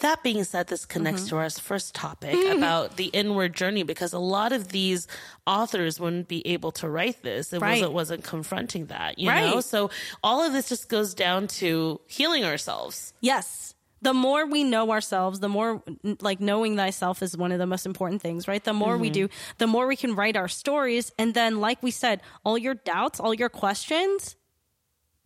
[0.00, 1.30] That being said, this connects mm-hmm.
[1.30, 2.58] to our first topic mm-hmm.
[2.58, 5.06] about the inward journey because a lot of these
[5.46, 7.82] authors wouldn't be able to write this if Right.
[7.82, 9.54] it wasn't confronting that, you Right.
[9.54, 9.60] know?
[9.60, 9.90] So
[10.22, 13.12] all of this just goes down to healing ourselves.
[13.20, 13.74] Yes.
[14.02, 15.82] The more we know ourselves, the more
[16.20, 18.64] like knowing thyself is one of the most important things, right?
[18.64, 19.26] The more we mm-hmm.
[19.26, 19.28] do,
[19.58, 21.12] the more we can write our stories.
[21.18, 24.36] And then, like we said, all your doubts, all your questions,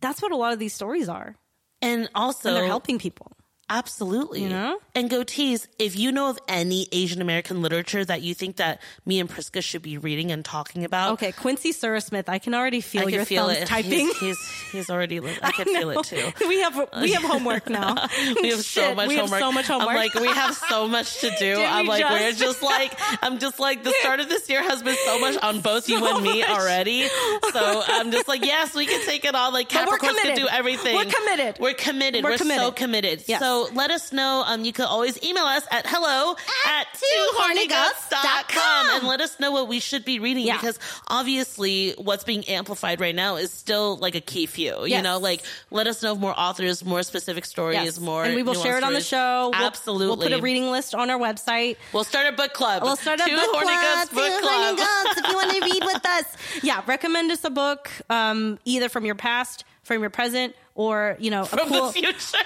[0.01, 1.37] that's what a lot of these stories are.
[1.81, 3.31] And also, And they're helping people.
[3.69, 4.43] Absolutely.
[4.43, 4.77] You know?
[4.93, 9.19] And goatees, if you know of any Asian American literature that you think that me
[9.19, 13.07] and Priska should be reading and talking about, Okay, Quincy Surasmith, I can already feel
[13.07, 13.67] I your feel thumbs it.
[13.67, 13.91] typing.
[13.91, 14.39] He's, he's,
[14.71, 16.31] he's already, li- I can feel it too.
[16.47, 18.07] we have we have homework now.
[18.41, 19.39] We have so much we have homework.
[19.39, 19.89] so much homework.
[19.89, 21.55] I'm like, we have so much to do.
[21.59, 22.39] I'm like, we're just?
[22.39, 22.93] just like,
[23.23, 26.05] I'm just like, the start of this year has been so much on both you
[26.05, 26.49] and me much.
[26.49, 27.07] already.
[27.51, 30.35] So I'm just like, yes, we can take it all Like Capricorns can committed.
[30.43, 30.95] do everything.
[30.95, 31.57] We're committed.
[31.59, 32.23] We're committed.
[32.23, 32.75] We're We're, so committed.
[32.75, 33.23] committed.
[33.27, 33.39] Yes.
[33.39, 34.43] So let us know.
[34.45, 36.35] Um, you can always email us at hello
[36.67, 40.57] at twohornygoats.com and let us know what we should be reading Yeah.
[40.57, 44.85] because obviously what's being amplified right now is still like a key few.
[44.85, 47.99] You know, like let us know of more authors, more specific stories, Yes.
[47.99, 49.51] more and we will share it on the show.
[49.53, 50.07] We'll- Absolutely.
[50.07, 51.77] We'll, put a reading list on our website.
[51.93, 52.83] We'll start a book club.
[52.83, 53.97] We'll start a Two book horny club.
[53.99, 54.79] goats book Two club.
[54.79, 56.25] horny if you want to read with us.
[56.63, 61.31] Yeah, recommend us a book, um, either from your past, from your present, or you
[61.31, 61.93] know, a From cool,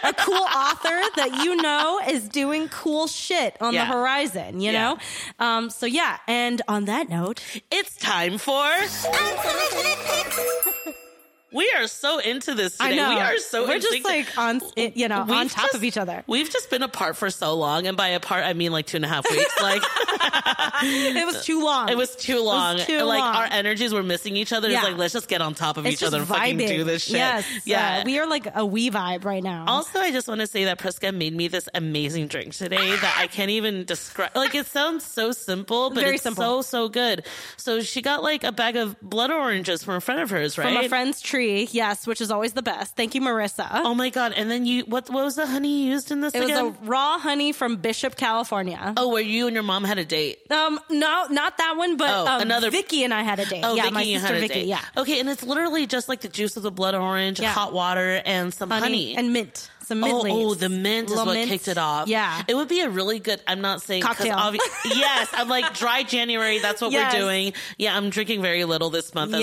[0.04, 3.86] a cool author that you know is doing cool shit on Yeah.
[3.86, 4.62] the horizon.
[4.62, 4.94] You Yeah.
[4.94, 4.98] know,
[5.46, 6.18] um, so yeah.
[6.28, 7.42] And on that note,
[7.72, 8.70] It's time for.
[11.52, 12.94] We are so into this today.
[12.96, 15.98] We are so we're just like on, you know, on We've top just- of each
[15.98, 16.24] other.
[16.28, 19.06] We've just been apart for so long, and by apart I mean like two and
[19.06, 19.60] a half weeks.
[19.62, 19.82] Like
[20.82, 21.90] It was too long.
[21.90, 22.78] it was too long.
[22.78, 23.36] too like long.
[23.36, 24.70] our energies were missing each other.
[24.70, 24.78] Yeah.
[24.80, 27.04] It's like let's just get on top of It's each other and fucking do this
[27.04, 27.16] shit.
[27.18, 28.00] Yes, yeah.
[28.00, 29.66] uh, we are like a we vibe right now.
[29.68, 33.16] Also, I just want to say that Priska made me this amazing drink today that
[33.18, 34.36] I can't even describe.
[34.36, 36.62] Like, it sounds so simple, but Very it's simple.
[36.64, 37.26] so, so good.
[37.58, 40.68] So she got like a bag of blood oranges from a friend of hers, right?
[40.74, 42.96] from a friend's tree, yes, which is always the best.
[42.96, 43.68] Thank you, Marissa.
[43.72, 44.34] Oh my God.
[44.34, 46.76] And then you, what, what was the honey you used in this It was a
[46.84, 48.94] raw honey from Bishop, California.
[48.98, 50.40] oh, where you and your mom had a date.
[50.52, 53.62] Um, no, not that one, but Oh, um, another- Vicky and I had a date.
[53.64, 54.54] Oh, yeah, Vicky, my sister Vicky.
[54.54, 54.68] date.
[54.68, 55.20] Yeah, Okay.
[55.20, 57.52] And it's literally just like the juice of the blood orange, Yeah.
[57.52, 59.16] hot water, and some honey.
[59.16, 59.70] and mint.
[59.90, 60.36] Some mint Oh, leaves.
[60.38, 61.50] oh, the mint is what mint.
[61.50, 62.08] kicked it off.
[62.08, 62.44] Yeah.
[62.48, 64.36] It would be a really good, I'm not saying, Cocktail.
[64.38, 66.60] obvi- yes, I'm like dry January.
[66.60, 67.12] That's what Yes.
[67.12, 67.54] we're doing.
[67.80, 69.38] Yeah, I'm drinking very little this month Yeah,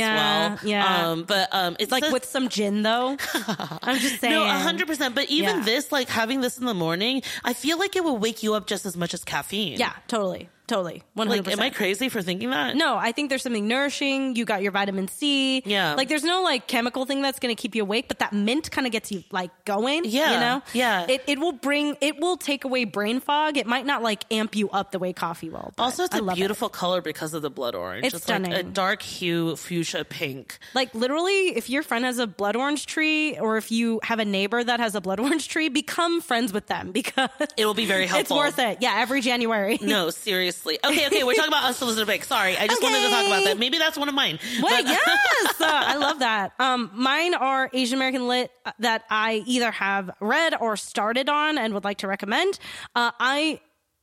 [0.54, 0.70] as well.
[0.70, 1.08] yeah.
[1.10, 3.16] Um, but, um, it's like with some gin though.
[3.82, 4.34] I'm just saying.
[4.34, 5.16] no, hundred percent.
[5.16, 5.64] But even Yeah.
[5.64, 8.66] this, like having this in the morning, I feel like it will wake you up
[8.68, 9.78] just as much as caffeine.
[9.80, 10.48] Yeah, totally.
[10.66, 11.02] Totally.
[11.16, 11.28] 100%.
[11.28, 12.76] Like, am I crazy for thinking that?
[12.76, 14.36] No, I think there's something nourishing.
[14.36, 15.62] You got your vitamin C.
[15.64, 15.94] Yeah.
[15.94, 18.70] Like there's no like chemical thing that's going to keep you awake, but that mint
[18.70, 20.02] kind of gets you like going.
[20.04, 20.62] Yeah, You know?
[20.72, 21.06] yeah.
[21.08, 23.56] It, it will bring, it will take away brain fog.
[23.56, 25.72] It might not like amp you up the way coffee will.
[25.78, 26.40] Also, it's I a love it.
[26.40, 28.04] beautiful color because of the blood orange.
[28.06, 30.58] It's like a dark hue fuchsia pink.
[30.74, 34.24] Like literally, if your friend has a blood orange tree, or if you have a
[34.24, 37.86] neighbor that has a blood orange tree, become friends with them because It will be
[37.86, 38.20] very helpful.
[38.38, 38.78] it's worth it.
[38.80, 39.78] Yeah, every January.
[39.80, 40.55] No, seriously.
[40.64, 42.28] Okay, okay, we're talking about unsolicited pics.
[42.28, 43.58] Sorry, I just wanted to talk about that.
[43.58, 44.38] Maybe that's one of mine.
[44.62, 46.52] Well, But- yes, uh, I love that.
[46.58, 51.58] Um, mine are Asian American lit uh, that I either have read or started on
[51.58, 52.58] and would like to recommend.
[52.94, 53.60] Uh, I,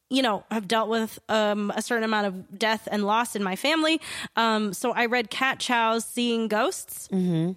[0.10, 3.56] you know, have dealt with um, a certain amount of death and loss in my
[3.56, 4.00] family.
[4.36, 7.54] Um, so I read Kat Chow's "Seeing Ghosts." Mm-hmm.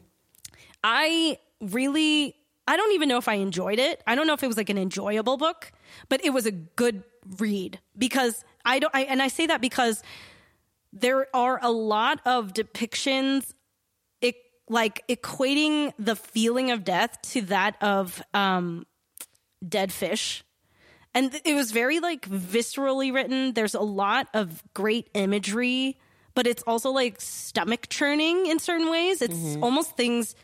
[0.84, 2.34] I really,
[2.68, 4.02] I don't even know if I enjoyed it.
[4.06, 5.72] I don't know if it was like an enjoyable book,
[6.08, 7.02] but it was a good
[7.38, 8.94] read because I don't.
[8.94, 10.02] I, and I say that because
[10.92, 13.54] there are a lot of depictions
[14.20, 14.36] it,
[14.68, 18.86] like equating the feeling of death to that of um,
[19.66, 20.44] dead fish.
[21.14, 23.54] And it was very like viscerally written.
[23.54, 25.98] There's a lot of great imagery
[26.34, 29.22] but it's also like stomach churning in certain ways.
[29.22, 30.34] It's almost things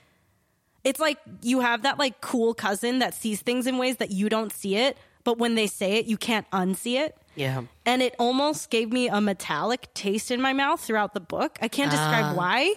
[0.84, 4.28] it's like you have that like cool cousin that sees things in ways that you
[4.28, 7.62] don't see it but when they say it you can't unsee it Yeah.
[7.86, 11.58] and it almost gave me a metallic taste in my mouth throughout the book.
[11.62, 12.74] I can't describe why,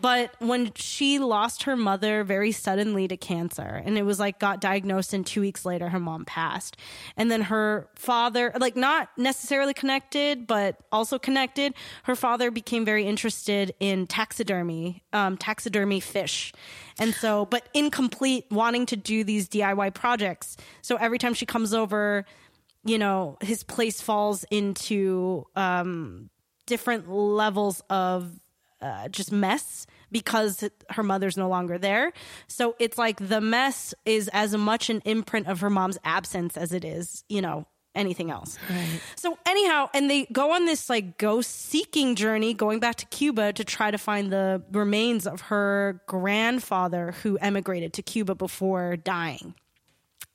[0.00, 4.60] but when she lost her mother very suddenly to cancer, and it was like got
[4.60, 6.76] diagnosed, and two weeks later, her mom passed,
[7.16, 11.72] and then her father, like not necessarily connected, but also connected,
[12.04, 16.52] her father became very interested in taxidermy, um, taxidermy fish.
[16.98, 20.56] And so, but incomplete, wanting to do these DIY projects.
[20.82, 22.26] So every time she comes over,
[22.84, 26.30] you know his place falls into um
[26.66, 28.30] different levels of
[28.80, 32.12] uh, just mess because her mother's no longer there.
[32.48, 36.72] So it's like the mess is as much an imprint of her mom's absence as
[36.72, 38.58] it is you know anything else.
[39.16, 43.52] So anyhow and they go on this like ghost seeking journey going back to cuba
[43.52, 49.54] to try to find the remains of her grandfather who emigrated to cuba before dying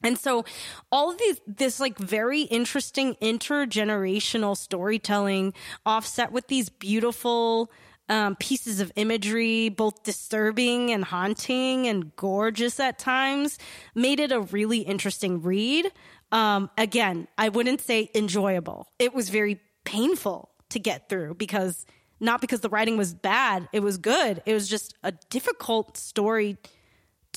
[0.04, 0.46] and so
[0.92, 5.54] all of these this like very interesting intergenerational storytelling
[5.86, 7.72] offset with these beautiful
[8.10, 13.60] um, pieces of imagery, both disturbing and haunting and gorgeous at times,
[13.96, 15.92] made it a really interesting read.
[16.32, 18.88] Um, again, I wouldn't say enjoyable.
[19.00, 21.86] It was very painful to get through because
[22.20, 24.42] not because the writing was bad, it was good.
[24.46, 26.58] It was just a difficult story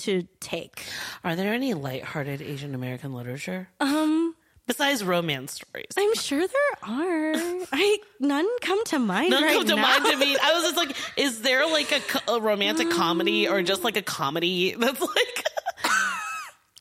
[0.01, 0.85] to take.
[1.25, 3.69] Are there any lighthearted Asian American literature?
[3.81, 4.35] Um,
[4.67, 5.93] besides romance stories.
[5.97, 7.33] I'm sure there are.
[7.73, 9.83] I none come to mind None right come to now.
[9.83, 10.37] mind to me.
[10.43, 14.03] I was just like, is there like a, a romantic comedy or just like a
[14.03, 15.45] comedy that's like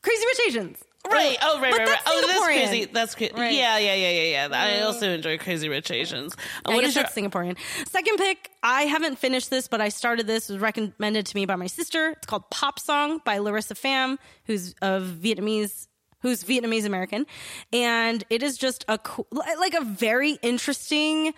[0.01, 0.83] Crazy Rich Asians.
[1.11, 1.37] Right?
[1.41, 1.99] Oh, right, But right, right.
[2.05, 2.85] Oh, that's crazy.
[2.85, 3.33] That's crazy.
[3.33, 3.53] Right.
[3.53, 4.57] Yeah, yeah, yeah, yeah, yeah.
[4.57, 6.35] I also enjoy Crazy Rich Asians.
[6.65, 7.57] Uh, I what is your that's Singaporean.
[7.87, 10.49] Second pick, I haven't finished this, but I started this.
[10.49, 12.09] It was recommended to me by my sister.
[12.11, 15.87] It's called Pop Song by Larissa Pham, who's of Vietnamese,
[16.21, 17.25] who's Vietnamese American,
[17.71, 21.33] and it is just a cool, like a very interesting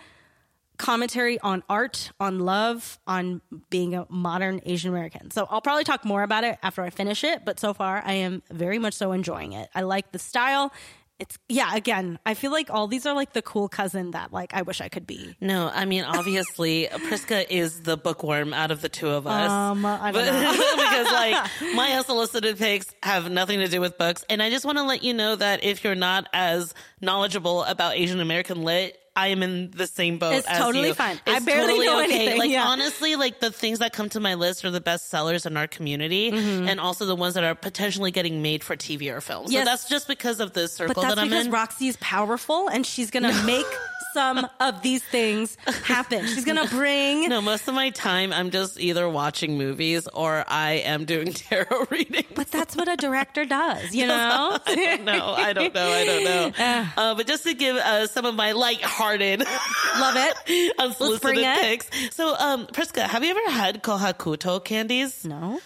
[0.82, 3.40] commentary on art, on love, on
[3.70, 5.30] being a modern Asian American.
[5.30, 8.14] So I'll probably talk more about it after I finish it, but so far I
[8.14, 9.68] am very much so enjoying it.
[9.76, 10.72] I like the style.
[11.20, 14.54] It's yeah, again, I feel like all these are like the cool cousin that like
[14.54, 15.36] I wish I could be.
[15.40, 19.50] No, I mean obviously Priska is the bookworm out of the two of us.
[19.52, 20.24] Um, I don't
[20.76, 24.78] because like my unsolicited picks have nothing to do with books, and I just want
[24.78, 28.98] to let you know that if you're not as knowledgeable about Asian American lit.
[29.14, 30.94] I am in the same boat It's as totally you.
[30.94, 31.20] fine.
[31.26, 32.14] I barely totally know okay.
[32.14, 32.66] anything, Like yeah.
[32.66, 35.66] honestly, like the things that come to my list are the best sellers in our
[35.66, 36.66] community, mm-hmm.
[36.68, 39.48] and also the ones that are potentially getting made for TV or film.
[39.48, 41.52] So that's just because of the circle But that's that I'm because in.
[41.52, 43.66] Roxy is powerful and she's gonna make
[44.12, 46.26] some of these things happen.
[46.26, 50.72] She's gonna bring No, most of my time I'm just either watching movies or I
[50.84, 52.26] am doing tarot readings.
[52.34, 54.58] But that's what a director does, you know?
[54.66, 55.34] I don't know.
[55.34, 55.88] I don't know.
[55.90, 56.24] I don't
[56.58, 56.84] know.
[56.96, 60.72] Uh, but just to give uh, some of my light-hearted, Love it.
[60.78, 61.60] unsolicited bring it.
[61.60, 62.14] picks.
[62.14, 65.24] So, um, Priska, have you ever had kohakuto candies?
[65.24, 65.60] No.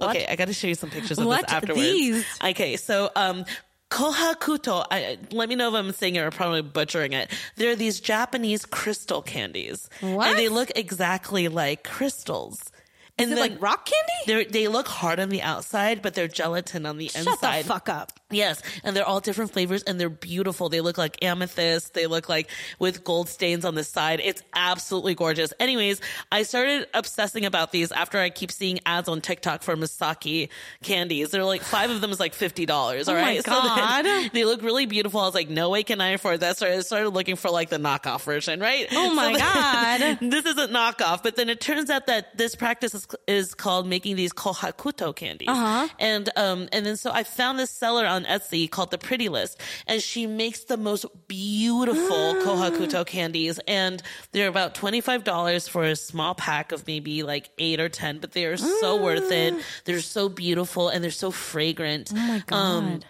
[0.00, 1.42] Okay, I got to show you some pictures of What?
[1.46, 1.82] this afterwards.
[1.82, 2.26] These?
[2.42, 3.44] Okay, so um
[3.90, 7.30] kohakuto, I, let me know if I'm saying it or probably butchering it.
[7.56, 9.90] There are these Japanese crystal candies.
[10.00, 10.28] What?
[10.28, 12.69] And they look exactly like crystals.
[13.22, 14.12] Is it then like rock candy?
[14.26, 17.24] they're, they look hard on the outside, but they're gelatin on the inside.
[17.24, 17.64] Shut inside.
[17.64, 18.12] the fuck up.
[18.32, 20.68] Yes, and they're all different flavors and they're beautiful.
[20.68, 21.94] They look like amethyst.
[21.94, 22.48] They look like
[22.78, 24.20] with gold stains on the side.
[24.22, 25.52] It's absolutely gorgeous.
[25.58, 30.48] Anyways, I started obsessing about these after I keep seeing ads on TikTok for Misaki
[30.82, 31.30] candies.
[31.32, 33.08] They're like five of them is like fifty dollars.
[33.08, 34.04] All Oh my right, God.
[34.04, 35.20] then they look really beautiful.
[35.20, 36.56] I was like, no way can I afford that.
[36.56, 38.86] So I started looking for like the knockoff version, right?
[38.92, 40.18] Oh my So God.
[40.30, 44.16] this isn't knockoff, but then it turns out that this practice is, is called making
[44.16, 45.48] these kohakuto candies.
[45.48, 45.88] Uh-huh.
[45.98, 49.60] And, um, and then so I found this seller on Etsy called the Pretty List
[49.86, 53.60] and she makes the most beautiful kohakuto candies.
[53.66, 58.32] And they're about $25 for a small pack of maybe like eight or 10, but
[58.32, 59.54] they are so worth it.
[59.84, 62.12] They're so beautiful and they're so fragrant.
[62.12, 63.04] Oh my god.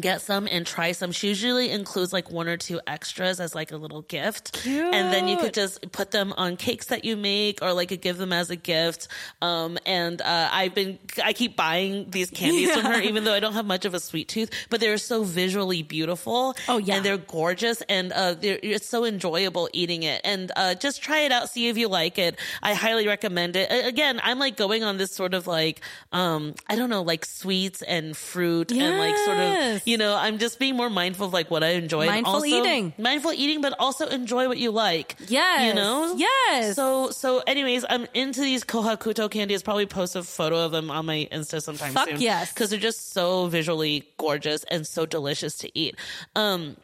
[0.00, 1.12] Get some and try some.
[1.12, 4.64] She usually includes like one or two extras as like a little gift.
[4.66, 8.16] And then you could just put them on cakes that you make or like give
[8.18, 9.08] them as a gift.
[9.42, 13.40] Um, and, uh, I've been, I keep buying these candies from her, even though I
[13.40, 16.54] don't have much of a sweet tooth, but they're so visually beautiful.
[16.68, 16.96] Oh, yeah.
[16.96, 20.20] And they're gorgeous and, uh, they're, it's so enjoyable eating it.
[20.24, 22.38] And, uh, just try it out, see if you like it.
[22.62, 23.86] I highly recommend it.
[23.86, 25.80] Again, I'm like going on this sort of like,
[26.12, 29.81] um, I don't know, like sweets and fruit and like sort of, Yes.
[29.86, 32.06] you know, I'm just being more mindful of like what I enjoy.
[32.06, 32.92] Mindful also- eating.
[32.98, 35.16] Mindful eating, but also enjoy what you like.
[35.28, 35.66] Yes.
[35.68, 36.14] You know?
[36.16, 36.76] Yes.
[36.76, 39.62] So, so anyways, I'm into these Kohakuto candies.
[39.62, 42.20] Probably post a photo of them on my Insta sometime Fuck soon.
[42.20, 42.52] yes.
[42.52, 45.96] Cause they're just so visually gorgeous and so delicious to eat.
[46.36, 46.76] Um,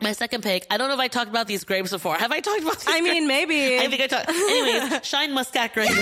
[0.00, 2.16] my second pick, I don't know if I talked about these grapes before.
[2.16, 3.48] Have I talked about these I mean, grapes?
[3.48, 3.78] maybe.
[3.78, 4.28] I think I talked.
[4.28, 5.94] Anyways, Shine Muscat grapes.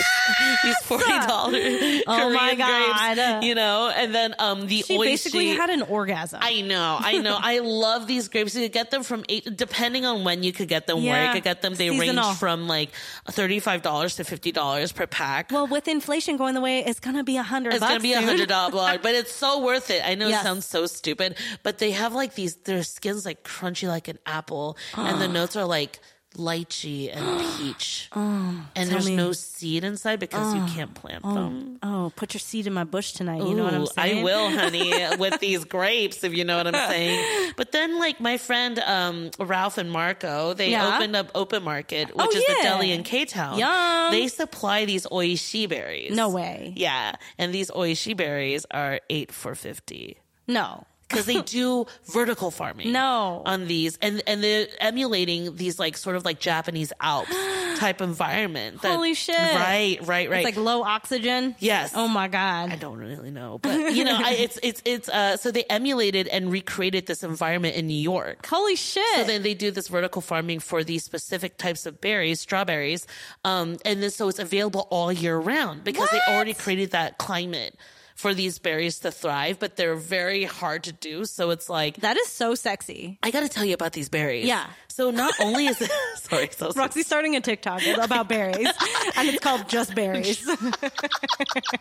[0.65, 2.03] These forty dollars.
[2.07, 3.45] Oh my God.
[3.45, 5.05] You know, and then um the she oishi.
[5.05, 6.41] basically had an orgasm.
[6.43, 7.39] I know, I know.
[7.41, 8.55] I love these grapes.
[8.57, 11.33] You could get them from eight, depending on when you could get them, where you
[11.33, 11.75] could get them.
[11.75, 12.25] They Seasonal.
[12.25, 12.91] range from like
[13.31, 15.51] thirty-five dollars to fifty dollars per pack.
[15.53, 17.75] well, with inflation going the way, it's gonna be a hundred.
[17.75, 20.03] it's gonna be a hundred dollar, but it's so worth it.
[20.05, 20.41] I know Yes.
[20.41, 22.57] it sounds so stupid, but they have like these.
[22.57, 26.01] Their skin's like crunchy like an apple, and the notes are like
[26.37, 27.25] lychee and
[27.59, 28.09] peach.
[28.13, 29.15] and there's me.
[29.15, 31.79] no seed inside because you can't plant them.
[31.81, 33.41] Oh, put your seed in my bush tonight.
[33.43, 34.19] You know what I'm saying?
[34.19, 37.53] I will, honey, with these grapes, if you know what I'm saying.
[37.57, 40.97] But then, like my friend um, Ralph and Marco, they Yeah.
[40.97, 44.11] opened up Open Market, which Oh, is the deli in K Town.
[44.11, 46.17] They supply these Oishii berries.
[46.17, 46.73] No way.
[46.75, 50.17] Yeah, and these Oishii berries are eight for fifty
[50.49, 50.85] No.
[51.15, 52.93] Because they do vertical farming.
[52.93, 53.43] No.
[53.47, 57.31] on these, and and they're emulating these like sort of like Japanese Alps
[57.79, 58.83] type environment.
[58.83, 59.37] that- Holy shit.
[59.37, 60.47] Right, right, right.
[60.47, 61.55] It's like low oxygen.
[61.59, 61.93] Yes.
[61.95, 62.71] Oh my god.
[62.73, 66.29] I don't really know, but you know, I, it's it's it's uh so they emulated
[66.29, 68.47] and recreated this environment in New York.
[68.47, 69.03] Holy shit.
[69.17, 73.07] So then they do this vertical farming for these specific types of berries, strawberries,
[73.45, 77.77] um, and then so it's available all year round because they already created that climate
[78.15, 79.59] for these berries to thrive.
[79.59, 83.19] But they're very hard to do, so it's like that is so sexy.
[83.23, 84.47] I got to tell you about these berries.
[84.47, 84.65] Yeah.
[84.89, 88.69] So not only is it sorry, so Roxy's starting a TikTok about berries,
[89.17, 90.47] and it's called Just Berries.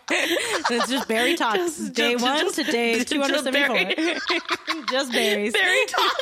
[0.09, 4.15] it's just berry talks, day just- one just- to day just two hundred seventy four.
[4.89, 5.53] Just berries.
[5.53, 6.19] berry talk.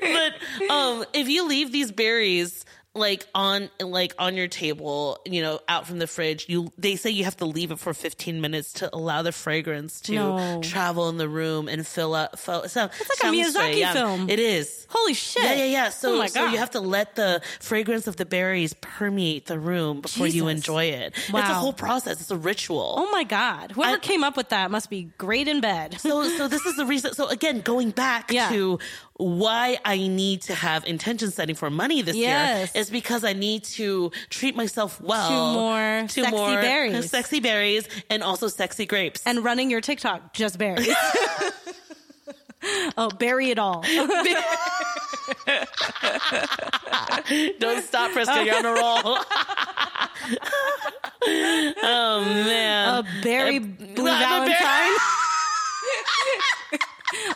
[0.00, 2.64] but um, if you leave these berries
[2.98, 7.10] like on like on your table, you know, out from the fridge, you they say
[7.10, 10.60] you have to leave it for 15 minutes to allow the fragrance to No.
[10.62, 12.38] travel in the room and fill up.
[12.38, 14.28] Fill, so, it's like a Miyazaki film.
[14.28, 14.86] It is.
[14.90, 15.42] Holy shit!
[15.44, 15.88] Yeah, yeah, yeah.
[15.90, 20.00] So, oh so you have to let the fragrance of the berries permeate the room
[20.00, 21.14] before you enjoy it.
[21.32, 21.40] Wow.
[21.40, 22.20] It's a whole process.
[22.20, 22.94] It's a ritual.
[22.96, 23.72] Oh my god!
[23.72, 26.00] Whoever I- came up with that must be great in bed.
[26.00, 27.14] So, so this is the reason.
[27.14, 28.48] So again, going back Yeah.
[28.50, 28.78] to
[29.18, 32.72] why I need to have intention setting for money this Yes.
[32.74, 37.10] year is because I need to treat myself well To more to sexy more berries.
[37.10, 39.20] sexy berries, and also sexy grapes.
[39.26, 40.88] and running your TikTok, just berries.
[42.96, 43.82] oh, bury it all.
[47.60, 48.44] Don't stop, Priska.
[48.44, 49.18] You're on a roll.
[51.82, 54.92] oh man, A berry blue a berry- Valentine.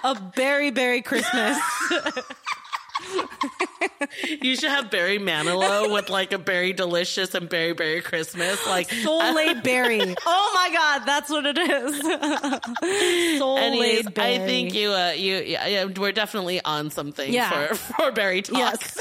[0.04, 1.58] A berry berry Christmas.
[4.42, 8.64] you should have berry Manilow with like a berry delicious and berry berry Christmas.
[8.66, 10.00] Like Soul laid berry.
[10.26, 13.38] Oh my god, that's what it is.
[13.38, 14.34] Soul Anyways, laid berry.
[14.34, 17.68] I think you, uh, you, yeah, yeah, we're definitely on something Yeah.
[17.68, 18.58] for for berry talk.
[18.58, 18.98] Yes.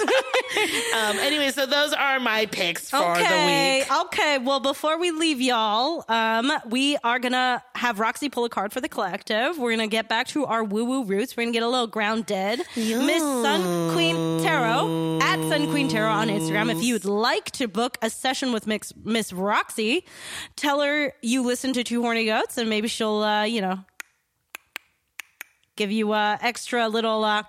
[0.93, 1.17] um.
[1.19, 3.79] Anyway, so those are my picks for okay.
[3.79, 3.99] the week.
[4.05, 4.37] Okay.
[4.39, 8.81] Well, before we leave y'all, um, we are gonna have Roxy pull a card for
[8.81, 9.57] the collective.
[9.57, 11.35] We're gonna get back to our woo woo roots.
[11.35, 12.61] We're gonna get a little grounded.
[12.75, 16.71] Miss Sun Sun Queen Tarot at Sun Queen Tarot on Instagram.
[16.71, 18.65] If you'd like to book a session with
[19.03, 20.05] Miss Roxy,
[20.55, 23.79] tell her you listen to Two Horny Goats, and maybe she'll, uh, you know,
[25.75, 27.43] give you uh, extra little, uh,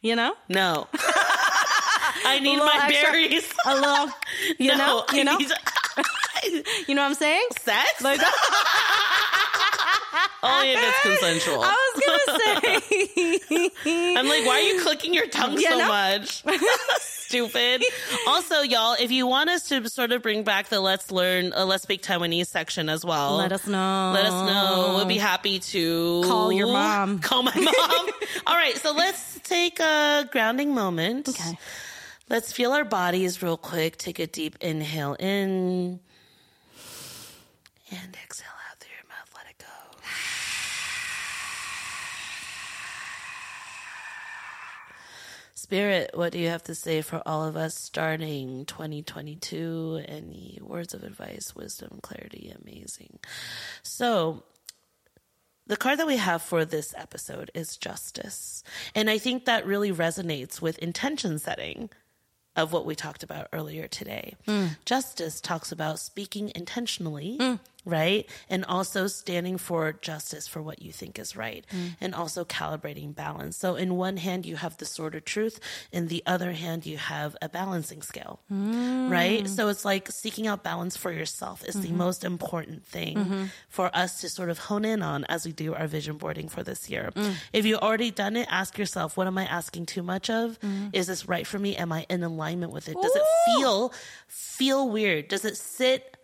[0.00, 0.86] you know, No.
[2.24, 3.52] I need my extra- berries.
[3.66, 4.08] a little,
[4.58, 5.50] you no, know, I you know, need-
[6.88, 7.46] you know what I'm saying?
[7.60, 8.00] sex?
[8.02, 8.20] Like,
[10.42, 11.62] Only if it's consensual.
[11.64, 12.38] I was gonna
[13.80, 14.14] say.
[14.16, 15.88] I'm like, why are you clicking your tongue You so know?
[15.88, 16.44] much?
[17.00, 17.84] Stupid.
[18.26, 21.66] Also, y'all, if you want us to sort of bring back the Let's Learn, uh,
[21.66, 24.12] Let's Speak Taiwanese section as well, Let us know.
[24.14, 24.94] Let us know.
[24.96, 27.18] We'll be happy to Call your mom.
[27.18, 28.08] Call my mom.
[28.46, 31.28] All right, so let's take a grounding moment.
[31.28, 31.58] Okay.
[32.30, 33.96] Let's feel our bodies real quick.
[33.98, 36.00] Take a deep inhale in
[37.90, 39.32] and exhale out through your mouth.
[39.34, 39.64] Let it go.
[45.68, 50.02] Spirit, what do you have to say for all of us starting 2022?
[50.08, 52.50] Any words of advice, wisdom, clarity?
[52.62, 53.18] Amazing.
[53.82, 54.44] So,
[55.66, 58.62] the card that we have for this episode is justice.
[58.94, 61.90] And I think that really resonates with intention setting
[62.56, 64.36] of what we talked about earlier today.
[64.46, 64.78] Mm.
[64.86, 67.60] Justice talks about speaking intentionally, mm.
[67.84, 68.28] Right?
[68.50, 71.96] And also standing for justice for what you think is right, mm.
[72.00, 73.56] and also calibrating balance.
[73.56, 75.60] So, in one hand, you have the sword of truth,
[75.92, 79.10] in the other hand, you have a balancing scale, mm.
[79.10, 79.48] right?
[79.48, 81.98] So, it's like seeking out balance for yourself is the mm-hmm.
[81.98, 83.44] most important thing mm-hmm.
[83.68, 86.62] for us to sort of hone in on as we do our vision boarding for
[86.62, 87.10] this year.
[87.14, 87.34] Mm.
[87.52, 90.58] If you've already done it, ask yourself, what am I asking too much of?
[90.92, 91.76] Is this right for me?
[91.76, 92.96] Am I in alignment with it?
[93.00, 93.92] Does it feel
[94.26, 95.28] feel weird?
[95.28, 96.17] Does it sit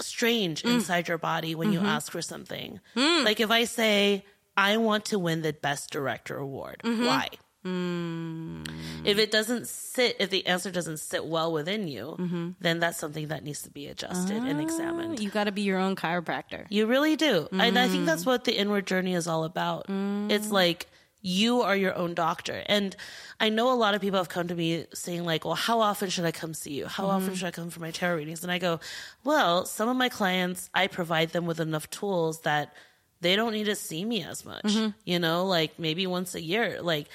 [0.00, 0.74] strange mm.
[0.74, 1.88] inside your body when you mm-hmm.
[1.88, 2.80] ask for something?
[2.96, 3.24] Mm.
[3.24, 4.24] Like if I say,
[4.56, 7.06] I want to win the best director award, mm-hmm.
[7.06, 7.28] why?
[7.64, 8.68] Mm.
[9.04, 12.50] If it doesn't sit, if the answer doesn't sit well within you, mm-hmm.
[12.60, 15.18] then that's something that needs to be adjusted and examined.
[15.18, 16.66] Oh, you got to be your own chiropractor.
[16.68, 17.48] You really do.
[17.52, 19.86] And I think that's what the inward journey is all about.
[19.88, 20.88] It's like
[21.26, 22.62] you are your own doctor.
[22.66, 22.94] And
[23.40, 26.10] I know a lot of people have come to me saying, like, well, how often
[26.10, 26.86] should I come see you?
[26.86, 27.34] How often mm-hmm.
[27.36, 28.42] should I come for my tarot readings?
[28.42, 28.78] And I go,
[29.24, 32.74] well, some of my clients, I provide them with enough tools that
[33.22, 34.64] they don't need to see me as much.
[34.64, 34.90] Mm-hmm.
[35.06, 36.82] You know, like maybe once a year.
[36.82, 37.08] Like,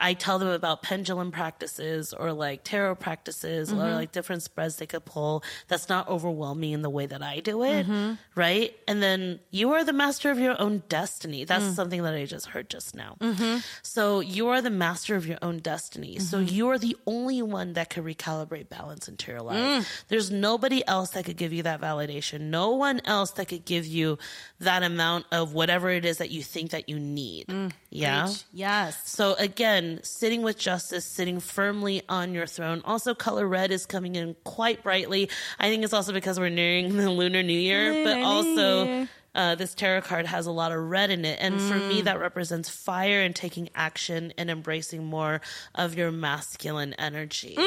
[0.00, 3.94] I tell them about pendulum practices or like tarot practices or mm-hmm.
[3.94, 7.62] like different spreads they could pull that's not overwhelming in the way that I do
[7.62, 7.86] it.
[7.86, 8.14] Mm-hmm.
[8.34, 8.74] Right.
[8.88, 11.44] And then you are the master of your own destiny.
[11.44, 11.74] That's mm.
[11.74, 13.16] something that I just heard just now.
[13.20, 13.58] Mm-hmm.
[13.82, 16.18] So you are the master of your own destiny.
[16.18, 19.56] So you are the only one that can recalibrate balance into your life.
[19.84, 19.86] Mm.
[20.08, 22.42] There's nobody else that could give you that validation.
[22.42, 24.18] No one else that could give you
[24.60, 27.48] that amount of whatever it is that you think that you need.
[27.48, 27.72] Mm.
[27.92, 28.32] Yeah.
[28.52, 29.10] Yes.
[29.10, 32.80] So again, sitting with justice, sitting firmly on your throne.
[32.84, 35.28] Also, color red is coming in quite brightly.
[35.58, 39.74] I think it's also because we're nearing the Lunar New Year, but also uh, this
[39.74, 41.38] tarot card has a lot of red in it.
[41.40, 45.40] And for me, that represents fire and taking action and embracing more
[45.74, 47.58] of your masculine energy.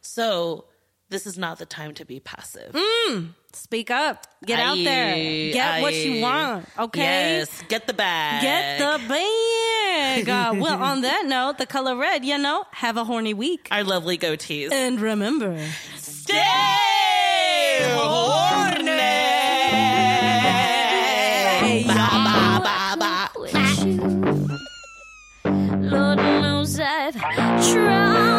[0.00, 0.64] So
[1.10, 2.74] this is not the time to be passive.
[3.52, 4.26] Speak up.
[4.44, 5.14] Get out there.
[5.14, 6.66] Aye, Get what you want.
[6.78, 7.38] Okay.
[7.38, 8.42] Yes, get the bag.
[8.42, 10.28] Get the bag.
[10.28, 13.68] Uh, well, on that note, the color red, you know, have a horny week.
[13.70, 14.72] our lovely goatees.
[14.72, 15.56] And remember,
[15.96, 16.42] Stay
[17.94, 18.90] horny.
[21.86, 23.10] Ba, ba, ba, ba.
[25.90, 28.33] Lord knows I've tried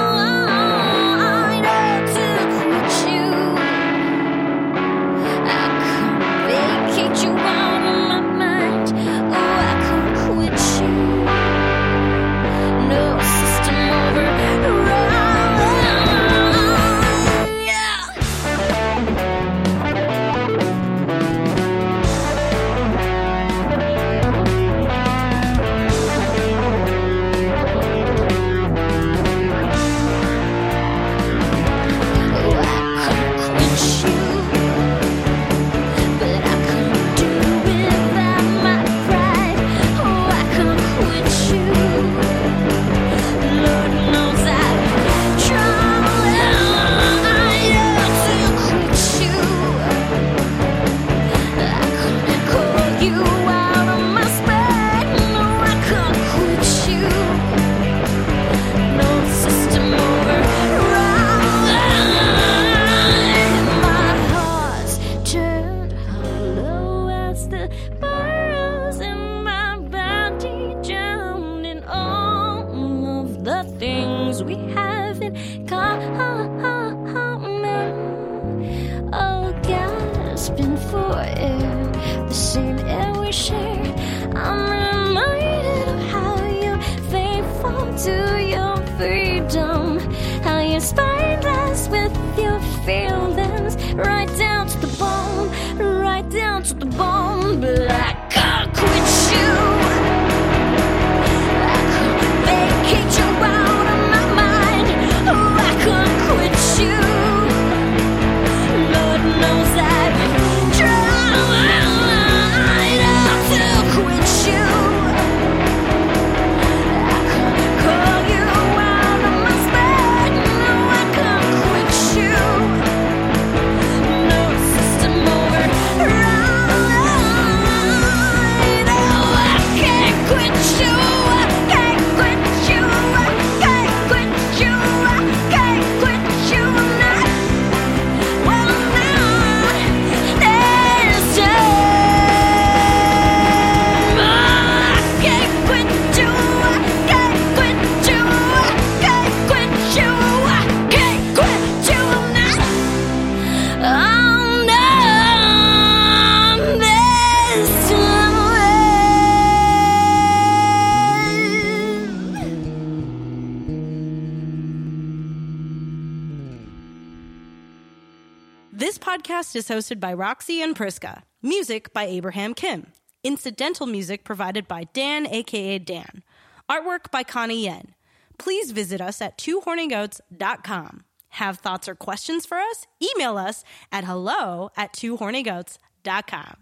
[169.69, 171.23] is hosted by Roxy and Priska.
[171.41, 172.91] Music by Abraham Kim.
[173.23, 176.23] Incidental music provided by Dan, aka Dan.
[176.69, 177.95] Artwork by Connie Yen.
[178.37, 181.03] Please visit us at twohornygoats.com.
[181.29, 182.85] Have thoughts or questions for us?
[183.01, 186.57] Email us at hello at twohornygoats.com.